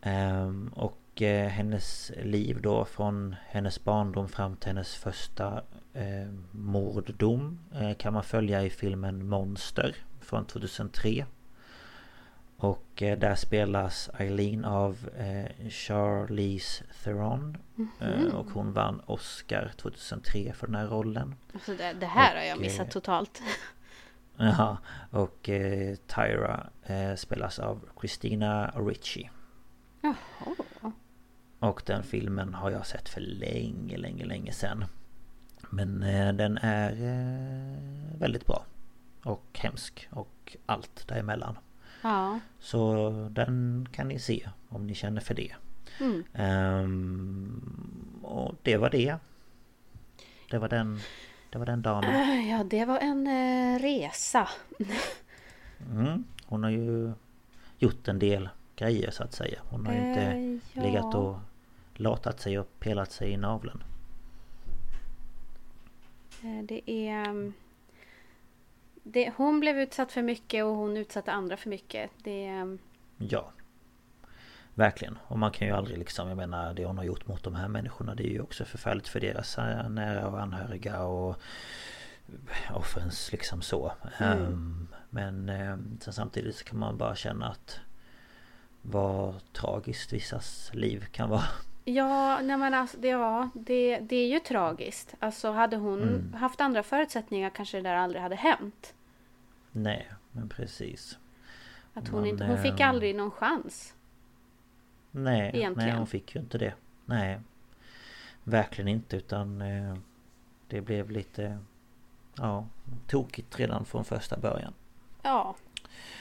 Ehm, 0.00 0.68
och 0.68 0.98
eh, 1.22 1.48
hennes 1.48 2.12
liv 2.16 2.60
då 2.62 2.84
från 2.84 3.36
hennes 3.46 3.84
barndom 3.84 4.28
fram 4.28 4.56
till 4.56 4.68
hennes 4.68 4.94
första 4.94 5.62
eh, 5.94 6.32
morddom 6.50 7.58
eh, 7.74 7.94
kan 7.96 8.12
man 8.12 8.24
följa 8.24 8.62
i 8.62 8.70
filmen 8.70 9.28
Monster 9.28 9.96
från 10.20 10.46
2003. 10.46 11.26
Och 12.56 13.02
eh, 13.02 13.18
där 13.18 13.34
spelas 13.34 14.10
Eileen 14.18 14.64
av 14.64 15.08
eh, 15.18 15.68
Charlize 15.70 16.84
Theron. 17.04 17.56
Eh, 18.00 18.34
och 18.34 18.46
hon 18.50 18.72
vann 18.72 19.00
Oscar 19.06 19.72
2003 19.76 20.52
för 20.52 20.66
den 20.66 20.76
här 20.76 20.86
rollen. 20.86 21.34
Alltså 21.54 21.74
det, 21.74 21.92
det 21.92 22.06
här 22.06 22.36
har 22.36 22.42
jag 22.42 22.56
Och, 22.56 22.62
missat 22.62 22.90
totalt. 22.90 23.42
Ja, 24.38 24.78
och 25.10 25.50
Tyra 26.06 26.66
spelas 27.16 27.58
av 27.58 27.88
Christina 28.00 28.70
Ricci. 28.76 29.30
Jaha. 30.00 30.14
Och 31.58 31.82
den 31.86 32.02
filmen 32.02 32.54
har 32.54 32.70
jag 32.70 32.86
sett 32.86 33.08
för 33.08 33.20
länge, 33.20 33.96
länge, 33.96 34.24
länge 34.24 34.52
sedan. 34.52 34.84
Men 35.70 36.02
eh, 36.02 36.32
den 36.32 36.58
är 36.58 36.90
eh, 36.92 38.18
väldigt 38.18 38.46
bra. 38.46 38.64
Och 39.24 39.44
hemsk 39.52 40.08
och 40.10 40.56
allt 40.66 41.08
däremellan. 41.08 41.58
Ja. 42.02 42.40
Så 42.58 43.08
den 43.30 43.88
kan 43.92 44.08
ni 44.08 44.18
se 44.18 44.48
om 44.68 44.86
ni 44.86 44.94
känner 44.94 45.20
för 45.20 45.34
det. 45.34 45.52
Mm. 46.00 46.24
Ehm, 46.34 48.20
och 48.22 48.54
det 48.62 48.76
var 48.76 48.90
det. 48.90 49.16
Det 50.50 50.58
var 50.58 50.68
den, 50.68 50.98
det 51.50 51.58
var 51.58 51.66
den 51.66 51.82
dagen. 51.82 52.04
Äh, 52.04 52.50
Ja, 52.50 52.64
det 52.64 52.84
var 52.84 52.98
en 52.98 53.26
eh, 53.26 53.80
resa. 53.80 54.48
Mm. 55.90 56.24
Hon 56.46 56.62
har 56.62 56.70
ju 56.70 57.12
gjort 57.78 58.08
en 58.08 58.18
del 58.18 58.48
grejer 58.76 59.10
så 59.10 59.22
att 59.22 59.32
säga. 59.32 59.58
Hon 59.70 59.86
har 59.86 59.92
ju 59.94 59.98
inte 60.08 60.20
Eh, 60.20 60.58
ja. 60.72 60.82
legat 60.82 61.14
och 61.14 61.36
latat 61.94 62.40
sig 62.40 62.58
och 62.58 62.78
pelat 62.80 63.12
sig 63.12 63.30
i 63.30 63.36
naveln. 63.36 63.82
Eh, 66.42 66.62
Det 66.64 66.90
är... 66.90 67.24
mm, 67.28 67.52
Det, 69.02 69.32
hon 69.36 69.60
blev 69.60 69.78
utsatt 69.78 70.12
för 70.12 70.22
mycket 70.22 70.64
och 70.64 70.70
hon 70.74 70.96
utsatte 70.96 71.32
andra 71.32 71.56
för 71.56 71.70
mycket. 71.70 72.10
Det 72.22 72.46
är... 72.46 72.78
Ja. 73.18 73.50
Verkligen. 74.74 75.18
Och 75.28 75.38
man 75.38 75.50
kan 75.50 75.68
ju 75.68 75.74
aldrig 75.74 75.98
liksom, 75.98 76.28
jag 76.28 76.36
menar 76.36 76.74
det 76.74 76.84
hon 76.84 76.98
har 76.98 77.04
gjort 77.04 77.26
mot 77.26 77.42
de 77.42 77.54
här 77.54 77.68
människorna 77.68 78.14
det 78.14 78.26
är 78.26 78.30
ju 78.30 78.40
också 78.40 78.64
förfärligt 78.64 79.08
för 79.08 79.20
deras 79.20 79.58
eh, 79.58 79.88
nära 79.88 80.28
och 80.28 80.40
anhöriga 80.42 81.02
och 81.02 81.36
offrens 82.74 83.32
liksom 83.32 83.62
så. 83.62 83.92
Ehm, 84.18 84.88
men 85.10 85.48
ehm, 85.48 85.98
sen 86.00 86.12
samtidigt 86.12 86.56
så 86.56 86.64
kan 86.64 86.78
man 86.78 86.98
bara 86.98 87.14
känna 87.16 87.48
att 87.48 87.80
vad 88.90 89.52
tragiskt 89.52 90.12
vissas 90.12 90.70
liv 90.74 91.04
kan 91.10 91.30
vara. 91.30 91.44
Ja, 91.84 92.40
nej 92.42 92.56
men 92.56 92.74
alltså, 92.74 92.98
det, 92.98 93.08
ja, 93.08 93.48
det, 93.54 93.98
det 93.98 94.16
är 94.16 94.28
ju 94.28 94.40
tragiskt. 94.40 95.14
Alltså 95.18 95.50
hade 95.52 95.76
hon 95.76 96.02
Mm. 96.02 96.34
haft 96.34 96.60
andra 96.60 96.82
förutsättningar 96.82 97.50
kanske 97.50 97.76
det 97.76 97.82
där 97.82 97.94
aldrig 97.94 98.22
hade 98.22 98.36
hänt. 98.36 98.94
Nej, 99.72 100.08
men 100.32 100.48
precis. 100.48 101.18
Att 101.94 102.08
hon, 102.08 102.20
Man, 102.20 102.28
inte, 102.28 102.44
hon 102.44 102.62
fick 102.62 102.80
ehm, 102.80 102.88
aldrig 102.88 103.16
någon 103.16 103.30
chans. 103.30 103.94
Nej, 105.10 105.70
nej 105.76 105.92
hon 105.92 106.06
fick 106.06 106.34
ju 106.34 106.40
inte 106.40 106.58
det. 106.58 106.74
Nej. 107.04 107.40
Verkligen 108.44 108.88
inte 108.88 109.16
utan 109.16 109.62
eh, 109.62 109.96
det 110.68 110.80
blev 110.80 111.10
lite 111.10 111.58
ja, 112.36 112.66
tokigt 113.06 113.58
redan 113.58 113.84
från 113.84 114.04
första 114.04 114.36
början. 114.36 114.72
Ja, 115.22 115.54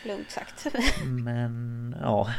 lugnt 0.06 0.32
sagt. 0.32 0.68
Men 1.06 1.96
ja, 2.02 2.30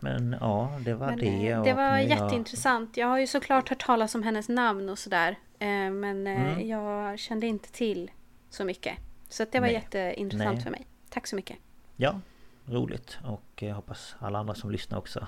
men 0.00 0.36
ja 0.40 0.78
det 0.84 0.94
var 0.94 1.06
Men, 1.06 1.18
det. 1.18 1.48
eh, 1.48 1.58
och 1.58 1.64
det 1.64 1.74
var 1.74 1.98
jätteintressant. 1.98 2.96
Jag 2.96 3.06
har 3.06 3.18
ju 3.18 3.26
såklart 3.26 3.68
hört 3.68 3.84
talas 3.86 4.14
om 4.14 4.22
hennes 4.22 4.48
namn 4.48 4.88
och 4.88 4.98
sådär. 4.98 5.30
Eh, 5.58 5.90
Men 5.90 6.26
eh, 6.26 6.40
Mm. 6.52 6.68
jag 6.68 7.18
kände 7.18 7.46
inte 7.46 7.72
till 7.72 8.10
så 8.50 8.64
mycket. 8.64 8.94
Så 9.28 9.42
att 9.42 9.52
det 9.52 9.60
var 9.60 9.66
Nej. 9.66 9.74
jätteintressant 9.74 10.54
Nej. 10.54 10.62
för 10.62 10.70
mig. 10.70 10.86
Tack 11.10 11.26
så 11.26 11.36
mycket. 11.36 11.56
Ja, 11.96 12.20
roligt 12.66 13.18
och 13.24 13.62
jag 13.62 13.74
hoppas 13.74 14.16
alla 14.18 14.38
andra 14.38 14.54
som 14.54 14.70
lyssnar 14.70 14.98
också 14.98 15.26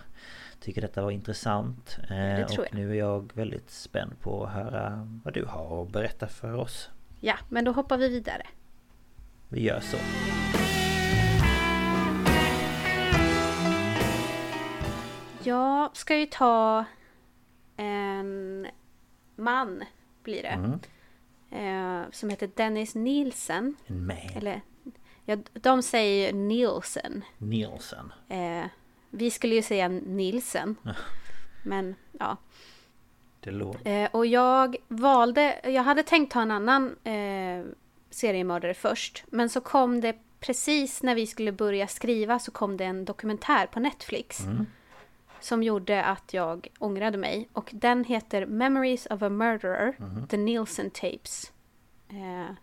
tycker 0.61 0.81
detta 0.81 1.03
var 1.03 1.11
intressant. 1.11 1.99
Eh, 2.03 2.47
tror 2.47 2.61
och 2.61 2.67
jag. 2.71 2.75
nu 2.75 2.91
är 2.91 2.95
jag 2.95 3.31
väldigt 3.35 3.71
spänd 3.71 4.21
på 4.21 4.45
att 4.45 4.53
höra 4.53 5.09
vad 5.25 5.35
du 5.35 5.45
har 5.45 5.83
att 5.83 5.91
berätta 5.91 6.29
för 6.29 6.55
oss. 6.55 6.91
Ja, 7.21 7.35
men 7.49 7.65
då 7.65 7.73
hoppar 7.73 7.97
vi 7.99 8.09
vidare. 8.09 8.47
Vi 9.49 9.63
gör 9.63 9.81
så. 9.81 9.97
Jag 15.49 15.97
ska 15.97 16.17
ju 16.17 16.27
ta 16.27 16.85
en 17.77 18.67
man, 19.37 19.85
blir 20.23 20.43
det. 20.43 20.49
Mm. 20.49 20.81
Eh, 21.51 22.11
som 22.11 22.31
heter 22.31 22.51
Dennis 22.55 22.95
Nielsen. 22.95 23.77
En 23.87 24.07
man. 24.07 24.17
Eller, 24.35 24.61
ja, 25.25 25.37
de 25.53 25.83
säger 25.83 26.33
Nielsen. 26.33 27.25
Nielsen. 27.39 28.13
Eh, 28.29 28.65
vi 29.11 29.31
skulle 29.31 29.55
ju 29.55 29.63
säga 29.63 29.89
Nielsen. 29.89 30.77
Men 31.65 31.95
ja. 32.19 32.37
Det 33.41 33.51
låter... 33.51 34.03
Eh, 34.03 34.09
och 34.13 34.27
jag 34.27 34.77
valde, 34.89 35.61
jag 35.65 35.83
hade 35.83 36.03
tänkt 36.03 36.33
ta 36.33 36.43
en 36.43 36.51
annan 36.51 36.97
eh, 37.05 37.65
seriemördare 38.11 38.75
först. 38.75 39.25
Men 39.27 39.49
så 39.49 39.61
kom 39.61 40.01
det 40.01 40.17
precis 40.41 41.03
när 41.03 41.15
vi 41.15 41.27
skulle 41.27 41.53
börja 41.53 41.87
skriva 41.87 42.39
så 42.39 42.51
kom 42.51 42.77
det 42.77 42.85
en 42.85 43.05
dokumentär 43.05 43.67
på 43.67 43.81
Netflix. 43.81 44.41
Som 45.41 45.63
gjorde 45.63 46.05
att 46.05 46.35
jag 46.35 46.69
ångrade 46.79 47.19
mig. 47.19 47.49
Och 47.53 47.71
den 47.73 48.05
heter 48.05 48.47
Memories 48.47 49.07
of 49.07 49.23
a 49.23 49.29
Murderer. 49.29 49.95
The 50.29 50.37
Nielsen 50.37 50.91
Tapes. 50.91 51.53
Eh, 52.09 52.55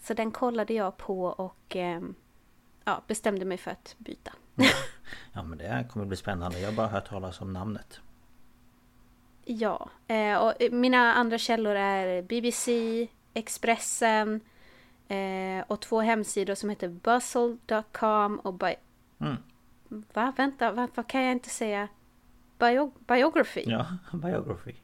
Så 0.00 0.14
den 0.14 0.30
kollade 0.32 0.74
jag 0.74 0.96
på 0.96 1.24
och 1.24 1.76
eh, 1.76 2.00
ja, 2.84 3.02
bestämde 3.06 3.44
mig 3.44 3.58
för 3.58 3.70
att 3.70 3.94
byta. 3.98 4.32
Ja 5.32 5.42
men 5.42 5.58
det 5.58 5.68
här 5.68 5.84
kommer 5.88 6.06
bli 6.06 6.16
spännande. 6.16 6.60
Jag 6.60 6.68
har 6.68 6.76
bara 6.76 6.86
hört 6.88 7.08
talas 7.08 7.40
om 7.40 7.52
namnet. 7.52 8.00
Ja, 9.44 9.90
eh, 10.06 10.36
och 10.36 10.62
eh, 10.62 10.72
mina 10.72 11.14
andra 11.14 11.38
källor 11.38 11.74
är 11.74 12.22
BBC, 12.22 12.70
Expressen 13.34 14.40
eh, 15.08 15.64
och 15.66 15.80
två 15.80 16.00
hemsidor 16.00 16.54
som 16.54 16.70
heter 16.70 16.88
bustle.com 16.88 18.38
och 18.40 18.54
bi- 18.54 18.74
Mm. 19.20 19.36
Va? 19.90 20.32
Vänta, 20.36 20.72
va, 20.72 20.88
vad 20.94 21.06
kan 21.06 21.22
jag 21.22 21.32
inte 21.32 21.48
säga? 21.50 21.88
Bio- 22.58 22.92
biography? 22.98 23.64
Ja, 23.66 23.86
biography. 24.12 24.74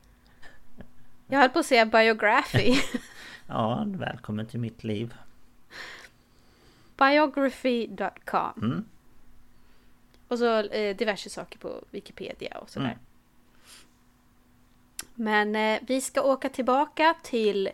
Jag 1.26 1.38
höll 1.38 1.50
på 1.50 1.58
att 1.58 1.66
säga 1.66 1.86
biography. 1.86 2.74
Ja, 3.48 3.84
välkommen 3.86 4.46
till 4.46 4.60
mitt 4.60 4.84
liv. 4.84 5.14
biography.com 6.96 8.52
Mm. 8.62 8.84
Och 10.28 10.38
så 10.38 10.58
eh, 10.58 10.96
diverse 10.96 11.30
saker 11.30 11.58
på 11.58 11.84
Wikipedia 11.90 12.58
och 12.58 12.70
sådär. 12.70 12.86
Mm. 12.86 12.98
Men 15.14 15.56
eh, 15.56 15.80
vi 15.86 16.00
ska 16.00 16.22
åka 16.22 16.48
tillbaka 16.48 17.14
till 17.22 17.70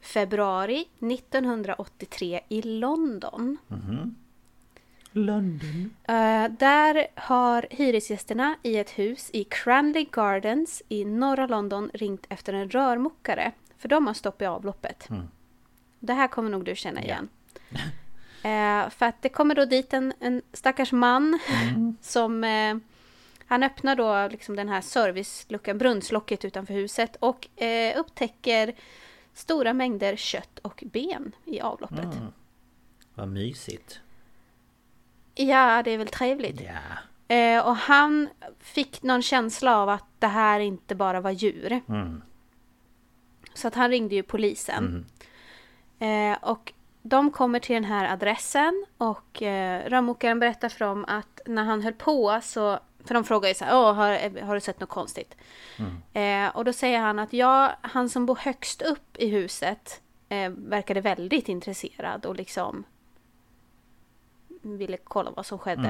februari 0.00 0.88
1983 0.98 2.40
i 2.48 2.62
London. 2.62 3.58
London. 5.16 5.94
Eh, 6.08 6.48
där 6.58 7.06
har 7.14 7.66
hyresgästerna 7.70 8.56
i 8.62 8.76
ett 8.76 8.90
hus 8.90 9.30
i 9.32 9.44
Cranley 9.44 10.06
Gardens 10.12 10.82
i 10.88 11.04
norra 11.04 11.46
London 11.46 11.90
ringt 11.94 12.26
efter 12.28 12.52
en 12.52 12.70
rörmokare. 12.70 13.52
För 13.78 13.88
de 13.88 14.06
har 14.06 14.14
stopp 14.14 14.42
i 14.42 14.46
avloppet. 14.46 15.10
Mm. 15.10 15.28
Det 16.00 16.12
här 16.12 16.28
kommer 16.28 16.50
nog 16.50 16.64
du 16.64 16.76
känna 16.76 17.02
igen. 17.02 17.28
Eh, 18.42 18.90
för 18.90 19.06
att 19.06 19.22
det 19.22 19.28
kommer 19.28 19.54
då 19.54 19.64
dit 19.64 19.92
en, 19.92 20.12
en 20.20 20.42
stackars 20.52 20.92
man 20.92 21.38
som... 22.00 22.44
Eh, 22.44 22.76
han 23.48 23.62
öppnar 23.62 23.96
då 23.96 24.28
liksom 24.28 24.56
den 24.56 24.68
här 24.68 24.80
serviceluckan, 24.80 25.78
brunnslocket 25.78 26.44
utanför 26.44 26.74
huset 26.74 27.16
och 27.20 27.62
eh, 27.62 27.98
upptäcker 27.98 28.74
stora 29.32 29.72
mängder 29.72 30.16
kött 30.16 30.58
och 30.58 30.84
ben 30.86 31.32
i 31.44 31.60
avloppet. 31.60 32.04
Mm. 32.04 32.32
Vad 33.14 33.28
mysigt. 33.28 34.00
Ja, 35.36 35.82
det 35.82 35.90
är 35.90 35.98
väl 35.98 36.08
trevligt. 36.08 36.60
Ja. 36.60 37.34
Eh, 37.34 37.66
och 37.66 37.76
han 37.76 38.28
fick 38.60 39.02
någon 39.02 39.22
känsla 39.22 39.76
av 39.76 39.88
att 39.88 40.04
det 40.18 40.26
här 40.26 40.60
inte 40.60 40.94
bara 40.94 41.20
var 41.20 41.30
djur. 41.30 41.80
Mm. 41.88 42.22
Så 43.54 43.68
att 43.68 43.74
han 43.74 43.90
ringde 43.90 44.14
ju 44.14 44.22
polisen. 44.22 45.06
Eh, 45.98 46.38
och 46.42 46.72
de 47.02 47.30
kommer 47.30 47.58
till 47.58 47.74
den 47.74 47.84
här 47.84 48.12
adressen 48.12 48.86
och 48.98 49.42
eh, 49.42 49.88
rörmokaren 49.88 50.40
berättar 50.40 50.68
för 50.68 50.84
dem 50.84 51.04
att 51.08 51.40
när 51.46 51.64
han 51.64 51.82
höll 51.82 51.92
på 51.92 52.40
så... 52.42 52.78
För 53.04 53.14
de 53.14 53.24
frågar 53.24 53.48
ju 53.48 53.54
så 53.54 53.64
här, 53.64 53.92
har, 53.92 54.40
har 54.40 54.54
du 54.54 54.60
sett 54.60 54.80
något 54.80 54.88
konstigt? 54.88 55.36
Eh, 56.12 56.56
och 56.56 56.64
då 56.64 56.72
säger 56.72 56.98
han 56.98 57.18
att 57.18 57.32
ja, 57.32 57.72
han 57.80 58.08
som 58.08 58.26
bor 58.26 58.36
högst 58.36 58.82
upp 58.82 59.16
i 59.16 59.28
huset 59.28 60.00
eh, 60.28 60.50
verkade 60.50 61.00
väldigt 61.00 61.48
intresserad 61.48 62.26
och 62.26 62.36
liksom 62.36 62.84
ville 64.66 64.96
kolla 64.96 65.30
vad 65.30 65.46
som 65.46 65.58
skedde. 65.58 65.88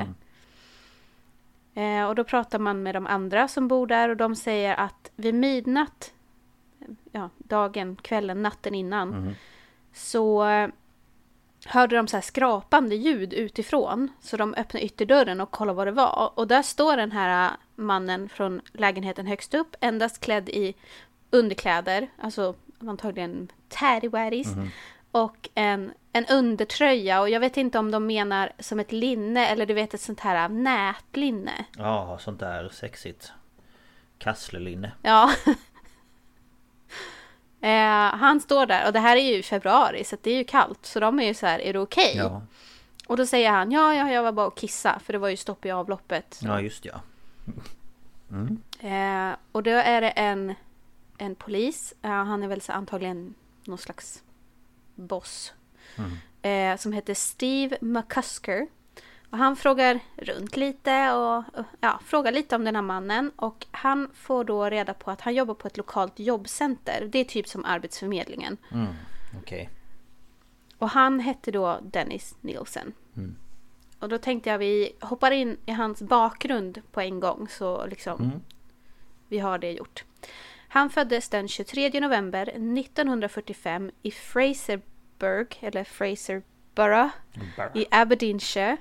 Eh, 1.75 2.09
och 2.09 2.15
då 2.15 2.25
pratar 2.25 2.59
man 2.59 2.83
med 2.83 2.95
de 2.95 3.07
andra 3.07 3.49
som 3.49 3.69
bor 3.69 3.87
där 3.87 4.09
och 4.09 4.17
de 4.17 4.37
säger 4.37 4.75
att 4.75 5.11
vid 5.17 5.35
midnatt, 5.35 6.13
ja, 7.13 7.31
dagen, 7.39 7.97
kvällen, 7.97 8.43
natten 8.43 8.75
innan, 8.75 9.13
så 9.93 10.49
eh, 10.49 10.69
hörde 11.67 11.97
de 11.97 12.09
så 12.09 12.17
här 12.17 12.23
skrapande 12.23 12.95
ljud 12.97 13.33
utifrån. 13.33 14.09
Så 14.21 14.37
de 14.37 14.55
öppnade 14.55 14.85
ytterdörren 14.85 15.41
och 15.41 15.51
kollade 15.51 15.77
vad 15.77 15.87
det 15.87 15.93
var. 15.93 16.31
Och 16.35 16.47
där 16.47 16.63
står 16.63 16.97
den 16.97 17.13
här 17.13 17.51
mannen 17.75 18.29
från 18.29 18.61
lägenheten 18.73 19.27
högst 19.27 19.55
upp, 19.55 19.77
endast 19.81 20.21
klädd 20.21 20.49
i 20.49 20.75
underkläder, 21.31 22.09
alltså 22.19 22.55
antagligen 22.81 23.49
tatty 23.69 24.11
och 25.11 25.49
en, 25.55 25.93
en 26.17 26.27
undertröja. 26.27 27.21
Och 27.21 27.31
jag 27.31 27.41
vet 27.41 27.57
inte 27.57 27.79
om 27.79 27.91
de 27.91 28.07
menar 28.07 28.53
som 28.59 28.81
ett 28.81 28.93
linne 28.93 29.47
eller 29.47 29.67
du 29.67 29.75
vet 29.75 29.95
ett 29.95 30.01
sånt 30.01 30.21
här 30.21 30.49
nätlinne. 30.49 31.65
Ja, 31.77 32.19
sånt 32.21 32.41
där 32.41 32.69
sexigt. 32.69 33.33
Kasslelinne. 34.19 34.93
Ja. 35.03 35.33
eh, 37.61 38.19
han 38.19 38.41
står 38.41 38.67
där 38.67 38.87
och 38.87 38.93
det 38.93 39.01
här 39.01 39.17
är 39.17 39.37
ju 39.37 39.43
februari 39.43 40.05
så 40.05 40.17
det 40.23 40.31
är 40.31 40.37
ju 40.37 40.45
kallt. 40.45 40.87
Så 40.87 41.01
de 41.01 41.21
är 41.21 41.27
ju 41.27 41.35
så 41.35 41.47
här, 41.47 41.59
är 41.59 41.73
det 41.73 41.79
okej? 41.79 42.13
Ja. 42.17 42.43
Och 43.07 43.17
då 43.17 43.27
säger 43.27 43.51
han, 43.51 43.73
ja, 43.73 43.95
ja, 43.95 44.11
jag 44.11 44.23
var 44.23 44.33
bara 44.33 44.47
och 44.47 44.59
kissa 44.59 44.99
för 45.05 45.13
det 45.13 45.19
var 45.19 45.29
ju 45.29 45.37
stopp 45.37 45.65
i 45.65 45.71
avloppet. 45.71 46.41
ja, 46.43 46.61
just 46.61 46.85
ja. 46.85 47.01
Eh, 48.81 49.37
och 49.53 49.63
då 49.63 49.71
är 49.71 50.01
det 50.01 50.11
en, 50.11 50.55
en 51.19 51.35
polis, 51.35 51.95
eh, 52.03 52.11
han 52.11 52.43
är 52.43 52.49
väl 52.49 52.61
så 52.61 52.73
antagligen 52.73 53.35
någon 53.65 53.79
slags 53.79 54.23
boss. 54.95 55.53
Eh, 56.43 56.77
som 56.77 56.93
heter 56.93 57.15
Steve 57.15 57.79
McCusker. 57.81 58.67
Och 59.31 59.39
han 59.39 59.57
frågar 59.57 60.01
runt 60.17 60.57
lite 60.57 61.13
och 61.13 61.45
ja, 61.81 62.01
frågar 62.05 62.33
lite 62.33 62.57
om 62.57 62.65
den 62.65 62.75
här 62.75 62.83
mannen. 62.83 63.31
Och 63.37 63.67
han 63.71 64.11
får 64.15 64.45
då 64.45 64.65
reda 64.65 64.95
på 64.95 65.11
att 65.11 65.21
han 65.21 65.35
jobbar 65.35 65.55
på 65.55 65.69
ett 65.69 65.77
lokalt 65.77 66.19
jobbcenter. 66.19 67.09
Det 67.13 67.19
är 67.19 67.25
typ 67.25 67.49
som 67.49 67.65
Arbetsförmedlingen. 67.65 68.57
Mm. 68.73 68.87
Okej. 69.43 69.71
Och 70.79 70.91
han 70.91 71.21
hette 71.21 71.51
då 71.51 71.81
Dennis 71.83 72.37
Nielsen. 72.41 72.93
Och 73.99 74.09
då 74.09 74.19
tänkte 74.19 74.51
jag 74.51 74.59
vi 74.59 74.93
hoppar 75.01 75.31
in 75.31 75.57
i 75.67 75.73
hans 75.73 76.03
bakgrund 76.03 76.83
på 76.93 77.01
en 77.01 77.21
gång 77.21 77.49
så 77.49 77.87
liksom 77.87 78.33
vi 79.29 79.39
har 79.39 79.59
det 79.59 79.73
gjort. 79.73 80.05
Han 80.69 80.91
föddes 80.91 81.29
den 81.29 81.49
23 81.49 82.01
november 82.01 82.43
1945 82.49 83.91
i 84.03 84.11
Fraserburg, 85.19 85.59
eller 85.61 85.85
Fraserborough 85.85 87.11
i 87.75 87.87
Aberdeenshire. 87.91 88.77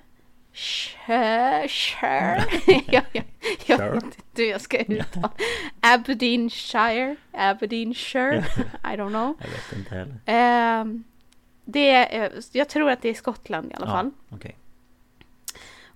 Shire, 0.54 1.68
shire. 1.68 2.46
jag, 2.88 3.04
jag, 3.12 3.24
jag 3.66 3.92
vet 3.92 4.04
inte 4.04 4.42
hur 4.42 4.50
jag 4.50 4.62
ska 4.62 4.78
uttala. 4.78 5.32
Aberdeenshire, 5.80 7.16
Aberdeenshire. 7.32 8.46
I 8.84 8.98
don't 8.98 9.10
know. 9.10 9.36
Jag 9.40 9.48
vet 9.48 9.74
inte 9.78 9.96
heller. 9.96 10.16
Ehm, 10.26 11.04
det 11.66 11.92
är, 11.92 12.24
eh, 12.24 12.42
jag 12.52 12.70
tror 12.70 12.90
att 12.90 13.02
det 13.02 13.10
är 13.10 13.14
Skottland 13.14 13.72
i 13.72 13.76
alla 13.76 13.88
fall. 13.88 14.12
Ja, 14.30 14.36
okej. 14.36 14.58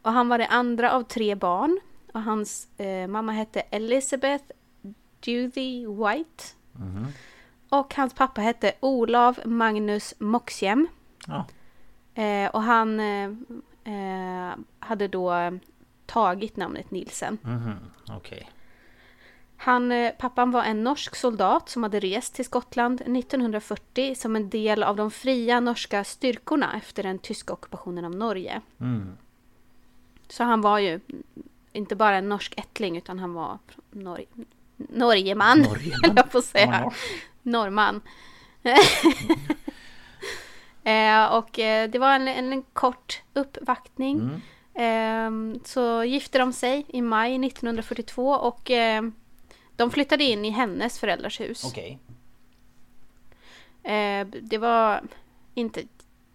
Och 0.02 0.12
han 0.12 0.30
var 0.30 0.38
det 0.38 0.48
andra 0.48 0.92
av 0.92 1.04
tre 1.04 1.36
barn. 1.36 1.80
Och 2.14 2.24
hans 2.24 2.80
eh, 2.80 3.08
mamma 3.08 3.32
hette 3.32 3.62
Elizabeth 3.62 4.44
Duthie 5.20 5.88
White. 5.88 6.44
Och 7.70 7.95
hans 7.95 8.13
pappa 8.13 8.41
hette 8.41 8.74
Olav 8.80 9.39
Magnus 9.45 10.13
Moxiem. 10.20 10.88
Ja. 11.28 11.45
Eh, 12.24 12.49
och 12.49 12.63
han 12.63 12.99
eh, 12.99 13.30
eh, 13.84 14.55
hade 14.80 15.07
då 15.07 15.34
tagit 16.05 16.57
namnet 16.57 16.91
Nilsen. 16.91 17.38
Okej. 18.11 18.49
Han, 19.61 19.91
eh, 19.91 20.11
pappan 20.11 20.51
var 20.51 20.63
en 20.63 20.84
norsk 20.84 21.15
soldat 21.15 21.70
som 21.70 21.84
hade 21.84 21.99
rest 21.99 22.36
till 22.36 22.45
Skottland 22.45 23.01
1940 23.01 24.15
som 24.15 24.36
en 24.36 24.49
del 24.49 24.84
av 24.84 24.95
de 24.95 25.11
fria 25.11 25.59
norska 25.59 26.03
styrkorna 26.03 26.78
efter 26.78 27.03
den 27.03 27.20
tyska 27.20 27.53
ockupationen 27.53 28.05
av 28.05 28.15
Norge. 28.15 28.61
Mm. 28.80 29.17
Så 30.28 30.43
han 30.43 30.61
var 30.61 30.80
ju 30.80 30.99
inte 31.74 31.95
bara 31.95 32.17
en 32.17 32.30
norsk 32.30 32.53
ättling 32.57 32.97
utan 32.97 33.20
han 33.20 33.34
var 33.34 33.57
Norge. 33.91 34.26
Norgeman, 34.78 35.59
Norgeman? 35.61 35.99
jag 36.15 36.26
Ja, 36.34 36.41
säga. 36.41 36.91
Norrman. 37.44 38.02
eh, 40.84 41.26
och 41.26 41.60
eh, 41.60 41.90
det 41.90 42.00
var 42.00 42.16
en, 42.16 42.28
en, 42.28 42.64
kort 42.74 43.22
uppvaktning. 43.34 44.20
Mm. 44.20 44.42
Eh, 44.74 45.62
så 45.66 46.04
gifte 46.04 46.38
de 46.38 46.54
sig 46.54 46.86
i 46.88 47.02
maj 47.02 47.36
1942 47.48 48.30
och 48.32 48.72
eh, 48.72 49.04
de 49.76 49.92
flyttade 49.92 50.24
in 50.24 50.46
i 50.46 50.50
hennes 50.50 51.00
föräldrars 51.00 51.40
hus. 51.40 51.64
Okej. 51.66 52.00
Eh, 53.84 54.28
det 54.28 54.58
var 54.58 55.04
inte 55.54 55.84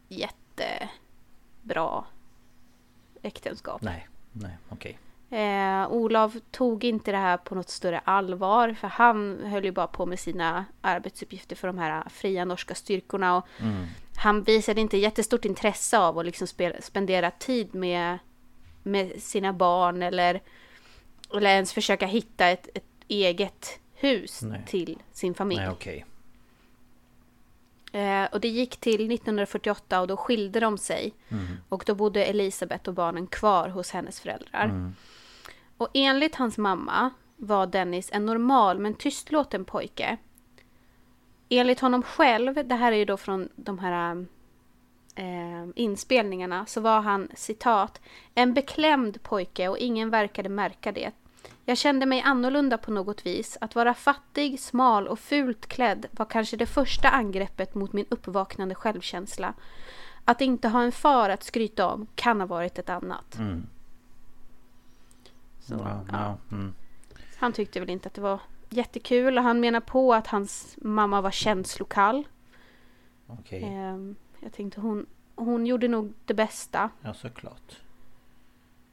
jättebra 0.08 2.04
äktenskap. 3.22 3.82
Nej. 3.82 4.08
Nej, 4.32 4.56
okej. 4.68 4.98
Eh, 5.34 5.92
Olav 5.92 6.40
tog 6.50 6.84
inte 6.84 7.12
det 7.12 7.18
här 7.18 7.36
på 7.36 7.54
något 7.54 7.68
större 7.68 7.98
allvar 8.04 8.74
för 8.80 8.88
han 8.88 9.40
höll 9.44 9.64
ju 9.64 9.72
bara 9.72 9.86
på 9.86 10.06
med 10.06 10.20
sina 10.20 10.64
arbetsuppgifter 10.80 11.56
för 11.56 11.66
de 11.68 11.78
här 11.78 12.08
fria 12.08 12.44
norska 12.44 12.74
styrkorna 12.74 13.36
och 13.36 13.46
Mm. 13.58 13.86
han 14.16 14.42
visade 14.42 14.80
inte 14.80 14.96
jättestort 14.96 15.44
intresse 15.44 15.98
av 15.98 16.18
att 16.18 16.26
liksom 16.26 16.46
spela, 16.46 16.80
spendera 16.80 17.30
tid 17.30 17.74
med, 17.74 18.18
med 18.82 19.22
sina 19.22 19.52
barn 19.52 20.02
eller, 20.02 20.40
eller 21.36 21.50
ens 21.50 21.72
försöka 21.72 22.06
hitta 22.06 22.48
ett, 22.48 22.68
ett 22.74 22.84
eget 23.08 23.78
hus 23.94 24.42
Nej. 24.42 24.62
till 24.66 24.98
sin 25.12 25.34
familj. 25.34 25.60
Nej, 25.60 25.70
okej. 25.70 26.04
Eh, 27.92 28.24
och 28.32 28.40
det 28.40 28.48
gick 28.48 28.76
till 28.76 29.12
1948 29.12 30.00
och 30.00 30.06
då 30.06 30.16
skilde 30.16 30.60
de 30.60 30.78
sig. 30.78 31.14
Och 31.68 31.84
då 31.86 31.94
bodde 31.94 32.24
Elisabeth 32.24 32.88
och 32.88 32.94
barnen 32.94 33.26
kvar 33.26 33.68
hos 33.68 33.90
hennes 33.90 34.20
föräldrar. 34.20 34.92
Och 35.76 35.88
enligt 35.94 36.34
hans 36.34 36.58
mamma 36.58 37.10
var 37.36 37.66
Dennis 37.66 38.10
en 38.12 38.26
normal 38.26 38.78
men 38.78 38.94
tystlåten 38.94 39.64
pojke. 39.64 40.16
Enligt 41.48 41.80
honom 41.80 42.02
själv, 42.02 42.68
det 42.68 42.74
här 42.74 42.92
är 42.92 42.96
ju 42.96 43.04
då 43.04 43.16
från 43.16 43.48
de 43.56 43.78
här 43.78 44.26
eh, 45.14 45.68
inspelningarna, 45.74 46.66
så 46.66 46.80
var 46.80 47.00
han 47.00 47.28
citat 47.34 48.00
en 48.34 48.54
beklämd 48.54 49.22
pojke 49.22 49.68
och 49.68 49.78
ingen 49.78 50.10
verkade 50.10 50.48
märka 50.48 50.92
det. 50.92 51.12
Jag 51.64 51.78
kände 51.78 52.06
mig 52.06 52.20
annorlunda 52.20 52.78
på 52.78 52.90
något 52.90 53.26
vis. 53.26 53.58
Att 53.60 53.74
vara 53.74 53.94
fattig, 53.94 54.60
smal 54.60 55.08
och 55.08 55.18
fult 55.18 55.66
klädd 55.66 56.06
var 56.10 56.26
kanske 56.26 56.56
det 56.56 56.66
första 56.66 57.08
angreppet 57.08 57.74
mot 57.74 57.92
min 57.92 58.06
uppvaknande 58.08 58.74
självkänsla. 58.74 59.54
Att 60.24 60.40
inte 60.40 60.68
ha 60.68 60.82
en 60.82 60.92
far 60.92 61.30
att 61.30 61.42
skryta 61.42 61.92
om 61.92 62.06
kan 62.14 62.40
ha 62.40 62.46
varit 62.46 62.78
ett 62.78 62.90
annat. 62.90 63.38
Mm. 63.38 63.66
Så, 65.64 65.74
Ja, 65.74 66.04
ja. 66.10 66.36
ja. 66.50 66.56
Mm. 66.56 66.74
Han 67.36 67.52
tyckte 67.52 67.80
väl 67.80 67.90
inte 67.90 68.06
att 68.08 68.14
det 68.14 68.20
var 68.20 68.40
jättekul 68.70 69.38
och 69.38 69.44
han 69.44 69.60
menar 69.60 69.80
på 69.80 70.14
att 70.14 70.26
hans 70.26 70.76
mamma 70.80 71.20
var 71.20 71.30
känslokall. 71.30 72.28
Okej. 73.26 73.62
Ehm, 73.64 74.16
jag 74.40 74.52
tänkte 74.52 74.80
hon, 74.80 75.06
hon 75.34 75.66
gjorde 75.66 75.88
nog 75.88 76.12
det 76.24 76.34
bästa. 76.34 76.90
Ja, 77.02 77.14
såklart. 77.14 77.80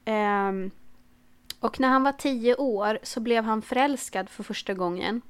Ehm, 0.06 0.72
och 1.60 1.80
när 1.80 1.90
han 1.90 2.04
var 2.04 2.12
tio 2.12 2.56
år 2.56 3.00
så 3.04 3.20
blev 3.20 3.44
han 3.44 3.62
förälskad 3.62 4.30
för 4.30 4.44
första 4.44 4.74
gången. 4.74 5.22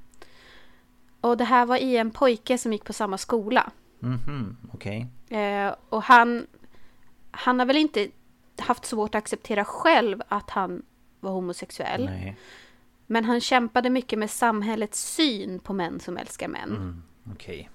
Och 1.20 1.36
det 1.36 1.44
här 1.44 1.66
var 1.66 1.76
i 1.76 1.96
en 1.96 2.10
pojke 2.10 2.58
som 2.58 2.72
gick 2.72 2.84
på 2.84 2.92
samma 2.92 3.18
skola. 3.18 3.70
Mhm, 3.98 4.56
okej. 4.74 5.06
Eh, 5.28 5.74
och 5.88 6.02
han, 6.02 6.46
han 7.30 7.58
har 7.58 7.66
väl 7.66 7.76
inte 7.76 8.08
haft 8.58 8.84
svårt 8.84 9.14
att 9.14 9.18
acceptera 9.18 9.64
själv 9.64 10.22
att 10.28 10.50
han 10.50 10.82
var 11.22 11.30
homosexuell. 11.30 12.04
Nej. 12.04 12.36
Men 13.06 13.24
han 13.24 13.40
kämpade 13.40 13.90
mycket 13.90 14.18
med 14.18 14.30
samhällets 14.30 15.14
syn 15.14 15.58
på 15.58 15.72
män 15.72 16.00
som 16.00 16.16
älskar 16.16 16.48
män. 16.48 16.70
Mm, 16.70 17.02
okej. 17.32 17.70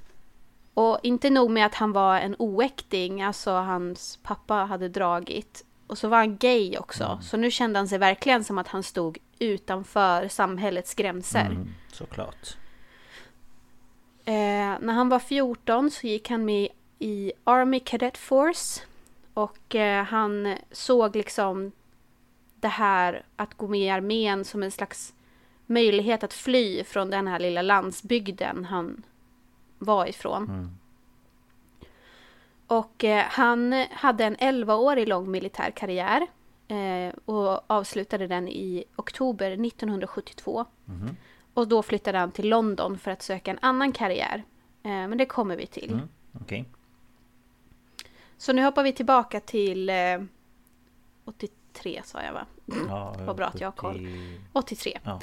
Och 0.74 1.00
inte 1.04 1.30
nog 1.30 1.52
med 1.52 1.66
att 1.66 1.76
han 1.76 1.92
var 1.92 2.20
en 2.20 2.36
oäkting, 2.40 3.22
alltså 3.22 3.52
hans 3.52 4.20
pappa 4.24 4.54
hade 4.54 4.90
dragit. 4.90 5.66
Och 5.88 5.98
så 5.98 6.08
var 6.08 6.18
han 6.18 6.38
gay 6.38 6.78
också. 6.78 7.20
Så 7.22 7.38
nu 7.38 7.52
kände 7.52 7.80
han 7.80 7.88
sig 7.88 7.98
verkligen 7.98 8.44
som 8.44 8.58
att 8.58 8.68
han 8.68 8.84
stod 8.84 9.18
utanför 9.40 10.28
samhällets 10.28 10.94
gränser. 10.94 11.46
Mm, 11.46 11.70
såklart. 11.92 12.58
Eh, 14.26 14.34
när 14.80 14.94
han 14.94 15.10
var 15.10 15.20
14 15.20 15.92
så 15.92 16.08
gick 16.08 16.30
han 16.30 16.46
med 16.46 16.70
i 17.00 17.32
Army 17.44 17.80
Cadet 17.80 18.18
Force. 18.18 18.82
Och 19.34 19.76
eh, 19.76 20.04
han 20.04 20.56
såg 20.72 21.16
liksom 21.16 21.72
det 22.60 22.68
här 22.68 23.26
att 23.36 23.54
gå 23.54 23.68
med 23.68 23.80
i 23.80 23.90
armén 23.90 24.46
som 24.46 24.64
en 24.64 24.72
slags 24.72 25.14
möjlighet 25.66 26.24
att 26.24 26.34
fly 26.34 26.84
från 26.84 27.10
den 27.10 27.28
här 27.28 27.40
lilla 27.40 27.62
landsbygden 27.62 28.66
han 28.66 29.04
var 29.80 30.06
ifrån. 30.06 30.44
Mm. 30.44 30.70
Och 32.68 33.04
eh, 33.04 33.26
han 33.30 33.74
hade 33.92 34.26
en 34.26 34.36
11-årig 34.36 35.08
lång 35.08 35.32
militär 35.32 35.72
karriär 35.72 36.28
eh, 36.68 37.14
och 37.26 37.72
avslutade 37.72 38.28
den 38.28 38.48
i 38.48 38.84
oktober 38.96 39.52
1972. 39.52 40.66
Mhm. 40.86 41.18
Och 41.54 41.68
då 41.68 41.84
flyttade 41.84 42.18
han 42.18 42.32
till 42.32 42.50
London 42.50 43.00
för 43.00 43.12
att 43.12 43.22
söka 43.22 43.52
en 43.52 43.60
annan 43.62 43.92
karriär. 43.92 44.44
Eh, 44.84 44.90
men 44.90 45.18
det 45.18 45.26
kommer 45.26 45.56
vi 45.58 45.68
till. 45.68 45.94
Mm, 45.94 46.10
okej. 46.42 46.66
Så 48.38 48.54
nu 48.54 48.64
hoppar 48.64 48.84
vi 48.84 48.94
tillbaka 48.94 49.40
till 49.40 49.90
eh, 49.90 49.96
83 51.78 52.02
sa 52.06 52.22
jag 52.24 52.34
va? 52.34 52.46
Ja, 52.88 53.16
Vad 53.20 53.36
bra 53.36 53.46
att 53.46 53.62
jag 53.62 53.68
har 53.68 53.72
koll. 53.72 53.94
70 53.94 54.40
83. 54.54 55.00
Ja. 55.04 55.20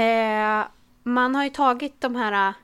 Eh, 0.00 0.66
man 1.02 1.34
har 1.34 1.44
ju 1.44 1.50
tagit 1.50 2.00
de 2.00 2.16
här 2.16 2.48
eh, 2.48 2.54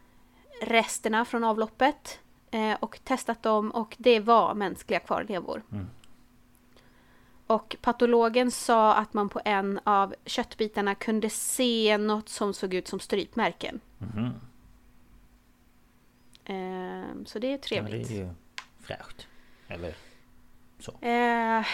resterna 0.66 1.24
från 1.24 1.44
avloppet 1.44 2.20
eh, 2.50 2.72
och 2.80 2.98
testat 3.04 3.42
dem 3.42 3.70
och 3.70 3.94
det 3.98 4.20
var 4.20 4.54
mänskliga 4.54 5.00
kvarlevor. 5.00 5.62
Mm. 5.72 5.86
Och 7.46 7.76
patologen 7.82 8.50
sa 8.50 8.94
att 8.94 9.14
man 9.14 9.28
på 9.28 9.40
en 9.44 9.80
av 9.84 10.14
köttbitarna 10.26 10.94
kunde 10.94 11.30
se 11.30 11.98
något 11.98 12.28
som 12.28 12.54
såg 12.54 12.74
ut 12.74 12.88
som 12.88 13.00
strypmärken. 13.00 13.80
Mhm. 13.98 14.24
Eh, 16.44 17.24
så 17.26 17.38
det 17.38 17.46
är 17.46 17.50
Ja, 17.52 17.58
trevligt. 17.58 18.08
det 18.08 18.14
är 18.14 18.18
ju 18.18 18.30
fräscht. 18.80 19.26
Eller 19.68 19.94
så. 20.78 20.92
Eh, 21.06 21.66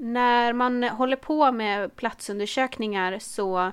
när 0.00 0.52
man 0.52 0.82
håller 0.82 1.16
på 1.16 1.52
med 1.52 1.96
platsundersökningar 1.96 3.18
så 3.18 3.72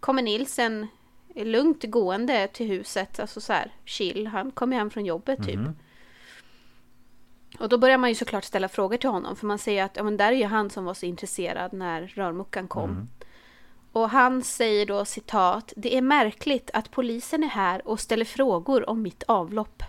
kommer 0.00 0.22
Nilsen 0.22 0.86
lugnt 1.34 1.84
gående 1.84 2.48
till 2.48 2.66
huset, 2.66 3.20
alltså 3.20 3.40
så 3.40 3.52
här 3.52 3.72
chill. 3.84 4.26
Han 4.26 4.50
kommer 4.50 4.76
hem 4.76 4.90
från 4.90 5.04
jobbet 5.04 5.44
typ. 5.44 5.56
Mhm. 5.56 5.76
Och 7.58 7.68
då 7.68 7.78
börjar 7.78 7.98
man 7.98 8.08
ju 8.08 8.14
såklart 8.14 8.44
ställa 8.44 8.68
frågor 8.68 8.96
till 8.96 9.10
honom 9.10 9.36
för 9.36 9.46
man 9.46 9.58
ser 9.58 9.84
att 9.84 9.96
ja, 9.96 10.02
men 10.02 10.16
där 10.16 10.32
är 10.32 10.36
ju 10.36 10.44
han 10.44 10.70
som 10.70 10.84
var 10.84 10.94
så 10.94 11.06
intresserad 11.06 11.72
när 11.72 12.06
rörmokaren 12.06 12.68
kom. 12.68 12.90
Mm. 12.90 13.08
Och 13.92 14.10
han 14.10 14.42
säger 14.42 14.86
då 14.86 15.04
citat 15.04 15.72
Det 15.76 15.96
är 15.96 16.02
märkligt 16.02 16.70
att 16.72 16.90
polisen 16.90 17.44
är 17.44 17.48
här 17.48 17.88
och 17.88 18.00
ställer 18.00 18.24
frågor 18.24 18.90
om 18.90 19.02
mitt 19.02 19.22
avlopp. 19.22 19.82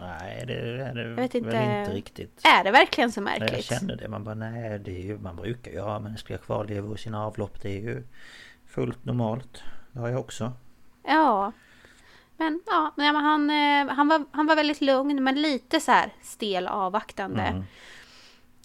Nej, 0.00 0.44
det 0.46 0.54
är 0.54 0.94
det 0.94 1.04
vet 1.04 1.34
väl 1.34 1.44
inte. 1.44 1.80
inte 1.80 1.92
riktigt. 1.94 2.40
Är 2.44 2.64
det 2.64 2.70
verkligen 2.70 3.12
så 3.12 3.20
Nej, 3.20 3.32
Jag 3.32 3.40
märkligt? 3.40 3.64
kände 3.64 3.96
det. 3.96 4.08
Man 4.08 4.24
bara 4.24 4.34
nej, 4.34 4.78
det 4.78 4.90
är 4.90 5.02
ju, 5.02 5.18
man 5.18 5.36
brukar 5.36 5.70
ju 5.72 5.80
ha 5.80 5.98
mänskliga 5.98 6.38
kvarlevor 6.38 6.94
i 6.94 6.98
sina 6.98 7.26
avlopp. 7.26 7.62
Det 7.62 7.68
är 7.68 7.80
ju 7.80 8.02
fullt 8.66 9.04
normalt. 9.04 9.62
Det 9.92 10.00
har 10.00 10.08
jag 10.08 10.20
också. 10.20 10.52
Ja. 11.06 11.52
Men 12.36 12.60
ja, 12.66 12.92
men 12.96 13.14
han, 13.16 13.50
eh, 13.50 13.94
han, 13.94 14.08
var, 14.08 14.24
han 14.30 14.46
var 14.46 14.56
väldigt 14.56 14.80
lugn 14.80 15.24
men 15.24 15.42
lite 15.42 15.80
så 15.80 15.92
här 15.92 16.12
stel 16.22 16.66
avvaktande. 16.66 17.42
Mm. 17.42 17.64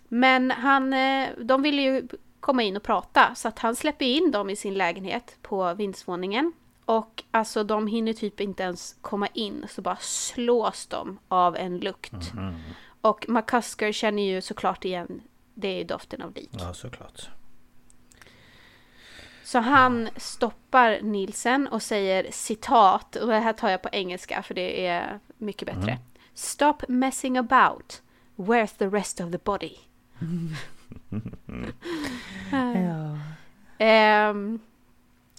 Men 0.07 0.51
han, 0.51 0.93
eh, 0.93 1.27
de 1.38 1.61
ville 1.61 1.81
ju 1.81 2.07
komma 2.39 2.63
in 2.63 2.77
och 2.77 2.83
prata 2.83 3.36
så 3.36 3.47
att 3.47 3.59
han 3.59 3.75
släpper 3.75 4.05
in 4.05 4.31
dem 4.31 4.49
i 4.49 4.55
sin 4.55 4.73
lägenhet 4.73 5.38
på 5.41 5.73
vindsvåningen. 5.73 6.53
Och 6.86 7.23
alltså 7.31 7.63
de 7.63 7.88
hinner 7.88 8.13
typ 8.13 8.39
inte 8.39 8.63
ens 8.63 8.95
komma 9.01 9.27
in 9.33 9.65
så 9.69 9.81
bara 9.81 9.97
slås 9.99 10.88
de 10.88 11.19
av 11.27 11.55
en 11.55 11.79
lukt. 11.79 12.33
Mhm. 12.33 12.55
Och 13.01 13.25
McCusker 13.29 13.91
känner 13.91 14.23
ju 14.23 14.41
såklart 14.41 14.86
igen, 14.86 15.21
det 15.53 15.67
är 15.67 15.77
ju 15.77 15.83
doften 15.83 16.21
av 16.21 16.33
lik. 16.33 16.49
Ja, 16.51 16.73
såklart. 16.73 17.29
Så 19.43 19.59
han 19.59 20.09
stoppar 20.17 20.99
Nielsen 21.01 21.67
och 21.67 21.81
säger 21.81 22.31
citat, 22.31 23.15
och 23.15 23.27
det 23.27 23.39
här 23.39 23.53
tar 23.53 23.69
jag 23.69 23.81
på 23.81 23.89
engelska 23.91 24.43
för 24.43 24.53
det 24.53 24.86
är 24.88 25.19
mycket 25.38 25.65
bättre. 25.65 25.91
Mm. 25.91 26.03
Stop 26.33 26.77
messing 26.88 27.38
about. 27.38 28.01
Where's 28.36 28.77
the 28.77 28.88
rest 28.88 29.21
of 29.21 29.31
the 29.31 29.38
body? 29.38 29.75
Ja, 32.51 33.17
Ehm, 33.77 34.59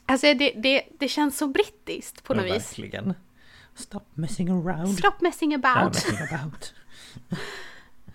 alltså 0.07 0.35
det, 0.35 0.51
det, 0.57 0.83
det 0.99 1.09
känns 1.09 1.39
så 1.39 1.47
brittiskt 1.47 2.25
på 2.25 2.35
ja 2.35 2.37
något 2.37 2.47
vis. 2.47 2.71
verkligen. 2.79 3.15
Stop 3.75 4.01
messing 4.15 4.51
around. 4.51 4.99
Stop 4.99 5.13
messing 5.21 5.53
Ja, 5.53 5.59
about. 5.59 5.95
messing 5.95 6.19
about. 6.39 6.75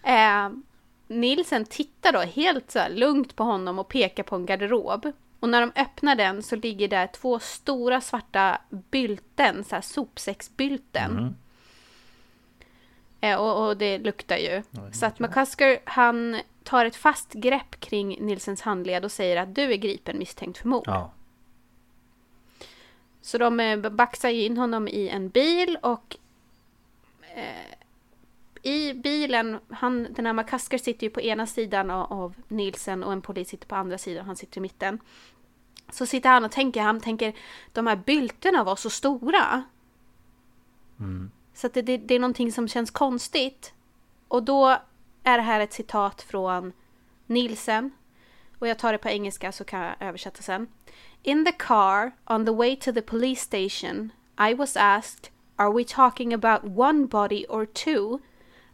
Ehm, 0.03 0.63
Nielsen 1.07 1.65
tittar 1.65 2.11
då 2.13 2.19
helt 2.19 2.71
så 2.71 2.79
lugnt 2.89 3.35
på 3.35 3.43
honom 3.43 3.79
och 3.79 3.87
pekar 3.87 4.23
på 4.23 4.35
en 4.35 4.45
garderob. 4.45 5.11
Och 5.39 5.49
när 5.49 5.61
de 5.61 5.71
öppnar 5.75 6.15
den 6.15 6.43
så 6.43 6.55
ligger 6.55 6.87
där 6.87 7.07
två 7.07 7.39
stora 7.39 8.01
svarta 8.01 8.61
bylten, 8.69 9.63
så 9.63 9.75
här 9.75 9.81
sopsäcksbylten. 9.81 11.11
Mm. 11.17 11.35
Eh, 13.21 13.35
och, 13.39 13.67
och 13.67 13.77
det 13.77 13.97
luktar 13.97 14.37
ju. 14.37 14.63
Ja, 14.71 14.81
det 14.81 14.93
Så 14.93 15.05
att. 15.05 15.19
McCusker 15.19 15.79
han 15.85 16.39
tar 16.63 16.85
ett 16.85 16.95
fast 16.95 17.33
grepp 17.33 17.79
kring 17.79 18.25
Nilsens 18.25 18.61
handled 18.61 19.05
och 19.05 19.11
säger 19.11 19.37
att 19.37 19.55
du 19.55 19.61
är 19.73 19.77
gripen 19.77 20.17
misstänkt 20.19 20.57
för 20.57 20.67
mord. 20.67 20.83
Ja. 20.85 21.11
Så 23.21 23.37
de 23.37 23.59
eh, 23.59 23.89
baxar 23.89 24.29
ju 24.29 24.45
in 24.45 24.57
honom 24.57 24.87
i 24.87 25.09
en 25.09 25.29
bil 25.29 25.77
och 25.81 26.17
eh, 27.35 27.75
i 28.63 28.93
bilen, 28.93 29.59
han, 29.69 30.07
den 30.13 30.25
här 30.25 30.33
McCusker 30.33 30.77
sitter 30.77 31.07
ju 31.07 31.09
på 31.09 31.21
ena 31.21 31.47
sidan 31.47 31.91
av, 31.91 32.13
av 32.13 32.35
Nilsen 32.47 33.03
och 33.03 33.13
en 33.13 33.21
polis 33.21 33.49
sitter 33.49 33.67
på 33.67 33.75
andra 33.75 33.97
sidan, 33.97 34.25
han 34.25 34.35
sitter 34.35 34.57
i 34.57 34.61
mitten. 34.61 34.99
Så 35.91 36.05
sitter 36.05 36.29
han 36.29 36.45
och 36.45 36.51
tänker, 36.51 36.81
han 36.81 37.01
tänker 37.01 37.33
de 37.71 37.87
här 37.87 37.95
bylterna 37.95 38.63
var 38.63 38.75
så 38.75 38.89
stora. 38.89 39.63
Mm. 40.99 41.31
Så 41.53 41.67
att 41.67 41.73
det, 41.73 41.81
det, 41.81 41.97
det 41.97 42.15
är 42.15 42.19
någonting 42.19 42.51
som 42.51 42.67
känns 42.67 42.91
konstigt. 42.91 43.73
Och 44.27 44.43
då 44.43 44.77
är 45.23 45.37
det 45.37 45.43
här 45.43 45.59
ett 45.59 45.73
citat 45.73 46.21
från 46.21 46.73
Nielsen. 47.25 47.91
Och 48.59 48.67
jag 48.67 48.79
tar 48.79 48.91
det 48.91 48.97
på 48.97 49.09
engelska 49.09 49.51
så 49.51 49.63
kan 49.63 49.79
jag 49.79 49.95
översätta 49.99 50.41
sen. 50.41 50.67
In 51.23 51.45
the 51.45 51.51
car 51.51 52.11
on 52.25 52.45
the 52.45 52.53
way 52.53 52.75
to 52.75 52.91
the 52.91 53.01
police 53.01 53.41
station 53.41 54.11
I 54.37 54.53
was 54.53 54.77
asked 54.77 55.31
Are 55.55 55.71
we 55.71 55.83
talking 55.83 56.33
about 56.33 56.63
one 56.63 57.05
body 57.05 57.45
or 57.49 57.65
two? 57.65 58.19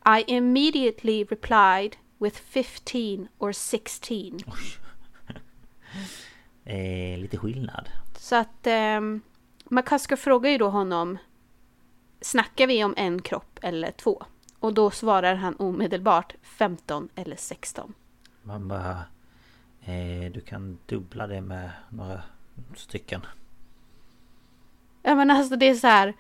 I 0.06 0.24
immediately 0.28 1.24
replied 1.24 1.98
with 2.20 2.38
15 2.38 3.30
or 3.40 3.52
16. 3.52 4.40
Eh, 6.70 7.20
lite 7.20 7.38
skillnad. 7.38 7.90
Så 8.18 8.36
att 8.36 8.68
um, 8.98 9.22
McCusker 9.66 10.16
frågar 10.16 10.50
ju 10.50 10.58
då 10.58 10.70
honom 10.70 11.18
Snackar 12.22 12.68
vi 12.68 12.84
om 12.84 12.94
en 12.98 13.22
kropp 13.22 13.60
eller 13.62 13.92
två? 13.92 14.24
Och 14.60 14.74
då 14.74 14.92
svarar 14.92 15.36
han 15.36 15.56
omedelbart 15.56 16.36
15 16.42 17.10
eller 17.16 17.36
16. 17.36 17.94
Man 18.44 18.68
bara... 18.68 19.04
Eh, 19.82 20.32
du 20.32 20.42
kan 20.42 20.78
dubbla 20.86 21.28
det 21.28 21.42
med 21.42 21.72
några 21.90 22.22
stycken. 22.76 23.26
Ja 25.04 25.16
men 25.16 25.32
alltså 25.32 25.56
det 25.56 25.70
är 25.70 25.76
så 25.76 25.88
här. 25.88 26.14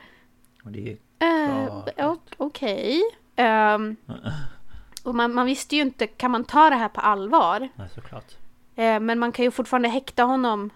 Och 0.64 0.72
det 0.72 0.80
är 0.80 0.84
ju 0.86 0.98
eh, 1.20 1.66
klart. 1.68 1.90
o- 2.00 2.22
Okej. 2.38 3.02
Ehm, 3.36 3.96
och 5.04 5.16
man, 5.16 5.34
man 5.34 5.46
visste 5.46 5.76
ju 5.76 5.82
inte, 5.82 6.08
kan 6.08 6.32
man 6.32 6.44
ta 6.44 6.70
det 6.70 6.76
här 6.76 6.90
på 6.90 7.02
allvar? 7.02 7.70
Ja, 7.76 7.88
såklart. 7.96 8.36
Eh, 8.76 9.00
men 9.00 9.20
man 9.20 9.32
kan 9.32 9.46
ju 9.46 9.52
fortfarande 9.52 9.90
häkta 9.90 10.24
honom 10.24 10.70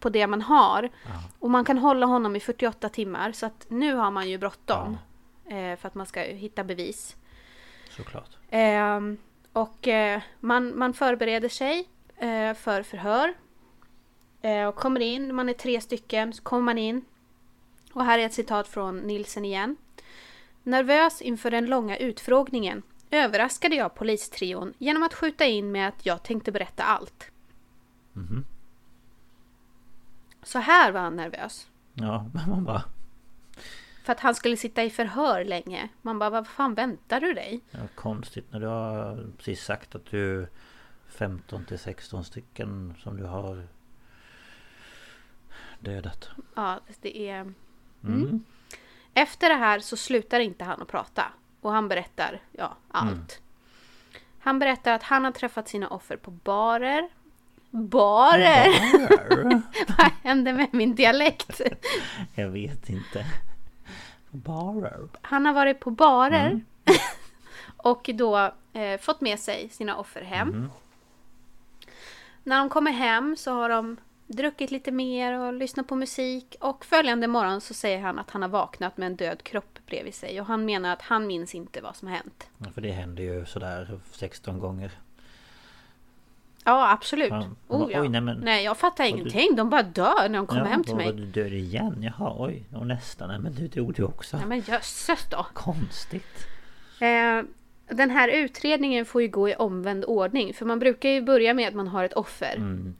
på 0.00 0.08
det 0.08 0.26
man 0.26 0.42
har. 0.42 0.82
Ja. 0.82 1.10
Och 1.38 1.50
man 1.50 1.64
kan 1.64 1.78
hålla 1.78 2.06
honom 2.06 2.36
i 2.36 2.40
48 2.40 2.88
timmar. 2.88 3.32
Så 3.32 3.46
att 3.46 3.66
nu 3.68 3.94
har 3.94 4.10
man 4.10 4.28
ju 4.30 4.38
bråttom. 4.38 4.98
Eh, 5.46 5.76
för 5.78 5.86
att 5.88 5.94
man 5.94 6.06
ska 6.06 6.20
hitta 6.20 6.64
bevis. 6.64 7.16
såklart. 7.90 8.36
Eh, 8.48 9.00
och 9.52 9.88
man, 10.40 10.78
man 10.78 10.94
förbereder 10.94 11.48
sig 11.48 11.88
för 12.56 12.82
förhör. 12.82 13.34
Eh, 14.42 14.66
och 14.66 14.74
kommer 14.74 15.00
in, 15.00 15.34
man 15.34 15.48
är 15.48 15.52
tre 15.52 15.80
stycken, 15.80 16.32
så 16.32 16.42
kommer 16.42 16.62
man 16.62 16.78
in. 16.78 17.04
Och 17.92 18.04
här 18.04 18.18
är 18.18 18.26
ett 18.26 18.34
citat 18.34 18.68
från 18.68 18.98
Nilsen 18.98 19.44
igen. 19.44 19.76
Nervös 20.62 21.22
inför 21.22 21.50
den 21.50 21.66
långa 21.66 21.96
utfrågningen 21.96 22.82
överraskade 23.10 23.76
jag 23.76 23.94
polistrion 23.94 24.74
genom 24.78 25.02
att 25.02 25.14
skjuta 25.14 25.44
in 25.44 25.72
med 25.72 25.88
att 25.88 26.06
jag 26.06 26.22
tänkte 26.22 26.52
berätta 26.52 26.82
allt. 26.82 27.30
Mhm. 28.12 28.44
Så 30.42 30.58
här 30.58 30.92
var 30.92 31.00
han 31.00 31.16
nervös. 31.16 31.68
Ja, 31.94 32.30
men 32.34 32.48
man 32.50 32.64
bara... 32.64 32.84
För 34.04 34.12
att 34.12 34.20
han 34.20 34.34
skulle 34.34 34.56
sitta 34.56 34.84
i 34.84 34.90
förhör 34.90 35.44
länge. 35.44 35.88
Man 36.02 36.18
bara, 36.18 36.30
vad 36.30 36.46
fan 36.46 36.74
väntar 36.74 37.20
du 37.20 37.34
dig? 37.34 37.60
Ja, 37.70 37.78
konstigt 37.94 38.52
när 38.52 38.60
du 38.60 38.66
har 38.66 39.26
precis 39.36 39.64
sagt 39.64 39.94
att 39.94 40.06
du 40.06 40.48
15 41.08 41.64
till 41.64 41.78
16 41.78 42.24
stycken 42.24 42.94
som 43.02 43.16
du 43.16 43.24
har 43.24 43.68
dödat. 45.80 46.28
Ja, 46.54 46.80
det 47.00 47.28
är... 47.28 47.52
Mm. 48.04 48.44
Efter 49.14 49.48
det 49.48 49.54
här 49.54 49.80
så 49.80 49.96
slutar 49.96 50.40
inte 50.40 50.64
han 50.64 50.82
att 50.82 50.88
prata. 50.88 51.24
Och 51.60 51.72
han 51.72 51.88
berättar, 51.88 52.40
ja, 52.52 52.76
allt. 52.90 53.40
Han 54.38 54.58
berättar 54.58 54.92
att 54.92 55.02
han 55.02 55.24
har 55.24 55.32
träffat 55.32 55.68
sina 55.68 55.88
offer 55.88 56.16
på 56.16 56.30
barer. 56.30 57.08
Barer! 57.70 59.08
Barer? 59.08 59.62
Vad 59.98 60.10
hände 60.22 60.52
med 60.52 60.68
min 60.72 60.94
dialekt? 60.94 61.60
Jag 62.34 62.48
vet 62.48 62.88
inte. 62.88 63.26
Barer? 64.30 65.08
Han 65.22 65.46
har 65.46 65.52
varit 65.52 65.80
på 65.80 65.90
barer. 65.90 66.60
och 67.76 68.10
då 68.14 68.52
eh, 68.72 69.00
fått 69.00 69.20
med 69.20 69.38
sig 69.38 69.68
sina 69.68 69.96
offer 69.96 70.22
hem. 70.22 70.70
När 72.42 72.58
de 72.58 72.68
kommer 72.68 72.92
hem 72.92 73.36
så 73.36 73.52
har 73.52 73.68
de 73.68 73.96
druckit 74.32 74.70
lite 74.70 74.90
mer 74.90 75.38
och 75.38 75.52
lyssnat 75.52 75.86
på 75.88 75.94
musik. 75.96 76.56
Och 76.60 76.84
följande 76.84 77.26
morgon 77.26 77.60
så 77.60 77.74
säger 77.74 78.00
han 78.00 78.18
att 78.18 78.30
han 78.30 78.42
har 78.42 78.48
vaknat 78.48 78.96
med 78.96 79.06
en 79.06 79.16
död 79.16 79.42
kropp 79.42 79.78
bredvid 79.86 80.14
sig. 80.14 80.40
Och 80.40 80.46
han 80.46 80.64
menar 80.64 80.92
att 80.92 81.02
han 81.02 81.26
minns 81.26 81.54
inte 81.54 81.80
vad 81.80 81.96
som 81.96 82.08
har 82.08 82.14
hänt. 82.16 82.48
Ja, 82.58 82.66
för 82.74 82.80
det 82.80 82.90
händer 82.92 83.22
ju 83.22 83.46
sådär 83.46 84.00
16 84.12 84.58
gånger. 84.58 84.90
Ja, 86.64 86.90
absolut. 86.92 87.30
Ja. 87.30 87.44
Oh, 87.68 87.92
ja. 87.92 88.00
Oj, 88.00 88.08
nej, 88.08 88.20
men- 88.20 88.40
nej, 88.40 88.64
jag 88.64 88.76
fattar 88.76 89.04
du- 89.04 89.10
ingenting. 89.10 89.56
De 89.56 89.70
bara 89.70 89.82
dör 89.82 90.28
när 90.28 90.38
de 90.38 90.46
kommer 90.46 90.62
ja, 90.62 90.68
hem 90.68 90.84
till 90.84 90.96
mig. 90.96 91.12
Du 91.12 91.24
död 91.26 91.52
igen? 91.52 92.02
Jaha, 92.02 92.34
oj. 92.38 92.64
Och 92.74 92.86
nästan. 92.86 93.28
Nej, 93.28 93.38
men 93.38 93.54
du 93.54 93.68
dog 93.68 93.94
du 93.94 94.02
också. 94.02 94.36
Ja, 94.36 94.46
men 94.46 94.60
jösses 94.60 95.26
då. 95.30 95.46
Konstigt. 95.52 96.46
Eh, 97.00 97.42
den 97.88 98.10
här 98.10 98.28
utredningen 98.28 99.04
får 99.04 99.22
ju 99.22 99.28
gå 99.28 99.48
i 99.48 99.54
omvänd 99.54 100.04
ordning. 100.04 100.54
För 100.54 100.66
man 100.66 100.78
brukar 100.78 101.08
ju 101.08 101.22
börja 101.22 101.54
med 101.54 101.68
att 101.68 101.74
man 101.74 101.88
har 101.88 102.04
ett 102.04 102.12
offer. 102.12 102.54
Mm. 102.56 102.94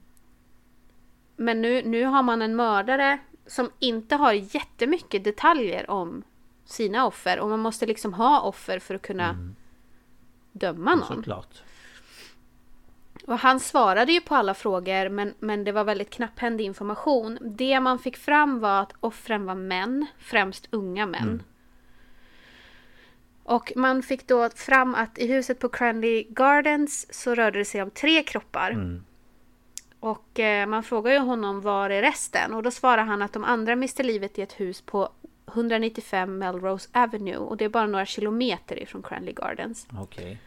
Men 1.41 1.61
nu, 1.61 1.81
nu 1.83 2.05
har 2.05 2.23
man 2.23 2.41
en 2.41 2.55
mördare 2.55 3.19
som 3.45 3.71
inte 3.79 4.15
har 4.15 4.33
jättemycket 4.33 5.23
detaljer 5.23 5.89
om 5.89 6.23
sina 6.65 7.05
offer. 7.05 7.39
Och 7.39 7.49
man 7.49 7.59
måste 7.59 7.85
liksom 7.85 8.13
ha 8.13 8.41
offer 8.41 8.79
för 8.79 8.95
att 8.95 9.01
kunna 9.01 9.35
döma 10.51 10.95
någon. 10.95 11.07
Såklart. 11.07 11.63
Och 13.27 13.39
han 13.39 13.59
svarade 13.59 14.11
ju 14.11 14.21
på 14.21 14.35
alla 14.35 14.53
frågor 14.53 15.09
men, 15.09 15.33
men 15.39 15.63
det 15.63 15.71
var 15.71 15.83
väldigt 15.83 16.09
knapphändig 16.09 16.65
information. 16.65 17.37
Det 17.41 17.79
man 17.79 17.99
fick 17.99 18.17
fram 18.17 18.59
var 18.59 18.81
att 18.81 18.93
offren 18.99 19.45
var 19.45 19.55
män, 19.55 20.05
främst 20.17 20.67
unga 20.71 21.05
män. 21.05 21.43
Och 23.43 23.71
man 23.75 24.03
fick 24.03 24.27
då 24.27 24.49
fram 24.49 24.95
att 24.95 25.17
i 25.17 25.27
huset 25.27 25.59
på 25.59 25.69
Cranley 25.69 26.25
Gardens 26.29 27.13
så 27.13 27.35
rörde 27.35 27.59
det 27.59 27.65
sig 27.65 27.81
om 27.81 27.91
tre 27.91 28.23
kroppar. 28.23 28.71
Mm. 28.71 29.03
Och 30.01 30.39
eh, 30.39 30.67
man 30.67 30.83
frågar 30.83 31.11
ju 31.11 31.19
honom 31.19 31.61
var 31.61 31.89
är 31.89 32.01
resten? 32.01 32.53
Och 32.53 32.63
då 32.63 32.71
svarar 32.71 33.03
han 33.03 33.21
att 33.21 33.33
de 33.33 33.43
andra 33.43 33.75
miste 33.75 34.03
livet 34.03 34.39
i 34.39 34.41
ett 34.41 34.59
hus 34.59 34.81
på 34.81 35.09
195 35.47 36.37
Melrose 36.37 36.89
Avenue. 36.91 37.37
Och 37.37 37.57
det 37.57 37.65
är 37.65 37.69
bara 37.69 37.87
några 37.87 38.05
kilometer 38.05 38.83
ifrån 38.83 39.03
Cranley 39.03 39.33
Gardens. 39.33 39.87
Okej. 39.97 40.37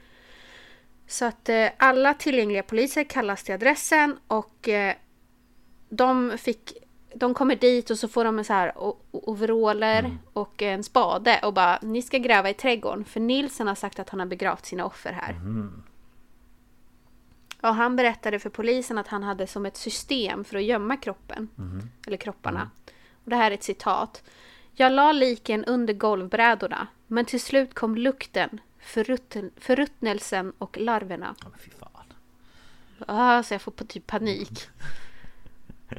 Så 1.06 1.24
att 1.24 1.48
eh, 1.48 1.66
alla 1.76 2.14
tillgängliga 2.14 2.62
poliser 2.62 3.04
kallas 3.04 3.42
till 3.42 3.54
adressen 3.54 4.16
och 4.26 4.68
eh, 4.68 4.94
de 5.88 6.38
fick 6.38 6.72
de 7.14 7.34
kommer 7.34 7.56
dit 7.56 7.90
och 7.90 7.98
så 7.98 8.08
får 8.08 8.24
de 8.24 8.38
en 8.38 8.44
så 8.44 8.52
här 8.52 8.72
overaller 9.10 10.18
och 10.32 10.62
en 10.62 10.84
spade 10.84 11.40
och 11.42 11.54
bara 11.54 11.78
ni 11.82 12.02
ska 12.02 12.18
gräva 12.18 12.50
i 12.50 12.54
trädgården 12.54 13.04
för 13.04 13.20
Nilsen 13.20 13.66
har 13.66 13.74
sagt 13.74 13.98
att 13.98 14.10
han 14.10 14.20
har 14.20 14.26
begravt 14.26 14.66
sina 14.66 14.84
offer 14.84 15.12
här. 15.12 15.34
Och 17.68 17.74
han 17.74 17.96
berättade 17.96 18.38
för 18.38 18.50
polisen 18.50 18.98
att 18.98 19.08
han 19.08 19.22
hade 19.22 19.46
som 19.46 19.66
ett 19.66 19.76
system 19.76 20.44
för 20.44 20.56
att 20.56 20.64
gömma 20.64 20.96
kroppen. 20.96 21.48
Eller 22.06 22.16
kropparna. 22.16 22.70
Och 23.24 23.30
det 23.30 23.36
här 23.36 23.50
är 23.50 23.54
ett 23.54 23.62
citat. 23.62 24.22
Jag 24.72 24.92
la 24.92 25.12
liken 25.12 25.64
under 25.64 25.94
golvbrädorna 25.94 26.86
men 27.06 27.24
till 27.24 27.40
slut 27.40 27.74
kom 27.74 27.96
lukten, 27.96 28.60
förrutten, 28.78 29.50
förruttnelsen 29.56 30.52
och 30.58 30.76
larverna. 30.80 31.34
Ja, 31.40 31.46
men 31.50 31.58
fy 31.58 31.70
fan. 31.70 31.90
Ah, 33.06 33.42
så 33.42 33.54
jag 33.54 33.62
får 33.62 33.72
på 33.72 33.84
typ 33.84 34.06
panik. 34.06 34.68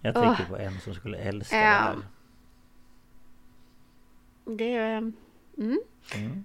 Jag 0.00 0.14
tänker 0.14 0.44
på 0.44 0.56
en 0.56 0.80
som 0.80 0.94
skulle 0.94 1.18
älska 1.18 1.56
Ja. 1.56 1.62
det 1.64 1.66
här. 1.66 1.96
Det... 4.56 4.76
Mm. 5.58 5.80
Mm. 6.14 6.44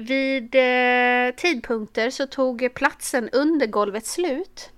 Vid 0.00 0.54
eh, 0.54 1.34
tidpunkter 1.36 2.10
så 2.10 2.26
tog 2.26 2.74
platsen 2.74 3.28
under 3.32 3.66
golvet 3.66 4.06
slut. 4.06 4.70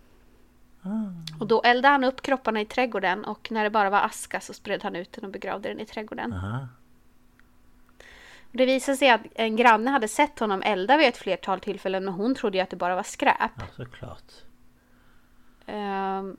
Ah. 0.83 1.39
Och 1.41 1.47
då 1.47 1.63
eldade 1.63 1.93
han 1.93 2.05
upp 2.05 2.23
kropparna 2.23 2.61
i 2.61 2.65
trädgården 2.65 3.25
och 3.25 3.51
när 3.51 3.65
det 3.65 3.71
bara 3.71 3.91
var 3.91 4.01
aska 4.01 4.41
så 4.41 4.55
spred 4.55 4.83
han 4.83 4.97
ut 4.97 5.13
den 5.13 5.25
och 5.25 5.31
begravde 5.31 5.69
den 5.69 5.81
i 5.81 5.87
trädgården. 5.87 6.33
Aha. 6.33 6.69
Det 8.53 8.67
visade 8.67 8.97
sig 8.97 9.11
att 9.11 9.21
en 9.35 9.57
granne 9.57 9.91
hade 9.91 10.09
sett 10.09 10.39
honom 10.39 10.63
elda 10.63 10.97
vid 10.97 11.09
ett 11.09 11.17
flertal 11.17 11.61
tillfällen 11.61 12.05
men 12.05 12.15
hon 12.15 12.35
trodde 12.35 12.59
ju 12.59 12.63
att 12.63 12.71
det 12.71 12.77
bara 12.77 12.97
var 12.97 13.03
skräp. 13.03 13.51
Ja, 13.57 13.67
såklart. 13.77 14.33
Ehm, 15.67 16.37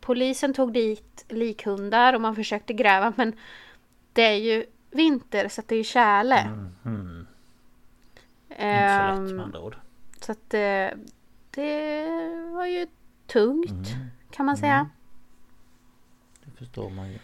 polisen 0.00 0.54
tog 0.54 0.72
dit 0.72 1.24
likhundar 1.28 2.12
och 2.12 2.20
man 2.20 2.36
försökte 2.36 2.72
gräva 2.72 3.12
men 3.16 3.32
det 4.12 4.22
är 4.22 4.36
ju 4.36 4.66
vinter 4.90 5.48
så 5.48 5.62
det 5.66 5.74
är 5.74 5.78
ju 5.78 5.84
tjäle. 5.84 6.44
Mhm. 6.82 7.19
Inte 8.50 8.62
så 8.62 8.64
Ehm, 8.64 9.24
lätt 9.24 9.34
med 9.34 9.44
andra 9.44 9.60
ord. 9.60 9.76
så 10.20 10.32
att 10.32 10.50
det, 10.50 10.94
det 11.50 12.06
var 12.52 12.66
ju 12.66 12.86
tungt 13.26 13.88
kan 14.30 14.46
man 14.46 14.56
säga. 14.56 14.90
Det 16.44 16.50
förstår 16.50 16.90
man 16.90 17.08
ju. 17.10 17.18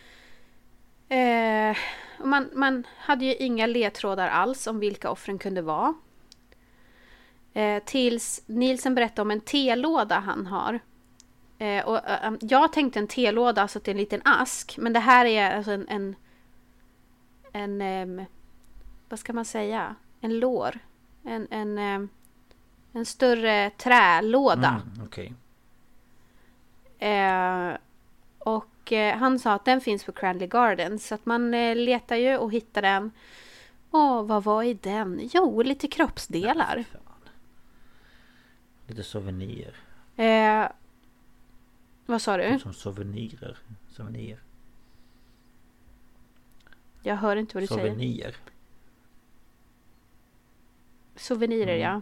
Eh, 1.16 1.76
man, 2.24 2.50
man 2.54 2.86
hade 2.98 3.24
ju 3.24 3.34
inga 3.34 3.66
ledtrådar 3.66 4.28
alls 4.28 4.66
om 4.66 4.78
vilka 4.78 5.10
offren 5.10 5.38
kunde 5.38 5.62
vara. 5.62 5.94
Eh, 7.52 7.82
tills 7.84 8.42
Nielsen 8.46 8.94
berättade 8.94 9.22
om 9.22 9.30
en 9.30 9.40
telåda 9.40 10.18
han 10.18 10.46
har. 10.46 10.80
Eh, 11.58 11.84
och, 11.84 12.08
eh, 12.08 12.32
jag 12.40 12.72
tänkte 12.72 12.98
en 12.98 13.08
telåda, 13.08 13.62
alltså 13.62 13.78
är 13.84 13.88
en 13.88 13.96
liten 13.96 14.20
ask. 14.24 14.78
Men 14.78 14.92
det 14.92 15.00
här 15.00 15.26
är 15.26 15.56
alltså 15.56 15.70
en... 15.70 15.88
en, 15.88 16.16
en 17.52 17.80
ehm, 17.80 18.24
vad 19.08 19.18
ska 19.18 19.32
man 19.32 19.44
säga? 19.44 19.94
En 20.20 20.38
lår. 20.38 20.78
En, 21.26 21.46
en, 21.50 21.78
ehm, 21.78 22.08
en 22.92 23.06
större 23.06 23.70
trälåda. 23.70 24.68
Mm, 24.68 25.06
Okej. 25.06 25.34
Eh, 26.98 27.76
och 28.38 28.92
eh, 28.92 29.16
han 29.16 29.38
sa 29.38 29.52
att 29.52 29.64
den 29.64 29.80
finns 29.80 30.04
på 30.04 30.12
Cranley 30.12 30.48
Gardens. 30.48 31.06
Så 31.06 31.14
att 31.14 31.26
man 31.26 31.54
eh, 31.54 31.76
letar 31.76 32.16
ju 32.16 32.36
och 32.36 32.52
hittar 32.52 32.82
den. 32.82 33.10
Åh, 33.90 34.22
vad 34.22 34.44
var 34.44 34.62
i 34.62 34.74
den? 34.74 35.28
Jo, 35.32 35.62
lite 35.62 35.88
kroppsdelar. 35.88 36.84
Fan. 36.92 37.00
Lite 38.86 39.02
souvenirer. 39.02 39.74
Eh, 40.16 40.68
vad 42.06 42.22
sa 42.22 42.36
du? 42.36 42.58
Som 42.58 42.74
souvenirer. 42.74 43.58
Souvenirer. 43.88 44.40
Jag 47.02 47.16
hör 47.16 47.36
inte 47.36 47.56
vad 47.56 47.62
du 47.62 47.66
säger. 47.66 47.82
Souvenirer. 47.82 48.36
Souvenirer, 51.16 51.76
ja. 51.76 52.00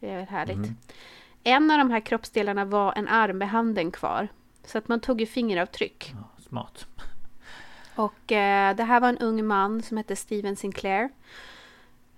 Det 0.00 0.10
är 0.10 0.16
väl 0.16 0.26
härligt. 0.26 0.70
En 1.42 1.70
av 1.70 1.78
de 1.78 1.90
här 1.90 2.00
kroppsdelarna 2.00 2.64
var 2.64 2.92
en 2.96 3.08
arm 3.08 3.38
med 3.38 3.48
handen 3.48 3.90
kvar. 3.90 4.28
Så 4.64 4.78
att 4.78 4.88
man 4.88 5.00
tog 5.00 5.20
ju 5.20 5.26
fingeravtryck. 5.26 6.12
Ja, 6.14 6.42
smart. 6.48 6.86
Och 7.94 8.32
eh, 8.32 8.76
det 8.76 8.84
här 8.84 9.00
var 9.00 9.08
en 9.08 9.18
ung 9.18 9.46
man 9.46 9.82
som 9.82 9.96
hette 9.96 10.16
Steven 10.16 10.56
Sinclair. 10.56 11.10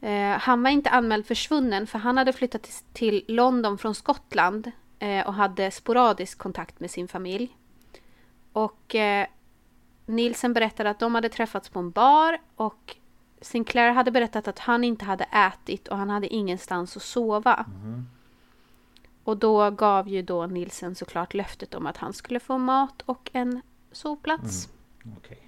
Eh, 0.01 0.39
han 0.39 0.63
var 0.63 0.71
inte 0.71 0.91
anmäld 0.91 1.27
försvunnen 1.27 1.87
för 1.87 1.99
han 1.99 2.17
hade 2.17 2.33
flyttat 2.33 2.63
till, 2.63 2.75
till 2.93 3.25
London 3.29 3.79
från 3.79 3.95
Skottland 3.95 4.73
eh, 4.99 5.27
och 5.27 5.35
hade 5.35 5.71
sporadisk 5.71 6.39
kontakt 6.39 6.81
med 6.81 6.91
sin 6.91 7.09
familj. 7.09 7.57
Och 8.53 8.95
eh, 8.95 9.27
Nielsen 10.07 10.53
berättade 10.53 10.91
att 10.91 10.99
de 10.99 11.15
hade 11.15 11.29
träffats 11.29 11.69
på 11.69 11.79
en 11.79 11.91
bar 11.91 12.39
och 12.57 12.97
Sinclair 13.41 13.91
hade 13.93 14.11
berättat 14.11 14.49
att 14.49 14.59
han 14.59 14.84
inte 14.84 15.05
hade 15.05 15.24
ätit 15.24 15.89
och 15.89 15.97
han 15.97 16.11
hade 16.11 16.34
ingenstans 16.34 16.97
att 16.97 17.03
sova. 17.03 17.66
Och 19.24 19.37
då 19.37 19.70
gav 19.70 20.09
ju 20.09 20.22
då 20.22 20.47
Nilsen 20.47 20.95
såklart 20.95 21.34
löftet 21.34 21.74
om 21.74 21.87
att 21.87 21.97
han 21.97 22.12
skulle 22.12 22.41
få 22.41 22.59
mat 22.59 23.03
och 23.03 23.30
en 23.32 23.62
sovplats. 23.93 24.68
Okej. 25.16 25.43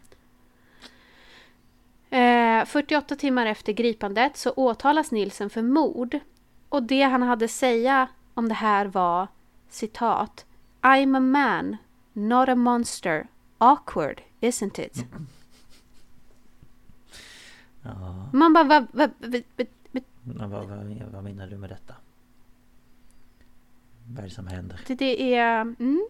Eh, 2.11 2.65
48 2.65 3.17
timmar 3.17 3.47
efter 3.47 3.73
gripandet 3.73 4.37
så 4.37 4.51
åtalas 4.51 5.11
Nilsen 5.11 5.51
för 5.51 5.63
mord. 5.63 6.19
Och 6.69 6.83
det 6.83 7.03
han 7.03 7.23
hade 7.23 7.49
säga 7.49 8.09
om 8.35 8.49
det 8.49 8.55
här 8.55 8.87
var 8.87 9.29
citat 9.69 10.45
I'm 10.83 11.17
a 11.17 11.21
man, 11.21 11.77
not 12.13 12.49
a 12.49 12.55
monster. 12.55 13.27
Awkward, 13.59 14.23
isn't 14.41 14.81
it? 14.81 15.05
Ja, 17.89 18.29
Man 18.33 18.53
bara, 18.53 18.65
va, 18.65 18.87
va, 18.93 19.09
va, 19.19 19.39
va, 19.57 19.65
va, 19.93 20.01
men 20.23 20.51
vad, 20.51 20.67
vad, 20.69 21.13
vad 21.13 21.25
menar 21.25 21.47
du 21.47 21.57
med 21.57 21.71
detta? 21.71 21.95
Vad 24.07 24.19
är 24.19 24.29
det 24.29 24.35
som 24.35 24.47
händer? 24.47 24.81
det, 24.87 24.95
det 24.95 25.35
är... 25.35 25.61
Mm, 25.61 26.09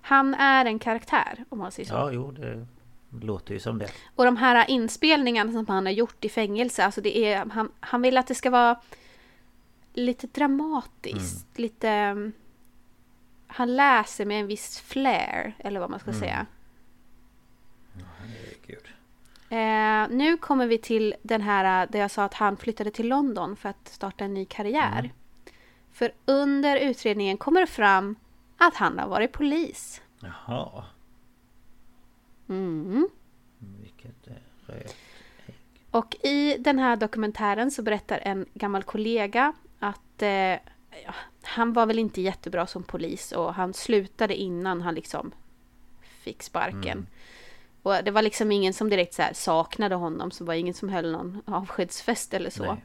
han 0.00 0.34
är 0.34 0.64
en 0.64 0.78
karaktär, 0.78 1.44
om 1.48 1.58
man 1.58 1.72
säger 1.72 1.88
så. 1.88 1.94
Ja, 1.94 2.12
jo, 2.12 2.30
det 2.30 2.66
låter 3.20 3.54
ju 3.54 3.60
som 3.60 3.78
det. 3.78 3.90
Och 4.16 4.24
de 4.24 4.36
här 4.36 4.70
inspelningarna 4.70 5.52
som 5.52 5.66
han 5.68 5.86
har 5.86 5.92
gjort 5.92 6.24
i 6.24 6.28
fängelse, 6.28 6.84
alltså 6.84 7.00
det 7.00 7.32
är, 7.32 7.46
han, 7.46 7.72
han 7.80 8.02
vill 8.02 8.16
att 8.18 8.26
det 8.26 8.34
ska 8.34 8.50
vara 8.50 8.80
lite 9.92 10.26
dramatiskt, 10.26 11.58
lite... 11.58 11.88
mm, 11.88 12.32
Han 13.46 13.76
läser 13.76 14.24
med 14.26 14.40
en 14.40 14.46
viss 14.46 14.80
flair, 14.80 15.54
eller 15.58 15.80
vad 15.80 15.90
man 15.90 16.00
ska 16.00 16.12
säga. 16.12 16.46
Herregud. 17.94 18.84
Eh, 19.50 20.08
nu 20.10 20.36
kommer 20.36 20.66
vi 20.66 20.78
till 20.78 21.14
den 21.22 21.40
här 21.40 21.86
där 21.86 21.98
jag 21.98 22.10
sa 22.10 22.24
att 22.24 22.34
han 22.34 22.56
flyttade 22.56 22.90
till 22.90 23.08
London 23.08 23.56
för 23.56 23.68
att 23.68 23.88
starta 23.88 24.24
en 24.24 24.34
ny 24.34 24.44
karriär. 24.44 25.12
För 25.92 26.12
under 26.24 26.76
utredningen 26.76 27.36
kommer 27.36 27.60
det 27.60 27.66
fram 27.66 28.16
att 28.56 28.74
han 28.74 28.98
har 28.98 29.08
varit 29.08 29.32
polis. 29.32 30.02
Jaha. 30.20 30.84
Mm. 32.48 33.08
Vilket 33.58 34.28
eh, 34.28 34.34
rökt. 34.66 34.96
Och 35.90 36.16
i 36.22 36.56
den 36.58 36.78
här 36.78 36.96
dokumentären 36.96 37.70
så 37.70 37.82
berättar 37.82 38.18
en 38.18 38.46
gammal 38.54 38.82
kollega 38.82 39.52
att 39.78 40.22
eh, 40.22 40.30
ja, 41.04 41.14
han 41.42 41.72
var 41.72 41.86
väl 41.86 41.98
inte 41.98 42.20
jättebra 42.20 42.66
som 42.66 42.82
polis 42.82 43.32
och 43.32 43.54
han 43.54 43.74
slutade 43.74 44.36
innan 44.36 44.82
han 44.82 44.94
liksom 44.94 45.32
fick 46.00 46.42
sparken. 46.42 47.06
Och 47.82 48.04
det 48.04 48.10
var 48.10 48.22
liksom 48.22 48.52
ingen 48.52 48.74
som 48.74 48.90
direkt 48.90 49.14
så 49.14 49.22
här 49.22 49.32
saknade 49.32 49.94
honom, 49.94 50.30
så 50.30 50.44
var 50.44 50.54
ingen 50.54 50.74
som 50.74 50.88
höll 50.88 51.12
någon 51.12 51.42
avskedsfest 51.44 52.34
eller 52.34 52.50
så. 52.50 52.64
Nej. 52.64 52.84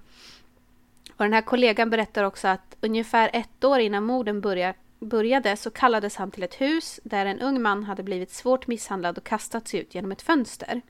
Och 1.18 1.26
den 1.26 1.34
här 1.34 1.42
kollegan 1.42 1.90
berättar 1.90 2.24
också 2.24 2.48
att 2.48 2.76
ungefär 2.82 3.30
ett 3.34 3.64
år 3.64 3.80
innan 3.80 4.04
morden 4.04 4.42
börja, 4.42 4.74
började 5.00 5.58
så 5.58 5.70
kallades 5.72 6.16
han 6.16 6.32
till 6.32 6.44
ett 6.44 6.62
hus 6.62 7.00
där 7.04 7.26
en 7.26 7.40
ung 7.40 7.62
man 7.62 7.84
hade 7.84 8.04
blivit 8.04 8.32
svårt 8.32 8.68
misshandlad 8.68 9.18
och 9.18 9.24
kastats 9.24 9.74
ut 9.74 9.96
genom 9.96 10.12
ett 10.12 10.22
fönster. 10.22 10.82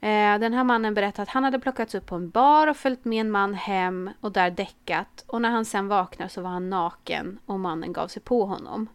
Eh, 0.00 0.38
Den 0.38 0.52
här 0.52 0.64
mannen 0.64 0.94
berättade 0.94 1.22
att 1.22 1.28
han 1.28 1.44
hade 1.44 1.58
plockats 1.58 1.94
upp 1.94 2.06
på 2.06 2.14
en 2.14 2.30
bar 2.30 2.66
och 2.66 2.76
följt 2.76 3.04
med 3.04 3.20
en 3.20 3.30
man 3.30 3.54
hem 3.54 4.10
och 4.20 4.32
där 4.32 4.50
däckat. 4.50 5.24
Och 5.26 5.42
när 5.42 5.50
han 5.50 5.64
sen 5.64 5.88
vaknade 5.88 6.28
så 6.28 6.40
var 6.40 6.50
han 6.50 6.70
naken 6.70 7.38
och 7.46 7.60
mannen 7.60 7.92
gav 7.92 8.08
sig 8.08 8.22
på 8.22 8.44
honom. 8.44 8.88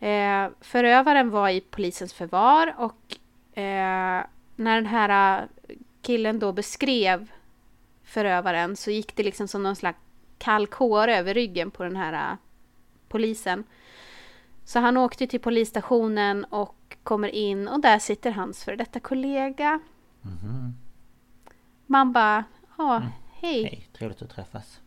Eh, 0.00 0.48
förövaren 0.60 1.30
var 1.30 1.48
i 1.48 1.60
polisens 1.60 2.12
förvar 2.12 2.74
och 2.78 3.16
eh, 3.58 4.24
när 4.56 4.74
den 4.74 4.86
här 4.86 5.42
eh, 5.42 5.76
killen 6.02 6.38
då 6.38 6.52
beskrev 6.52 7.30
förövaren 8.04 8.76
så 8.76 8.90
gick 8.90 9.16
det 9.16 9.22
liksom 9.22 9.48
som 9.48 9.62
någon 9.62 9.76
slags 9.76 9.98
kall 10.38 10.66
kår 10.66 11.08
över 11.08 11.34
ryggen 11.34 11.70
på 11.70 11.82
den 11.82 11.96
här 11.96 12.32
eh, 12.32 12.36
polisen. 13.08 13.64
Så 14.64 14.78
han 14.78 14.96
åkte 14.96 15.26
till 15.26 15.40
polisstationen 15.40 16.44
och 16.44 16.96
kommer 17.02 17.28
in 17.28 17.68
och 17.68 17.80
där 17.80 17.98
sitter 17.98 18.30
hans 18.30 18.64
för 18.64 18.76
detta 18.76 19.00
kollega. 19.00 19.80
Man 21.86 22.12
bara, 22.12 22.44
ja, 22.78 23.02
hej, 23.32 23.62
Hej, 23.62 23.88
trevligt 23.92 24.22
att 24.22 24.30
träffas. 24.30 24.80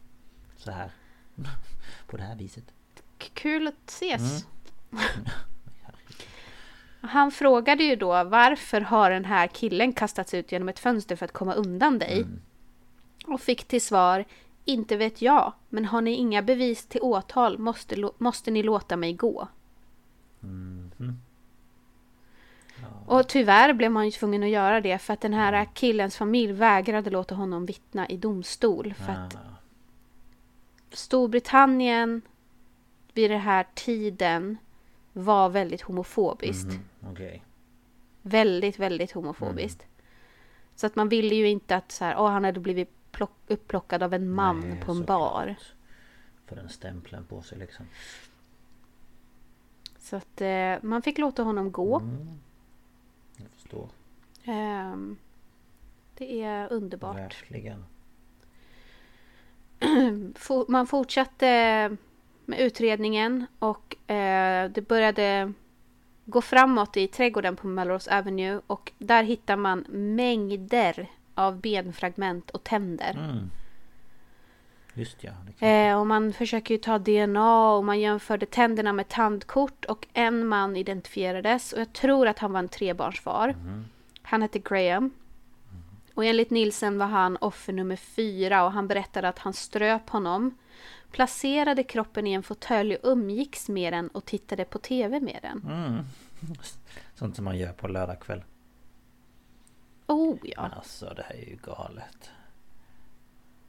Så 0.57 0.71
här. 0.71 0.91
På 2.07 2.17
det 2.17 2.23
här 2.23 2.35
viset. 2.35 2.73
kul 3.17 3.67
att 3.67 3.89
ses. 3.89 4.45
Han 7.01 7.31
frågade 7.31 7.83
ju 7.83 7.95
då 7.95 8.23
varför 8.23 8.81
har 8.81 9.11
den 9.11 9.25
här 9.25 9.47
killen 9.47 9.93
kastats 9.93 10.33
ut 10.33 10.51
genom 10.51 10.69
ett 10.69 10.79
fönster 10.79 11.15
för 11.15 11.25
att 11.25 11.31
komma 11.31 11.53
undan 11.53 11.99
dig? 11.99 12.19
Och 13.27 13.41
fick 13.41 13.63
till 13.63 13.81
svar, 13.81 14.25
inte 14.65 14.97
vet 14.97 15.21
jag, 15.21 15.53
men 15.69 15.85
har 15.85 16.01
ni 16.01 16.11
inga 16.11 16.41
bevis 16.41 16.85
till 16.85 17.01
åtal 17.01 17.57
måste, 17.57 18.09
måste 18.17 18.51
ni 18.51 18.63
låta 18.63 18.97
mig 18.97 19.13
gå. 19.13 19.47
Och 23.05 23.27
tyvärr 23.27 23.73
blev 23.73 23.91
man 23.91 24.05
ju 24.05 24.11
tvungen 24.11 24.43
att 24.43 24.49
göra 24.49 24.81
det 24.81 24.97
för 24.97 25.13
att 25.13 25.21
den 25.21 25.33
här 25.33 25.65
killens 25.73 26.17
familj 26.17 26.53
vägrade 26.53 27.09
låta 27.09 27.35
honom 27.35 27.65
vittna 27.65 28.07
i 28.07 28.17
domstol. 28.17 28.93
För 28.93 29.11
att 29.13 29.37
Storbritannien 30.91 32.21
vid 33.13 33.31
den 33.31 33.41
här 33.41 33.65
tiden 33.73 34.57
var 35.13 35.49
väldigt 35.49 35.81
homofobiskt. 35.81 36.67
mhm, 36.67 37.11
Okej. 37.11 37.43
Väldigt, 38.21 38.79
väldigt 38.79 39.11
homofobiskt. 39.11 39.85
Så 40.75 40.87
att 40.87 40.95
man 40.95 41.09
ville 41.09 41.35
ju 41.35 41.47
inte 41.49 41.75
att 41.75 41.91
så 41.91 42.05
här, 42.05 42.15
åh, 42.17 42.29
han 42.29 42.43
hade 42.43 42.59
blivit 42.59 42.89
plock, 43.11 43.31
upplockad 43.47 44.03
av 44.03 44.13
en 44.13 44.29
man 44.29 44.59
Nej, 44.59 44.81
på 44.85 44.91
en 44.91 45.05
bar. 45.05 45.55
För 46.45 46.55
den 46.55 46.69
stämpeln 46.69 47.25
på 47.25 47.41
sig 47.41 47.57
liksom. 47.57 47.85
Så 49.99 50.15
att 50.15 50.41
eh, 50.41 50.75
man 50.81 51.01
fick 51.01 51.17
låta 51.17 51.43
honom 51.43 51.71
gå. 51.71 51.99
Mm. 51.99 52.27
Jag 53.37 53.47
förstår. 53.49 53.89
Ehm, 54.43 55.17
det 56.17 56.43
är 56.43 56.73
underbart. 56.73 57.17
Verkligen. 57.17 57.85
Man 60.67 60.87
fortsatte 60.87 61.97
med 62.45 62.59
utredningen 62.59 63.45
och 63.59 64.11
eh, 64.11 64.71
det 64.71 64.87
började 64.87 65.53
gå 66.25 66.41
framåt 66.41 66.97
i 66.97 67.07
trädgården 67.07 67.55
på 67.55 67.67
Melrose 67.67 68.17
Avenue 68.17 68.61
och 68.67 68.91
där 68.97 69.23
hittar 69.23 69.55
man 69.55 69.85
mängder 69.89 71.09
av 71.35 71.61
benfragment 71.61 72.49
och 72.49 72.63
tänder. 72.63 73.11
Mm. 73.11 73.49
Just 74.93 75.23
ja. 75.23 75.31
Kan... 75.59 75.69
Eh, 75.69 75.99
och 75.99 76.07
man 76.07 76.33
försöker 76.33 76.73
ju 76.73 76.77
ta 76.77 76.99
DNA 76.99 77.71
och 77.71 77.85
man 77.85 77.99
jämförde 77.99 78.45
tänderna 78.45 78.93
med 78.93 79.07
tandkort 79.07 79.85
och 79.85 80.07
en 80.13 80.47
man 80.47 80.75
identifierades 80.75 81.73
och 81.73 81.79
jag 81.79 81.93
tror 81.93 82.27
att 82.27 82.39
han 82.39 82.51
var 82.51 82.59
en 82.59 82.69
trebarnsfar. 82.69 83.55
Han 84.21 84.41
hette 84.41 84.59
Graham. 84.59 85.11
Och 86.13 86.25
enligt 86.25 86.49
Nielsen 86.49 86.97
var 86.97 87.05
han 87.05 87.37
offer 87.37 87.73
nummer 87.73 87.95
fyra 87.95 88.63
och 88.63 88.71
han 88.71 88.87
berättade 88.87 89.29
att 89.29 89.39
han 89.39 89.53
ströp 89.53 90.09
honom, 90.09 90.57
placerade 91.11 91.83
kroppen 91.83 92.27
i 92.27 92.33
en 92.33 92.43
fåtölj 92.43 92.95
och 92.95 93.11
umgicks 93.11 93.69
med 93.69 93.93
den 93.93 94.07
och 94.07 94.25
tittade 94.25 94.65
på 94.65 94.79
TV 94.79 95.19
med 95.19 95.39
den. 95.41 95.61
Mm. 95.73 96.03
Sånt 97.15 97.35
som 97.35 97.45
man 97.45 97.57
gör 97.57 97.73
på 97.73 97.87
lördag 97.87 98.19
kväll. 98.19 98.43
Oh 100.07 100.37
ja, 100.43 100.61
Men 100.61 100.71
alltså 100.71 101.13
det 101.15 101.23
här 101.23 101.35
är 101.35 101.49
ju 101.49 101.57
galet. 101.63 102.29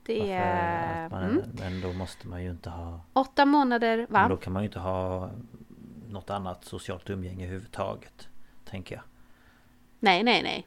det 0.06 0.32
är 0.32 1.08
man, 1.10 1.22
mm, 1.22 1.42
Men 1.58 1.80
då 1.80 1.92
måste 1.92 2.28
man 2.28 2.42
ju 2.42 2.50
inte 2.50 2.70
ha... 2.70 3.00
åtta 3.12 3.46
månader, 3.46 4.06
Men 4.10 4.28
då 4.28 4.34
va? 4.34 4.40
kan 4.42 4.52
man 4.52 4.62
ju 4.62 4.66
inte 4.66 4.78
ha 4.78 5.30
något 6.08 6.30
annat 6.30 6.64
socialt 6.64 7.10
umgänge 7.10 7.44
överhuvudtaget. 7.44 8.28
Tänker 8.64 8.94
jag. 8.94 9.04
Nej, 10.00 10.22
nej, 10.22 10.42
nej. 10.42 10.66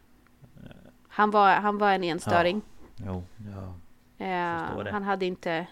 Han 1.07 1.31
var, 1.31 1.55
han 1.55 1.77
var 1.77 1.91
en 1.91 2.03
enstöring. 2.03 2.61
Jo, 2.95 3.23
ja. 3.37 3.73
Eh, 4.25 4.59
Förstår 4.59 4.83
det. 4.83 4.91
han 4.91 5.03
hade 5.03 5.25
inte... 5.25 5.67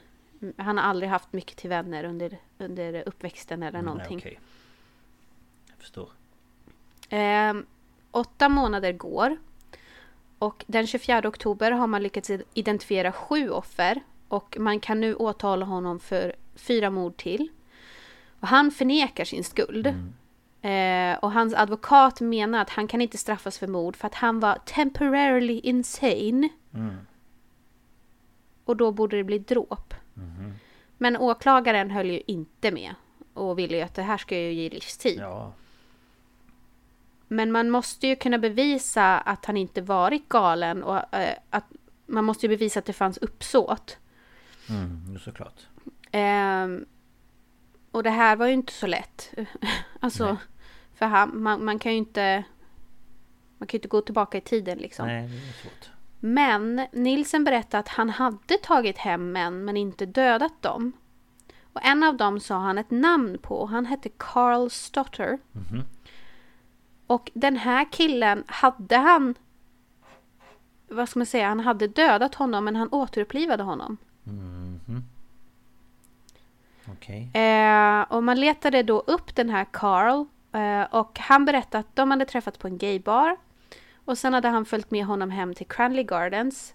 Han 0.57 0.77
har 0.77 0.83
aldrig 0.85 1.09
haft 1.09 1.33
mycket 1.33 1.57
till 1.57 1.69
vänner 1.69 2.03
under, 2.03 2.37
under 2.57 3.03
uppväxten 3.07 3.63
eller 3.63 3.79
Mm, 3.79 3.85
någonting. 3.93 4.17
okej. 4.17 4.39
Jag 5.69 5.77
förstår. 5.77 6.09
Eh, 7.09 7.53
åtta 8.11 8.49
månader 8.49 8.91
går. 8.93 9.37
Och 10.39 10.63
den 10.67 10.87
24 10.87 11.27
oktober 11.27 11.71
har 11.71 11.87
man 11.87 12.03
lyckats 12.03 12.31
identifiera 12.53 13.11
sju 13.11 13.49
offer. 13.49 13.99
Och 14.27 14.57
man 14.59 14.79
kan 14.79 14.99
nu 15.01 15.15
åtala 15.15 15.65
honom 15.65 15.99
för 15.99 16.35
fyra 16.55 16.89
mord 16.89 17.17
till. 17.17 17.49
Och 18.39 18.47
han 18.47 18.71
förnekar 18.71 19.25
sin 19.25 19.43
skuld. 19.43 19.87
Eh, 20.61 21.17
och 21.19 21.31
hans 21.31 21.53
advokat 21.53 22.21
menar 22.21 22.61
att 22.61 22.69
han 22.69 22.87
kan 22.87 23.01
inte 23.01 23.17
straffas 23.17 23.59
för 23.59 23.67
mord 23.67 23.95
för 23.95 24.07
att 24.07 24.15
han 24.15 24.39
var 24.39 24.55
temporarily 24.65 25.59
insane. 25.59 26.49
Mm. 26.73 26.95
Och 28.65 28.77
då 28.77 28.91
borde 28.91 29.17
det 29.17 29.23
bli 29.23 29.39
dråp. 29.39 29.93
Men 30.98 31.18
åklagaren 31.18 31.91
höll 31.91 32.10
ju 32.10 32.22
inte 32.27 32.72
med. 32.72 32.95
Och 33.34 33.60
ville 33.60 33.77
ju 33.77 33.84
att 33.84 33.95
det 33.95 34.02
här 34.02 34.18
ska 34.18 34.38
ju 34.38 34.53
ge 34.53 34.69
livstid. 34.69 35.19
Ja. 35.19 35.53
Men 37.27 37.52
man 37.52 37.69
måste 37.69 38.07
ju 38.07 38.15
kunna 38.15 38.38
bevisa 38.38 39.19
att 39.19 39.45
han 39.45 39.57
inte 39.57 39.81
varit 39.81 40.30
galen 40.30 40.84
och 40.84 41.14
eh, 41.14 41.38
att 41.49 41.65
man 42.06 42.26
måste 42.26 42.45
ju 42.45 42.49
bevisa 42.49 42.80
att 42.80 42.85
det 42.85 42.94
fanns 42.94 43.18
uppsåt. 43.18 43.98
Mm, 44.69 45.19
såklart. 45.19 45.68
Ehm, 46.11 46.85
och 47.91 48.03
det 48.03 48.10
här 48.10 48.35
var 48.35 48.48
ju 48.48 48.53
inte 48.53 48.73
så 48.73 48.88
lätt. 48.88 49.34
alltså, 49.99 50.26
Nej. 50.26 50.38
för 50.95 51.06
han, 51.06 51.44
man, 51.44 51.65
man 51.65 51.80
kan 51.80 51.91
ju 51.91 51.98
inte... 51.98 52.44
Man 53.57 53.68
kan 53.68 53.77
ju 53.77 53.80
inte 53.80 53.88
gå 53.88 54.02
tillbaka 54.02 54.38
i 54.38 54.41
tiden 54.41 54.77
liksom. 54.77 55.07
Nej, 55.07 55.27
det 55.27 55.35
är 55.35 55.53
svårt. 55.53 55.92
Men 56.25 56.87
Nilsen 56.91 57.43
berättade 57.43 57.79
att 57.79 57.87
han 57.87 58.09
hade 58.09 58.57
tagit 58.57 58.97
hem 58.97 59.31
män 59.31 59.65
men 59.65 59.77
inte 59.77 60.05
dödat 60.05 60.61
dem. 60.61 60.91
Och 61.73 61.85
en 61.85 62.03
av 62.03 62.17
dem 62.17 62.39
sa 62.39 62.57
han 62.57 62.77
ett 62.77 62.91
namn 62.91 63.37
på. 63.41 63.65
Han 63.65 63.85
hette 63.85 64.09
Carl 64.17 64.69
Stotter. 64.69 65.39
Mhm. 65.51 65.83
Och 67.07 67.31
den 67.33 67.55
här 67.55 67.91
killen 67.91 68.43
hade 68.47 68.97
han... 68.97 69.35
Vad 70.87 71.09
ska 71.09 71.19
man 71.19 71.25
säga? 71.25 71.47
Han 71.47 71.59
hade 71.59 71.87
dödat 71.87 72.35
honom 72.35 72.65
men 72.65 72.75
han 72.75 72.89
återupplivade 72.91 73.63
honom. 73.63 73.97
Mhm. 74.23 75.03
Okej. 76.91 77.31
Eh, 77.33 78.01
och 78.01 78.23
man 78.23 78.39
letade 78.39 78.83
då 78.83 78.99
upp 78.99 79.35
den 79.35 79.49
här 79.49 79.65
Carl. 79.71 80.25
Eh, 80.51 80.83
och 80.95 81.19
han 81.19 81.45
berättade 81.45 81.79
att 81.79 81.95
de 81.95 82.11
hade 82.11 82.25
träffats 82.25 82.57
på 82.57 82.67
en 82.67 82.77
gaybar. 82.77 83.37
Och 84.05 84.17
sen 84.17 84.34
hade 84.34 84.47
han 84.47 84.65
följt 84.65 84.91
med 84.91 85.05
honom 85.05 85.30
hem 85.30 85.53
till 85.53 85.67
Cranley 85.67 86.03
Gardens. 86.03 86.73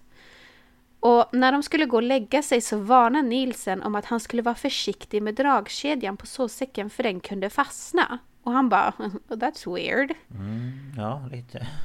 Och 0.99 1.25
när 1.31 1.51
de 1.51 1.63
skulle 1.63 1.85
gå 1.85 1.97
och 1.97 2.03
lägga 2.03 2.41
sig 2.41 2.61
så 2.61 2.77
varnade 2.77 3.27
Nielsen 3.27 3.83
om 3.83 3.95
att 3.95 4.05
han 4.05 4.19
skulle 4.19 4.41
vara 4.41 4.55
försiktig 4.55 5.23
med 5.23 5.35
dragkedjan 5.35 6.17
på 6.17 6.25
sovsäcken 6.25 6.89
för 6.89 7.03
den 7.03 7.19
kunde 7.19 7.49
fastna. 7.49 8.19
Och 8.43 8.51
han 8.51 8.69
bara, 8.69 8.93
that's 9.27 9.75
weird. 9.75 10.13
Mm, 10.31 10.93
ja, 10.97 11.27
lite. 11.31 11.67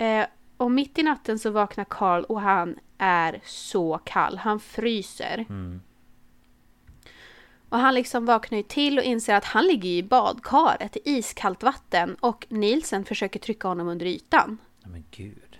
Eh, 0.00 0.26
och 0.56 0.70
mitt 0.70 0.98
i 0.98 1.02
natten 1.02 1.38
så 1.38 1.50
vaknar 1.50 1.84
Carl 1.84 2.24
och 2.24 2.40
han 2.40 2.78
är 2.98 3.40
så 3.44 3.98
kall. 4.04 4.38
Han 4.38 4.60
fryser. 4.60 5.46
Mm. 5.48 5.80
Och 7.68 7.78
han 7.78 7.94
liksom 7.94 8.26
vaknar 8.26 8.58
ju 8.58 8.62
till 8.62 8.98
och 8.98 9.04
inser 9.04 9.34
att 9.34 9.44
han 9.44 9.66
ligger 9.66 9.88
i 9.90 10.02
badkaret 10.02 10.96
i 10.96 11.00
iskallt 11.04 11.62
vatten 11.62 12.16
och 12.20 12.46
Nielsen 12.48 13.04
försöker 13.04 13.40
trycka 13.40 13.68
honom 13.68 13.88
under 13.88 14.06
ytan. 14.06 14.58
Men 14.84 15.04
gud. 15.10 15.58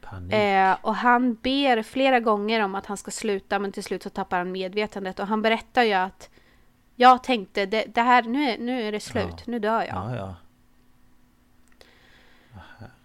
Panik. 0.00 0.32
Eh, 0.32 0.76
och 0.82 0.94
han 0.94 1.34
ber 1.34 1.82
flera 1.82 2.20
gånger 2.20 2.60
om 2.64 2.74
att 2.74 2.86
han 2.86 2.96
ska 2.96 3.10
sluta 3.10 3.58
men 3.58 3.72
till 3.72 3.84
slut 3.84 4.02
så 4.02 4.10
tappar 4.10 4.38
han 4.38 4.52
medvetandet 4.52 5.18
och 5.18 5.26
han 5.26 5.42
berättar 5.42 5.82
ju 5.82 5.92
att 5.92 6.30
jag 6.96 7.22
tänkte 7.24 7.66
det, 7.66 7.84
det 7.94 8.02
här, 8.02 8.22
nu 8.22 8.50
är, 8.50 8.58
nu 8.58 8.82
är 8.82 8.92
det 8.92 9.00
slut, 9.00 9.26
Ja. 9.28 9.42
nu 9.46 9.58
dör 9.58 9.80
jag. 9.80 9.88
Ja, 9.88 10.16
ja. 10.16 10.34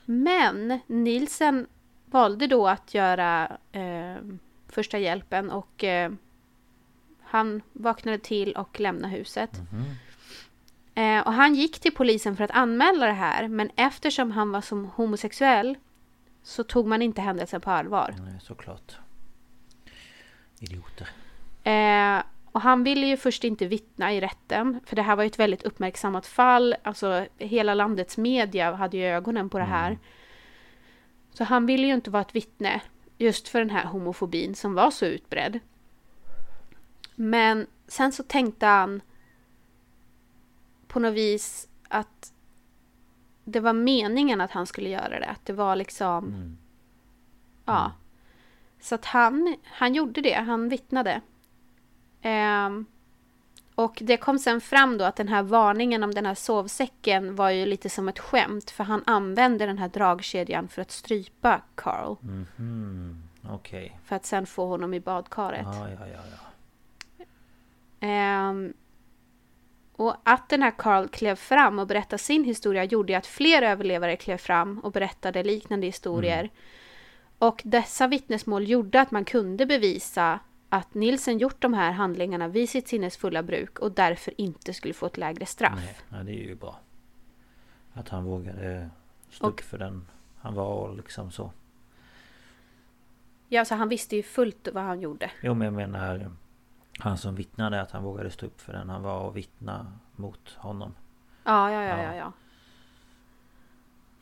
Men 0.06 0.80
Nielsen 0.88 1.68
valde 2.06 2.48
då 2.48 2.68
att 2.68 2.94
göra 2.94 3.57
eh, 3.72 4.15
första 4.69 4.98
hjälpen 4.98 5.52
och 5.52 5.84
eh, 5.84 6.11
han 7.36 7.62
vaknade 7.74 8.18
till 8.18 8.53
och 8.53 8.80
lämnade 8.80 9.14
huset. 9.14 9.52
Eh, 10.95 11.20
och 11.20 11.34
han 11.34 11.56
gick 11.56 11.80
till 11.80 11.94
polisen 11.94 12.38
för 12.38 12.44
att 12.44 12.52
anmäla 12.52 13.06
det 13.06 13.12
här 13.12 13.48
men 13.48 13.70
eftersom 13.76 14.32
han 14.32 14.52
var 14.52 14.62
som 14.62 14.86
homosexuell 14.86 15.78
så 16.44 16.64
tog 16.64 16.88
man 16.88 17.02
inte 17.02 17.22
händelsen 17.22 17.62
på 17.62 17.72
allvar. 17.72 18.16
Nej, 18.20 18.40
såklart. 18.41 18.98
Idioter. 20.60 21.10
Eh, 21.64 22.24
och 22.52 22.62
han 22.62 22.84
ville 22.84 23.06
ju 23.06 23.18
först 23.18 23.44
inte 23.44 23.66
vittna 23.66 24.14
i 24.14 24.22
rätten 24.22 24.80
för 24.86 24.95
det 24.95 25.02
här 25.02 25.16
var 25.16 25.24
ju 25.24 25.28
ett 25.28 25.40
väldigt 25.40 25.64
uppmärksammat 25.64 26.28
fall. 26.28 26.76
Alltså 26.84 27.26
hela 27.38 27.74
landets 27.74 28.18
media 28.18 28.76
hade 28.76 28.98
ju 28.98 29.03
ögonen 29.03 29.49
på 29.49 29.57
det 29.57 29.66
här. 29.66 29.98
Så 31.34 31.44
han 31.44 31.66
ville 31.66 31.88
ju 31.88 31.94
inte 31.94 32.10
vara 32.10 32.22
ett 32.22 32.36
vittne 32.36 32.82
just 33.18 33.48
för 33.48 33.60
den 33.60 33.70
här 33.70 33.86
homofobin 33.86 34.56
som 34.56 34.74
var 34.74 34.91
så 34.91 35.06
utbredd. 35.06 35.60
Men 37.15 37.67
sen 37.87 38.11
så 38.11 38.23
tänkte 38.23 38.65
han 38.65 39.01
på 40.87 40.99
något 40.99 41.13
vis 41.13 41.67
att 41.87 42.33
det 43.43 43.59
var 43.59 43.73
meningen 43.73 44.41
att 44.41 44.51
han 44.51 44.67
skulle 44.67 44.89
göra 44.89 45.19
det. 45.19 45.25
Att 45.25 45.45
det 45.45 45.53
var 45.53 45.75
liksom... 45.75 46.25
Mm. 46.25 46.57
Ja. 47.65 47.91
Så 48.79 48.95
att 48.95 49.05
han, 49.05 49.55
han 49.63 49.93
gjorde 49.95 50.21
det. 50.21 50.33
Han 50.33 50.69
vittnade. 50.69 51.21
Ehm, 52.21 52.85
och 53.75 53.97
det 54.01 54.17
kom 54.17 54.39
sen 54.39 54.61
fram 54.61 54.97
då 54.97 55.05
att 55.05 55.15
den 55.15 55.27
här 55.27 55.43
varningen 55.43 56.03
om 56.03 56.13
den 56.13 56.25
här 56.25 56.35
sovsäcken 56.35 57.35
var 57.35 57.49
ju 57.49 57.65
lite 57.65 57.89
som 57.89 58.09
ett 58.09 58.19
skämt. 58.19 58.71
För 58.71 58.83
han 58.83 59.03
använde 59.05 59.65
den 59.65 59.77
här 59.77 59.89
dragkedjan 59.89 60.67
för 60.67 60.81
att 60.81 60.91
strypa 60.91 61.61
Carl. 61.75 62.15
Mhm. 62.21 63.23
Okej. 63.49 63.99
För 64.03 64.15
att 64.15 64.25
sen 64.25 64.45
få 64.45 64.67
honom 64.67 64.93
i 64.93 64.99
badkaret. 64.99 65.65
Ja, 65.65 65.89
ja, 65.89 66.07
ja, 66.07 66.07
ja. 66.31 66.44
Ehm, 68.06 68.73
och 69.91 70.15
att 70.23 70.49
den 70.49 70.61
här 70.61 70.73
Carl 70.77 71.07
klev 71.07 71.36
fram 71.36 71.80
och 71.80 71.88
berättade 71.88 72.18
sin 72.18 72.44
historia 72.44 72.84
gjorde 72.84 73.18
att 73.18 73.27
fler 73.27 73.61
överlevare 73.61 74.15
klev 74.15 74.38
fram 74.38 74.80
och 74.80 74.91
berättade 74.91 75.44
liknande 75.44 75.86
historier. 75.86 76.49
Och 77.40 77.61
dessa 77.65 78.07
vittnesmål 78.07 78.68
gjorde 78.68 79.02
att 79.02 79.11
man 79.11 79.26
kunde 79.26 79.65
bevisa 79.65 80.40
att 80.69 80.94
Nilsen 80.94 81.38
gjort 81.38 81.61
de 81.61 81.73
här 81.73 81.91
handlingarna 81.91 82.48
vid 82.48 82.69
sitt 82.69 82.88
sinnes 82.88 83.18
fulla 83.18 83.44
bruk 83.44 83.80
och 83.80 83.91
därför 83.91 84.34
inte 84.38 84.73
skulle 84.73 84.94
få 84.94 85.06
ett 85.06 85.18
lägre 85.18 85.45
straff. 85.45 86.03
Nej, 86.10 86.23
det 86.26 86.32
är 86.32 86.48
ju 86.48 86.56
bra. 86.56 86.80
Att 87.94 88.10
han 88.10 88.23
vågade 88.23 88.90
stå 89.30 89.48
upp 89.48 89.61
för 89.61 89.77
den 89.77 90.07
han 90.38 90.53
var 90.53 90.65
och 90.65 90.95
liksom 90.95 91.32
så. 91.32 91.52
Ja, 93.49 93.65
så 93.65 93.76
han 93.76 93.90
visste 93.90 94.15
ju 94.15 94.23
fullt 94.23 94.68
vad 94.73 94.84
han 94.84 95.02
gjorde. 95.02 95.32
Jo 95.41 95.53
men 95.53 95.65
jag 95.65 95.73
menar 95.73 96.32
Han 96.99 97.17
som 97.17 97.35
vittnade 97.35 97.81
att 97.81 97.91
han 97.91 98.03
vågade 98.03 98.30
stå 98.31 98.45
upp 98.45 98.61
för 98.61 98.73
den 98.73 98.89
han 98.89 99.01
var 99.01 99.19
och 99.19 99.38
vittna 99.38 99.93
mot 100.15 100.49
honom. 100.57 100.95
Ja, 101.43 101.72
ja, 101.72 101.84
ja, 101.84 101.97
Ja. 101.97 102.15
ja. 102.15 102.15
ja. 102.15 102.31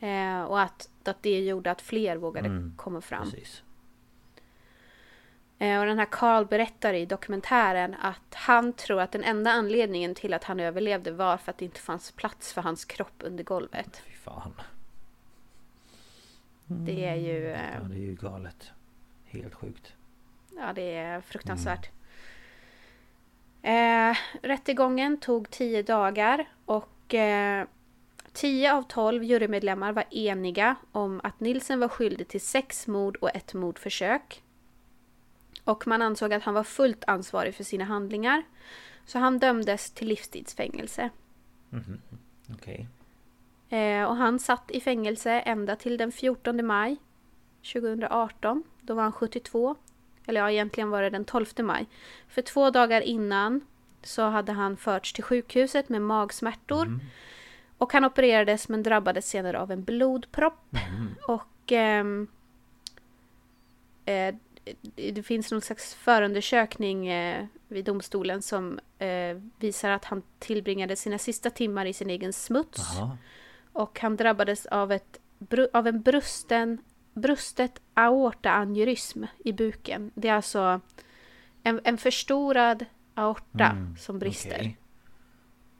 Eh, 0.08 0.42
och 0.42 0.60
att, 0.60 0.88
att 1.04 1.22
det 1.22 1.40
gjorde 1.40 1.70
att 1.70 1.80
fler 1.82 2.16
vågade 2.16 2.48
Mm, 2.48 2.74
komma 2.76 3.00
fram. 3.00 3.30
Precis. 3.30 3.62
Eh, 5.58 5.80
Och 5.80 5.86
den 5.86 5.98
här 5.98 6.08
Carl 6.10 6.46
berättar 6.46 6.94
i 6.94 7.06
dokumentären 7.06 7.94
att 7.94 8.34
han 8.34 8.72
tror 8.72 9.00
att 9.00 9.12
den 9.12 9.24
enda 9.24 9.50
anledningen 9.50 10.14
till 10.14 10.34
att 10.34 10.44
han 10.44 10.60
överlevde 10.60 11.12
var 11.12 11.36
för 11.36 11.50
att 11.50 11.58
det 11.58 11.64
inte 11.64 11.80
fanns 11.80 12.10
plats 12.12 12.52
för 12.52 12.62
hans 12.62 12.84
kropp 12.84 13.14
under 13.18 13.44
golvet. 13.44 14.02
Fy 14.06 14.12
fan. 14.12 14.52
Det 16.66 17.04
är 17.04 17.14
ju... 17.16 17.38
Ja 17.48 17.56
eh, 17.56 17.84
det 17.84 17.94
är 17.96 17.98
ju 18.00 18.14
galet. 18.14 18.72
Helt 19.24 19.54
sjukt. 19.54 19.92
Ja, 20.56 20.72
det 20.72 20.96
är 20.96 21.20
fruktansvärt. 21.20 21.90
Eh, 23.64 24.16
rättegången 24.42 25.16
tog 25.20 25.50
tio 25.50 25.82
dagar 25.82 26.48
och 26.64 27.14
eh, 27.14 27.66
tio 28.32 28.74
av 28.74 28.82
tolv 28.82 29.24
jurymedlemmar 29.24 29.92
var 29.92 30.04
eniga 30.10 30.76
om 30.92 31.20
att 31.24 31.40
Nilsen 31.40 31.80
var 31.80 31.88
skyldig 31.88 32.28
till 32.28 32.40
sex 32.40 32.86
mord 32.86 33.16
och 33.16 33.36
ett 33.36 33.54
mordförsök. 33.54 34.42
Och 35.64 35.86
man 35.86 36.02
ansåg 36.02 36.32
att 36.32 36.42
han 36.42 36.54
var 36.54 36.64
fullt 36.64 37.04
ansvarig 37.06 37.54
för 37.54 37.64
sina 37.64 37.84
handlingar. 37.84 38.42
Så 39.06 39.18
han 39.18 39.38
dömdes 39.38 39.90
till 39.90 40.08
livstidsfängelse. 40.08 41.10
Okej. 42.54 42.88
Eh, 43.68 44.04
och 44.04 44.16
han 44.16 44.38
satt 44.38 44.70
i 44.70 44.80
fängelse 44.80 45.30
ända 45.30 45.76
till 45.76 45.96
den 45.96 46.12
14 46.12 46.66
maj 46.66 46.96
2018. 47.72 48.62
Då 48.80 48.94
var 48.94 49.02
han 49.02 49.12
72. 49.12 49.76
Eller 50.26 50.40
ja, 50.40 50.50
egentligen 50.50 50.90
var 50.90 51.02
det 51.02 51.10
den 51.10 51.24
12 51.24 51.46
maj. 51.58 51.86
För 52.28 52.42
två 52.42 52.70
dagar 52.70 53.00
innan 53.00 53.60
så 54.02 54.22
hade 54.22 54.52
han 54.52 54.76
förts 54.76 55.12
till 55.12 55.24
sjukhuset 55.24 55.88
med 55.88 56.02
magsmärtor. 56.02 57.00
Och 57.78 57.92
han 57.92 58.04
opererades 58.04 58.68
men 58.68 58.82
drabbades 58.82 59.28
senare 59.28 59.60
av 59.60 59.70
en 59.70 59.84
blodpropp. 59.84 60.76
Och 61.28 61.72
ehm, 61.72 62.28
eh, 64.04 64.34
det 64.94 65.22
finns 65.22 65.52
någon 65.52 65.60
slags 65.60 65.94
förundersökning 65.94 67.08
eh, 67.08 67.46
vid 67.68 67.84
domstolen 67.84 68.42
som 68.42 68.80
eh, 68.98 69.38
visar 69.58 69.90
att 69.90 70.04
han 70.04 70.22
tillbringade 70.38 70.96
sina 70.96 71.18
sista 71.18 71.50
timmar 71.50 71.86
i 71.86 71.92
sin 71.92 72.10
egen 72.10 72.32
smuts. 72.32 72.82
Jaha. 72.98 73.18
Och 73.72 74.00
han 74.00 74.16
drabbades 74.16 74.66
av, 74.66 74.92
ett, 74.92 75.20
av 75.72 75.86
en 75.86 76.02
brusten, 76.02 76.78
brustet 77.14 77.80
aortaaneurysm 77.94 79.24
i 79.44 79.52
buken. 79.52 80.10
Det 80.14 80.28
är 80.28 80.34
alltså 80.34 80.80
en, 81.62 81.80
en 81.84 81.98
förstorad 81.98 82.84
aorta 83.14 83.64
Mm, 83.70 83.96
som 83.96 84.18
brister. 84.18 84.50
okej. 84.54 84.78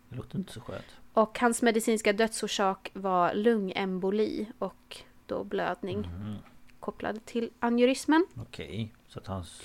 Det 0.08 0.16
låter 0.16 0.38
inte 0.38 0.52
så 0.52 0.60
skönt. 0.60 0.84
Och 1.14 1.38
hans 1.40 1.62
medicinska 1.62 2.12
dödsorsak 2.12 2.90
var 2.94 3.34
lungemboli 3.34 4.46
och 4.58 4.98
då 5.26 5.44
blödning 5.44 5.98
Mhm. 6.00 6.36
kopplad 6.80 7.24
till 7.24 7.50
aneurysmen. 7.60 8.26
Okej. 8.36 8.94
Så 9.08 9.18
att 9.18 9.26
hans 9.26 9.62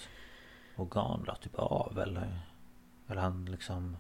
organ 0.76 1.24
la 1.28 1.36
typ 1.36 1.56
av 1.56 2.00
eller? 2.00 2.40
Eller 3.08 3.22
han 3.22 3.46
liksom... 3.46 3.98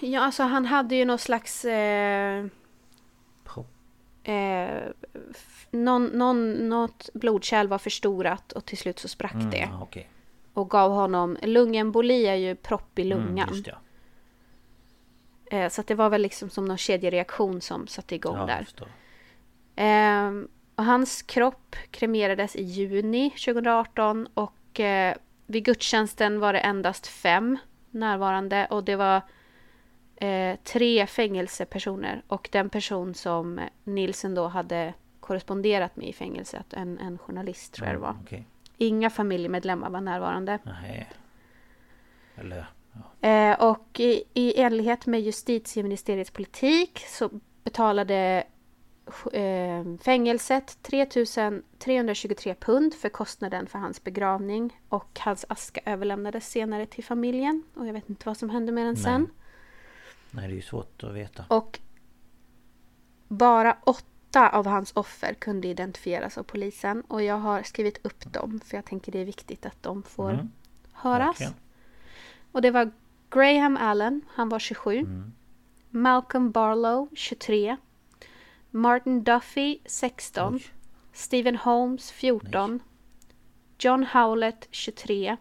Ja, 0.00 0.20
alltså 0.20 0.42
han 0.42 0.66
hade 0.66 0.94
ju 0.94 1.04
någon 1.04 1.18
slags... 1.18 1.64
Eh, 1.64 2.46
eh, 4.24 4.82
någon, 5.70 6.06
någon, 6.06 6.68
något 6.68 7.10
blodkärl 7.14 7.68
var 7.68 7.78
förstorat 7.78 8.52
och 8.52 8.64
till 8.64 8.78
slut 8.78 8.98
så 8.98 9.08
sprack 9.08 9.34
Mm, 9.34 9.50
det. 9.50 9.68
Okej. 9.82 10.08
Och 10.54 10.70
gav 10.70 10.92
honom, 10.92 11.36
lungemboli 11.42 12.26
är 12.26 12.34
ju 12.34 12.54
propp 12.54 12.98
i 12.98 13.04
lungan. 13.04 13.48
Mm, 13.48 13.64
ja. 13.64 13.76
eh, 15.58 15.68
så 15.68 15.82
det 15.82 15.94
var 15.94 16.10
väl 16.10 16.22
liksom 16.22 16.50
som 16.50 16.64
någon 16.64 16.78
kedjereaktion 16.78 17.60
som 17.60 17.86
satte 17.86 18.14
igång 18.14 18.36
ja, 18.36 18.46
där. 18.46 18.66
Ehm, 19.76 20.48
och 20.74 20.84
hans 20.84 21.22
kropp 21.22 21.76
kremerades 21.90 22.56
i 22.56 22.62
juni 22.62 23.30
2018 23.30 24.28
och 24.34 24.80
eh, 24.80 25.14
vid 25.46 25.64
gudstjänsten 25.64 26.40
var 26.40 26.52
det 26.52 26.58
endast 26.58 27.06
fem 27.06 27.58
närvarande 27.90 28.66
och 28.70 28.84
det 28.84 28.96
var 28.96 29.22
eh, 30.24 30.56
tre 30.64 31.06
fängelsepersoner 31.06 32.22
och 32.26 32.48
den 32.52 32.70
person 32.70 33.14
som 33.14 33.60
Nilsen 33.84 34.34
då 34.34 34.46
hade 34.46 34.94
korresponderat 35.20 35.96
med 35.96 36.08
i 36.08 36.12
fängelset, 36.12 36.72
en, 36.72 36.98
en 36.98 37.18
journalist 37.18 37.72
tror 37.72 37.86
jag 37.88 37.96
det 37.96 38.00
var. 38.00 38.10
Mm, 38.10 38.22
Okej. 38.22 38.46
Inga 38.76 39.10
familjemedlemmar 39.10 39.90
var 39.90 40.00
närvarande. 40.00 40.58
Nej. 40.62 41.10
Eller... 42.34 42.66
Ja. 43.20 43.28
Eh, 43.28 43.70
och 43.70 44.00
i, 44.00 44.22
i 44.34 44.60
enlighet 44.60 45.06
med 45.06 45.20
justitieministeriets 45.20 46.30
politik 46.30 47.04
så 47.08 47.30
betalade 47.64 48.44
eh, 49.32 49.84
fängelset 50.00 50.78
3 50.82 51.06
323 51.78 52.54
pund 52.54 52.94
för 52.94 53.08
kostnaden 53.08 53.66
för 53.66 53.78
hans 53.78 54.04
begravning 54.04 54.80
och 54.88 55.18
hans 55.20 55.44
aska 55.48 55.80
överlämnades 55.84 56.50
senare 56.50 56.86
till 56.86 57.04
familjen. 57.04 57.62
Och 57.74 57.86
jag 57.86 57.92
vet 57.92 58.10
inte 58.10 58.26
vad 58.26 58.36
som 58.36 58.50
hände 58.50 58.72
med 58.72 58.86
den 58.86 58.96
sen. 58.96 59.28
Nej, 60.34 60.46
det 60.48 60.52
är 60.52 60.56
ju 60.56 60.62
svårt 60.62 61.02
att 61.02 61.12
veta. 61.14 61.44
Och 61.48 61.80
bara 63.28 63.76
åtta 63.84 64.48
av 64.48 64.66
hans 64.66 64.92
offer 64.96 65.34
kunde 65.34 65.68
identifieras 65.68 66.38
av 66.38 66.42
polisen 66.42 67.00
och 67.08 67.22
jag 67.22 67.38
har 67.38 67.62
skrivit 67.62 68.06
upp 68.06 68.32
dem 68.32 68.60
för 68.64 68.76
jag 68.76 68.84
tänker 68.84 69.12
det 69.12 69.18
är 69.18 69.24
viktigt 69.24 69.66
att 69.66 69.82
de 69.82 70.02
får 70.02 70.30
Mm, 70.30 70.50
höras. 70.92 71.26
verkligen. 71.28 71.52
Och 72.52 72.62
det 72.62 72.70
var 72.70 72.90
Graham 73.30 73.76
Allen, 73.76 74.20
han 74.28 74.48
var 74.48 74.58
27. 74.58 74.98
Mm. 74.98 75.32
Malcolm 75.90 76.50
Barlow, 76.50 77.08
23. 77.14 77.76
Martin 78.70 79.22
Duffy, 79.24 79.78
16. 79.86 80.54
Oj. 80.54 80.64
Stephen 81.12 81.56
Holmes, 81.56 82.10
14. 82.10 82.80
John 83.78 84.04
Howlett, 84.04 84.68
23. 84.70 85.36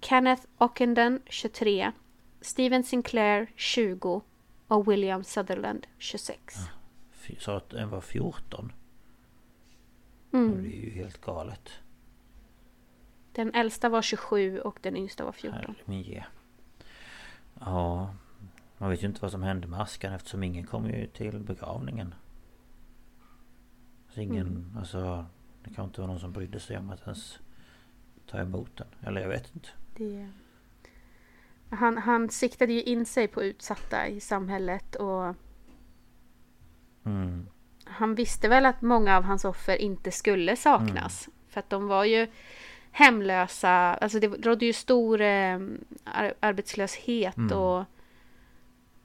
Kenneth 0.00 0.42
Ockenden, 0.58 1.20
23. 1.26 1.92
Stephen 2.42 2.84
Sinclair, 2.84 3.46
20. 3.56 4.22
Och 4.68 4.88
William 4.92 5.24
Sutherland, 5.24 5.86
26. 5.98 6.56
Fy- 7.12 7.36
Sa 7.38 7.56
att 7.56 7.70
den 7.70 7.88
var 7.90 8.00
14? 8.00 8.72
Mm. 10.32 10.62
Det 10.62 10.68
är 10.68 10.80
ju 10.84 10.90
helt 10.90 11.20
galet. 11.20 11.70
Den 13.32 13.54
äldsta 13.54 13.88
var 13.88 14.02
27 14.02 14.60
och 14.60 14.78
den 14.82 14.96
yngsta 14.96 15.24
var 15.24 15.32
14. 15.32 15.74
Herre. 15.86 16.26
Ja. 17.60 18.14
Man 18.78 18.90
vet 18.90 19.02
ju 19.02 19.06
inte 19.06 19.22
vad 19.22 19.30
som 19.30 19.42
hände 19.42 19.66
med 19.66 19.80
askan 19.80 20.12
eftersom 20.12 20.42
ingen 20.42 20.66
kom 20.66 20.86
ju 20.86 21.06
till 21.06 21.38
begravningen. 21.38 22.14
Så 24.14 24.20
ingen, 24.20 24.46
Mm. 24.46 24.76
alltså... 24.78 25.26
Det 25.64 25.74
kan 25.74 25.84
inte 25.84 26.00
vara 26.00 26.10
någon 26.10 26.20
som 26.20 26.32
brydde 26.32 26.60
sig 26.60 26.78
om 26.78 26.90
att 26.90 27.02
ens 27.02 27.38
ta 28.26 28.38
emot 28.38 28.76
den. 28.76 28.86
Eller 29.00 29.20
jag 29.20 29.28
vet 29.28 29.54
inte. 29.54 29.68
Det... 29.96 30.28
Han, 31.72 31.98
han 31.98 32.28
siktade 32.30 32.72
ju 32.72 32.82
in 32.82 33.06
sig 33.06 33.28
på 33.28 33.42
utsatta 33.42 34.06
i 34.08 34.20
samhället 34.20 34.94
och 34.94 35.34
Mm. 37.04 37.46
han 37.84 38.14
visste 38.14 38.48
väl 38.48 38.66
att 38.66 38.82
många 38.82 39.16
av 39.16 39.22
hans 39.22 39.44
offer 39.44 39.76
inte 39.76 40.10
skulle 40.10 40.56
saknas. 40.56 41.28
För 41.48 41.60
att 41.60 41.70
de 41.70 41.86
var 41.86 42.04
ju 42.04 42.26
hemlösa. 42.90 43.70
Alltså 43.70 44.20
det 44.20 44.26
rådde 44.28 44.66
ju 44.66 44.72
stor 44.72 45.20
eh, 45.20 45.54
ar- 46.04 46.34
arbetslöshet 46.40 47.52
och, 47.52 47.84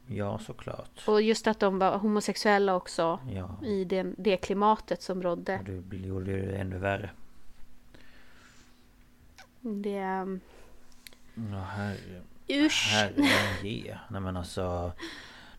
Ja 0.07 0.39
såklart. 0.39 1.03
och 1.07 1.21
just 1.21 1.47
att 1.47 1.59
de 1.59 1.79
var 1.79 1.97
homosexuella 1.97 2.75
också. 2.75 3.19
Ja. 3.29 3.55
I 3.65 3.83
den, 3.83 4.15
det 4.17 4.37
klimatet 4.37 5.01
som 5.01 5.23
rådde. 5.23 5.57
Och 5.59 5.65
det 5.65 5.97
gjorde 5.97 6.41
det 6.45 6.55
ännu 6.57 6.77
värre. 6.77 7.09
Det... 9.61 9.97
ehm, 9.97 10.39
Ja, 11.51 11.59
herre, 11.59 12.21
Usch! 12.49 12.91
herre 12.91 13.67
ge. 13.67 13.97
Nej 14.09 14.21
men 14.21 14.37
alltså 14.37 14.91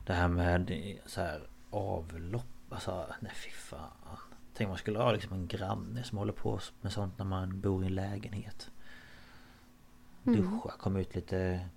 Det 0.06 0.12
här 0.12 0.28
med 0.28 0.98
så 1.06 1.20
här 1.20 1.48
avlopp. 1.70 2.46
Alltså 2.70 3.06
nej 3.20 3.32
fy 3.34 3.50
fan. 3.50 4.18
Tänk 4.54 4.68
man 4.68 4.78
skulle 4.78 4.98
ha 4.98 5.12
liksom 5.12 5.32
en 5.32 5.46
granne 5.46 6.04
som 6.04 6.18
håller 6.18 6.32
på 6.32 6.60
med 6.80 6.92
sånt 6.92 7.18
när 7.18 7.24
man 7.24 7.60
bor 7.60 7.82
i 7.82 7.86
en 7.86 7.94
lägenhet. 7.94 8.70
Duscha, 10.22 10.70
komma 10.78 11.00
ut 11.00 11.14
lite 11.14 11.68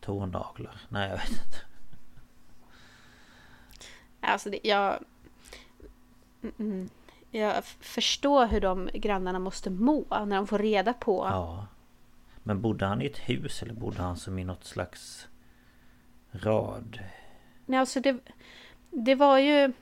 tånaglar. 0.00 0.80
Nej 0.88 1.08
jag 1.08 1.16
vet 1.16 1.30
inte. 1.30 1.58
Alltså 4.20 4.50
det, 4.50 4.60
jag... 4.62 4.98
Mm, 6.42 6.54
mm. 6.58 6.88
Jag 7.30 7.64
förstår 7.64 8.46
hur 8.46 8.60
de 8.60 8.90
grannarna 8.94 9.38
måste 9.38 9.70
må 9.70 10.04
när 10.10 10.36
de 10.36 10.46
får 10.46 10.58
reda 10.58 10.92
på. 10.92 11.26
Ja. 11.30 11.66
Men 12.42 12.60
bodde 12.60 12.86
han 12.86 13.02
i 13.02 13.06
ett 13.06 13.18
hus 13.18 13.62
eller 13.62 13.74
bodde 13.74 14.02
han 14.02 14.16
som 14.16 14.38
i 14.38 14.44
något 14.44 14.64
slags 14.64 15.28
rad? 16.32 16.98
Nej, 17.66 17.78
alltså 17.80 18.00
det, 18.00 18.18
det 18.90 19.14
var 19.14 19.38
ju... 19.38 19.72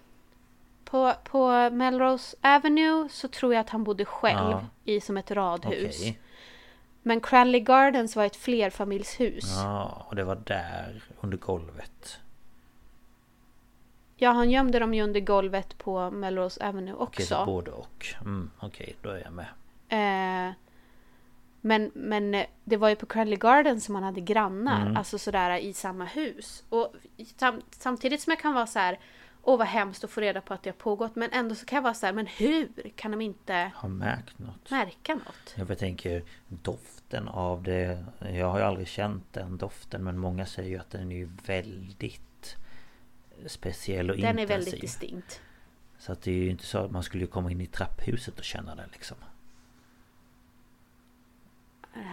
På, 0.85 1.13
på 1.25 1.71
Melrose 1.71 2.37
Avenue 2.41 3.09
så 3.09 3.29
tror 3.29 3.55
jag 3.55 3.61
att 3.61 3.71
han 3.71 3.85
bodde 3.85 4.05
själv 4.05 4.51
Ja. 4.51 4.65
i 4.85 5.01
som 5.01 5.17
ett 5.17 5.31
radhus. 5.31 6.01
Okej. 6.01 6.21
Men 7.03 7.21
Cranley 7.21 7.61
Gardens 7.61 8.17
var 8.17 8.25
ett 8.25 8.37
flerfamiljshus. 8.37 9.45
Ja. 9.57 9.63
Ja, 9.65 10.07
och 10.09 10.17
det 10.17 10.25
var 10.25 10.37
där 10.37 11.03
under 11.21 11.39
golvet. 11.39 12.21
han 14.21 14.51
gömde 14.51 14.79
dem 14.79 14.95
ju 14.95 15.03
under 15.03 15.21
golvet 15.21 15.79
på 15.79 16.11
Melrose 16.11 16.69
Avenue 16.69 16.95
Okej, 16.99 17.27
så 17.27 17.35
också. 17.37 17.47
både 17.47 17.71
och. 17.71 18.07
Mm, 18.21 18.51
Okej, 18.61 18.97
då 19.03 19.11
är 19.11 19.19
jag 19.25 19.33
med. 19.33 19.49
Eh, 20.49 20.55
men, 21.61 21.91
men 21.95 22.35
eh, 22.35 22.47
det 22.65 22.77
var 22.77 22.89
ju 22.89 22.97
på 22.97 23.07
Cranley 23.07 23.37
Gardens 23.37 23.85
som 23.85 23.95
han 23.95 24.05
hade 24.05 24.21
grannar. 24.21 24.83
Mm. 24.83 24.97
Alltså 24.97 25.19
sådär 25.19 25.57
i 25.59 25.73
samma 25.73 26.05
hus. 26.05 26.65
Och 26.69 26.95
sam, 27.37 27.63
samtidigt 27.71 28.21
som 28.21 28.31
jag 28.31 28.41
kan 28.41 28.55
vara 28.55 28.67
så 28.67 28.79
här. 28.79 28.99
Åh 29.43 29.59
vad 29.59 29.67
hemskt 29.67 30.05
att 30.05 30.11
få 30.11 30.21
reda 30.21 30.41
på 30.41 30.55
att 30.55 30.63
det 30.63 30.71
har 30.71 30.75
pågått. 30.75 31.17
Men 31.17 31.31
ändå 31.33 31.55
så 31.55 31.67
kan 31.67 31.77
jag 31.77 31.83
vara 31.83 31.95
så 31.95 32.07
här. 32.07 32.13
Men 32.13 32.27
hur 32.27 32.69
kan 32.97 33.11
de 33.11 33.21
inte 33.21 33.71
Har 33.75 33.89
märkt 33.89 34.39
något. 34.39 34.71
märka 34.71 35.15
något? 35.15 35.55
Jag 35.69 35.79
tänker 35.79 36.23
doften 36.49 37.29
av 37.29 37.63
det. 37.63 38.05
Jag 38.33 38.51
har 38.51 38.59
ju 38.59 38.65
aldrig 38.65 38.89
känt 38.89 39.33
den 39.33 39.57
doften 39.57 40.05
men 40.05 40.19
många 40.19 40.47
säger 40.47 40.69
ju 40.71 40.79
att 40.79 40.91
den 40.91 41.13
är 41.13 41.17
ju 41.17 41.29
väldigt 41.47 42.57
speciell 43.47 44.11
och 44.11 44.17
Den 44.17 44.25
är 44.25 44.31
intensiv. 44.31 44.49
väldigt 44.57 44.81
distinkt. 44.81 45.41
Så 45.99 46.13
att 46.13 46.23
det 46.23 46.31
är 46.31 46.35
ju 46.35 46.51
inte 46.51 46.67
så 46.67 46.79
att 46.79 46.91
man 46.91 47.03
skulle 47.03 47.27
komma 47.27 47.51
in 47.51 47.61
i 47.61 47.67
trapphuset 47.67 48.39
och 48.39 48.45
känna 48.45 48.75
den 48.75 48.89
liksom. 48.93 49.17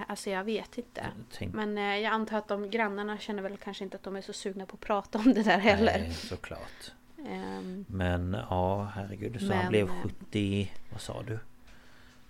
Alltså 0.07 0.29
jag 0.29 0.43
vet 0.43 0.77
inte. 0.77 1.07
Tänk, 1.31 1.53
Men 1.53 1.77
eh, 1.77 1.83
jag 1.97 2.13
antar 2.13 2.37
att 2.37 2.47
de 2.47 2.69
grannarna 2.69 3.17
känner 3.17 3.43
väl 3.43 3.57
kanske 3.57 3.83
inte 3.83 3.97
att 3.97 4.03
de 4.03 4.15
är 4.15 4.21
så 4.21 4.33
sugna 4.33 4.65
på 4.65 4.73
att 4.73 4.79
prata 4.81 5.19
om 5.19 5.33
det 5.33 5.43
där 5.43 5.57
heller. 5.59 5.99
Nej, 5.99 6.11
såklart. 6.13 6.91
Ehm, 7.27 7.85
Men 7.87 8.37
ja, 8.49 8.83
herregud. 8.83 9.31
Du 9.31 9.39
sa 9.39 9.45
han 9.53 9.57
Men, 9.57 9.69
blev 9.69 9.87
eh, 9.87 10.01
70... 10.03 10.71
Vad 10.91 11.01
sa 11.01 11.23
du? 11.23 11.39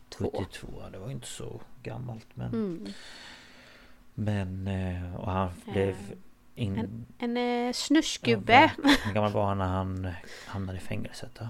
Två. 0.10 0.32
72, 0.34 0.68
ja, 0.84 0.90
det 0.90 0.98
var 0.98 1.11
inte 1.11 1.28
så 1.28 1.61
gammalt 1.84 2.28
men... 2.34 2.48
mm. 2.53 2.88
Men... 4.14 4.68
eh, 4.68 5.15
Och 5.15 5.32
han 5.32 5.49
blev... 5.65 5.95
In... 6.56 6.78
En, 6.78 7.06
en 7.18 7.68
eh, 7.68 7.74
snusgubbe. 7.74 8.53
Ja, 8.53 8.60
verkligen. 8.60 8.98
Hur 9.06 9.14
gammal 9.14 9.32
var 9.32 9.45
han 9.45 9.57
när 9.57 9.68
han 9.68 10.14
hamnade 10.48 10.78
i 10.78 10.82
fängelset 10.82 11.36
då? 11.40 11.48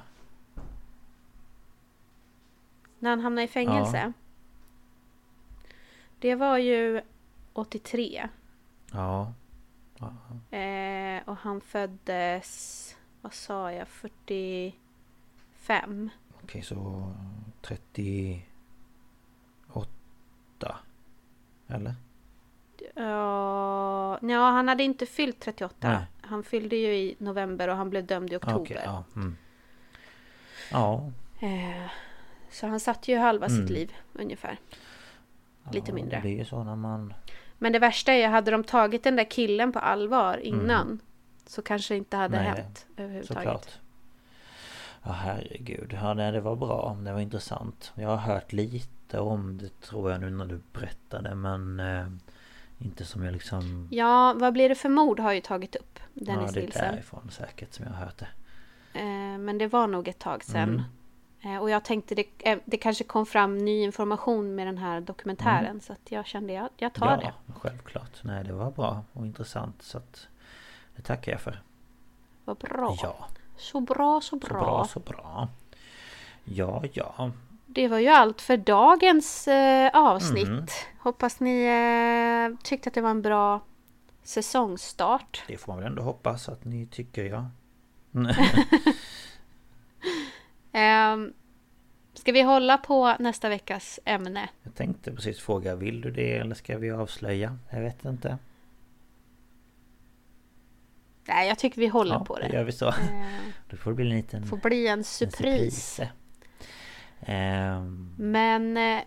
När 2.99 3.09
han 3.09 3.19
hamnade 3.19 3.43
i 3.45 3.47
fängelse. 3.47 4.13
Det 6.19 6.35
var 6.35 6.57
ju 6.57 7.01
83. 7.53 8.27
Ja. 8.91 9.33
ja. 9.99 10.13
Eh, 10.57 11.21
och 11.25 11.37
han 11.37 11.61
föddes, 11.61 12.95
vad 13.21 13.33
sa 13.33 13.71
jag, 13.71 13.87
45. 13.87 16.09
Okej 16.43 16.61
så 16.61 17.11
38 17.61 18.39
Eller? 21.67 21.95
Ja, 22.95 24.19
ja, 24.21 24.49
han 24.51 24.67
hade 24.67 24.83
inte 24.83 25.05
fyllt 25.05 25.39
38. 25.39 25.75
Nej. 25.79 26.05
Han 26.21 26.43
fyllde 26.43 26.75
ju 26.75 26.95
i 26.95 27.15
november 27.17 27.67
och 27.67 27.75
han 27.77 27.89
blev 27.89 28.05
dömd 28.05 28.33
i 28.33 28.35
oktober. 28.35 28.59
Okej, 28.61 28.81
ja. 28.85 29.03
Mm. 29.15 29.37
Ja. 30.71 31.11
Eh, 31.39 31.91
så 32.49 32.67
han 32.67 32.79
satt 32.79 33.07
ju 33.07 33.17
halva 33.17 33.45
Mm. 33.45 33.57
sitt 33.61 33.69
liv 33.69 33.93
ungefär. 34.13 34.59
Lite 35.71 35.93
mindre. 35.93 36.15
Det 36.17 36.21
blir 36.21 36.37
ju 36.37 36.45
så 36.45 36.63
när 36.63 36.75
man... 36.75 37.13
Men 37.57 37.73
det 37.73 37.79
värsta 37.79 38.13
är, 38.13 38.27
hade 38.27 38.51
de 38.51 38.63
tagit 38.63 39.03
den 39.03 39.15
där 39.15 39.31
killen 39.31 39.71
på 39.71 39.79
allvar 39.79 40.37
innan 40.37 40.99
så 41.45 41.61
kanske 41.61 41.93
det 41.93 41.97
inte 41.97 42.17
hade 42.17 42.37
Mm. 42.37 42.51
Nej, 42.53 42.61
hänt 42.63 42.85
överhuvudtaget. 42.97 43.43
Såklart. 43.43 43.79
Ja 45.03 45.11
herregud, 45.11 45.97
ja 46.01 46.13
det 46.13 46.41
var 46.41 46.55
bra, 46.55 46.97
det 47.01 47.13
var 47.13 47.19
intressant. 47.19 47.91
Jag 47.95 48.09
har 48.09 48.17
hört 48.17 48.53
lite 48.53 49.19
om 49.19 49.57
det 49.57 49.81
tror 49.81 50.11
jag 50.11 50.21
nu 50.21 50.29
när 50.29 50.45
du 50.45 50.61
berättade 50.73 51.35
men 51.35 51.79
eh, 51.79 52.07
Inte 52.79 53.05
som 53.05 53.23
jag 53.23 53.33
liksom 53.33 53.87
Ja, 53.91 54.33
vad 54.37 54.53
blir 54.53 54.69
det 54.69 54.75
för 54.75 54.89
mord 54.89 55.19
har 55.19 55.33
ju 55.33 55.41
tagit 55.41 55.75
upp 55.75 55.99
Dennis 56.13 56.45
Ja 56.45 56.51
det 56.53 56.59
är 56.59 56.63
Nilsen. 56.63 56.91
därifrån 56.93 57.29
säkert 57.31 57.73
som 57.73 57.85
jag 57.85 57.93
har 57.93 58.05
hört 58.05 58.17
det 58.17 58.27
Eh, 58.93 59.37
men 59.37 59.57
det 59.57 59.67
var 59.67 59.87
nog 59.87 60.07
ett 60.07 60.19
tag 60.19 60.43
sedan. 60.43 60.69
Mm. 60.69 60.81
Eh, 61.41 61.57
och 61.57 61.69
jag 61.69 61.83
tänkte 61.83 62.15
det, 62.15 62.25
eh, 62.39 62.59
det 62.65 62.77
kanske 62.77 63.03
kom 63.03 63.25
fram 63.25 63.57
ny 63.57 63.81
information 63.83 64.55
med 64.55 64.67
den 64.67 64.77
här 64.77 65.01
dokumentären. 65.01 65.81
Så 65.81 65.93
att 65.93 66.11
jag 66.11 66.25
kände 66.25 66.53
jag, 66.53 66.69
jag 66.77 66.93
tar 66.93 67.07
Mm. 67.07 67.19
Ja 67.23 67.31
det. 67.45 67.53
självklart, 67.59 68.23
nej 68.23 68.43
det 68.43 68.53
var 68.53 68.71
bra 68.71 69.03
och 69.13 69.25
intressant 69.25 69.81
så 69.81 69.97
att 69.97 70.27
Det 70.95 71.01
tackar 71.01 71.31
jag 71.31 71.41
för 71.41 71.61
Vad 72.45 72.57
bra. 72.57 72.97
Ja, 73.03 73.27
Så 73.57 73.79
bra, 73.79 74.21
så 74.21 74.27
så 74.27 74.35
bra. 74.47 74.59
bra 74.59 74.85
så 74.85 74.99
bra 74.99 75.47
Ja 76.43 76.83
ja 76.93 77.31
Det 77.65 77.87
var 77.87 77.99
ju 77.99 78.07
allt 78.07 78.41
för 78.41 78.57
dagens 78.57 79.47
eh, 79.47 79.89
avsnitt. 79.93 80.47
Mm. 80.47 80.65
Hoppas 80.99 81.39
ni 81.39 81.63
eh, 81.65 82.63
tyckte 82.63 82.89
att 82.89 82.93
det 82.93 83.01
var 83.01 83.09
en 83.09 83.21
bra 83.21 83.61
säsongstart. 84.23 85.43
Det 85.47 85.57
får 85.57 85.71
man 85.73 85.77
väl 85.81 85.87
ändå 85.91 86.01
hoppas 86.03 86.49
att 86.49 86.65
ni 86.65 86.85
tycker 86.85 87.23
ja 87.25 87.45
Ehm, 90.77 91.33
ska 92.13 92.31
vi 92.31 92.41
hålla 92.41 92.77
på 92.77 93.15
nästa 93.19 93.49
veckas 93.49 93.99
ämne? 94.05 94.49
Jag 94.63 94.75
tänkte 94.75 95.11
precis 95.13 95.39
fråga, 95.39 95.75
vill 95.75 96.01
du 96.01 96.11
det 96.11 96.37
eller 96.37 96.55
ska 96.55 96.77
vi 96.77 96.91
avslöja? 96.91 97.57
Jag 97.69 97.81
vet 97.81 98.05
inte 98.05 98.37
Nej, 101.27 101.47
jag 101.47 101.59
tycker 101.59 101.81
vi 101.81 101.87
håller 101.87 102.13
Ja, 102.15 102.25
på 102.25 102.39
det. 102.39 102.47
gör 102.47 102.63
vi 102.63 102.71
så 102.71 102.87
Ehm, 102.87 103.51
Då 103.69 103.77
får 103.77 103.91
det 103.91 103.95
bli 103.95 104.05
en 104.05 104.17
liten 104.17 104.45
får 104.45 104.57
bli 104.57 104.87
en 104.87 105.03
surpris. 105.03 105.99
Ehm, 107.19 108.15
Men 108.17 108.77
eh, 108.77 108.99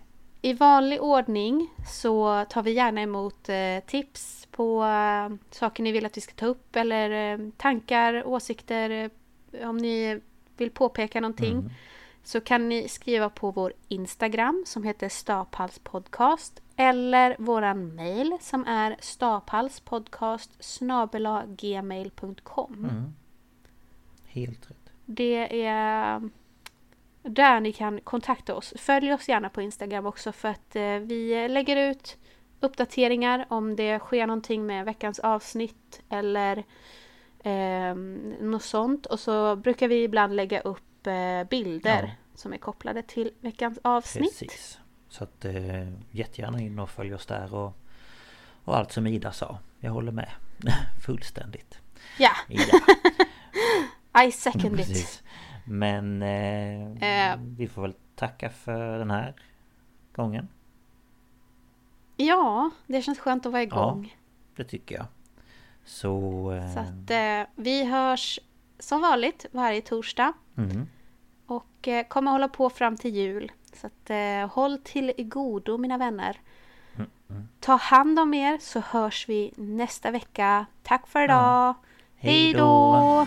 i 0.42 0.52
vanlig 0.52 1.02
ordning 1.02 1.68
så 1.88 2.44
tar 2.44 2.62
vi 2.62 2.72
gärna 2.72 3.00
emot 3.00 3.48
eh, 3.48 3.80
tips 3.86 4.48
på 4.50 4.84
eh, 4.84 5.36
saker 5.50 5.82
ni 5.82 5.92
vill 5.92 6.06
att 6.06 6.16
vi 6.16 6.20
ska 6.20 6.34
ta 6.34 6.46
upp 6.46 6.76
eller 6.76 7.50
tankar, 7.56 8.26
åsikter. 8.26 9.10
Om 9.64 9.76
ni 9.76 10.20
vill 10.60 10.70
påpeka 10.70 11.20
någonting 11.20 11.52
Mm. 11.58 11.70
så 12.22 12.40
kan 12.40 12.68
ni 12.68 12.88
skriva 12.88 13.30
på 13.30 13.50
vår 13.50 13.72
Instagram 13.88 14.64
som 14.66 14.82
heter 14.82 15.08
Staphalspodcast 15.08 16.62
eller 16.76 17.36
våran 17.38 17.94
mail 17.94 18.36
som 18.40 18.66
är 18.66 18.96
staphalspodcast 19.00 20.50
gmail.com. 21.56 22.74
mm. 22.74 23.14
Helt 24.26 24.70
rätt 24.70 24.92
Det 25.06 25.64
är 25.66 26.30
där 27.22 27.60
ni 27.60 27.72
kan 27.72 28.00
kontakta 28.00 28.54
oss. 28.54 28.74
Följ 28.76 29.12
oss 29.12 29.28
gärna 29.28 29.48
på 29.48 29.62
Instagram 29.62 30.06
också 30.06 30.32
för 30.32 30.48
att 30.48 30.76
eh, 30.76 30.82
vi 30.82 31.48
lägger 31.48 31.90
ut 31.90 32.16
uppdateringar 32.60 33.46
om 33.48 33.76
det 33.76 33.98
sker 33.98 34.26
någonting 34.26 34.66
med 34.66 34.84
veckans 34.84 35.18
avsnitt 35.18 36.02
eller 36.08 36.64
eh, 37.44 37.94
något 38.40 38.62
sånt. 38.62 39.06
Och 39.06 39.20
så 39.20 39.56
brukar 39.56 39.88
vi 39.88 40.02
ibland 40.04 40.36
lägga 40.36 40.60
upp 40.60 41.06
eh, 41.06 41.44
bilder 41.50 42.02
Ja. 42.02 42.10
som 42.34 42.52
är 42.52 42.56
kopplade 42.58 43.02
till 43.02 43.30
veckans 43.40 43.78
avsnitt. 43.82 44.38
Precis 44.38 44.78
Så 45.08 45.24
att 45.24 45.44
eh, 45.44 45.88
jättegärna 46.10 46.60
in 46.60 46.78
och 46.78 46.90
följ 46.90 47.14
oss 47.14 47.26
där 47.26 47.54
och 47.54 47.76
Och 48.64 48.76
allt 48.76 48.92
som 48.92 49.06
Ida 49.06 49.32
sa 49.32 49.58
Jag 49.80 49.90
håller 49.92 50.12
med 50.12 50.30
Fullständigt 51.06 51.78
Ja, 52.18 52.30
I 54.26 54.32
second 54.32 54.80
it. 54.80 54.86
Precis 54.86 55.22
Men 55.64 56.22
eh, 56.22 57.30
Eh. 57.32 57.38
Vi 57.40 57.68
får 57.68 57.82
väl 57.82 57.94
tacka 58.16 58.50
för 58.50 58.98
den 58.98 59.10
här 59.10 59.34
Gången 60.12 60.48
Ja, 62.16 62.70
det 62.86 63.02
känns 63.02 63.18
skönt 63.18 63.46
att 63.46 63.52
vara 63.52 63.62
igång. 63.62 64.16
Det 64.56 64.64
tycker 64.64 64.94
jag 64.94 65.06
Så 65.84 66.52
eh, 66.52 66.74
Så 66.74 66.78
att 66.80 67.10
eh, 67.10 67.48
vi 67.54 67.84
hörs 67.84 68.38
som 68.78 69.00
vanligt 69.00 69.46
varje 69.52 69.80
torsdag. 69.82 70.32
mm, 70.56 70.88
Och 71.46 71.88
eh, 71.88 72.06
kommer 72.06 72.30
hålla 72.30 72.48
på 72.48 72.70
fram 72.70 72.96
till 72.96 73.14
jul. 73.14 73.52
Så 73.72 73.86
att, 73.86 74.10
eh, 74.10 74.50
håll 74.54 74.78
till 74.78 75.12
godo 75.18 75.78
mina 75.78 75.98
vänner. 75.98 76.40
Ta 77.60 77.76
hand 77.76 78.18
om 78.18 78.34
er 78.34 78.58
så 78.60 78.80
hörs 78.80 79.28
vi 79.28 79.52
nästa 79.56 80.10
vecka. 80.10 80.66
Tack 80.82 81.06
för 81.06 81.24
idag! 81.24 81.74
Hej 82.16 82.32
Hej 82.44 82.52
då. 82.54 83.26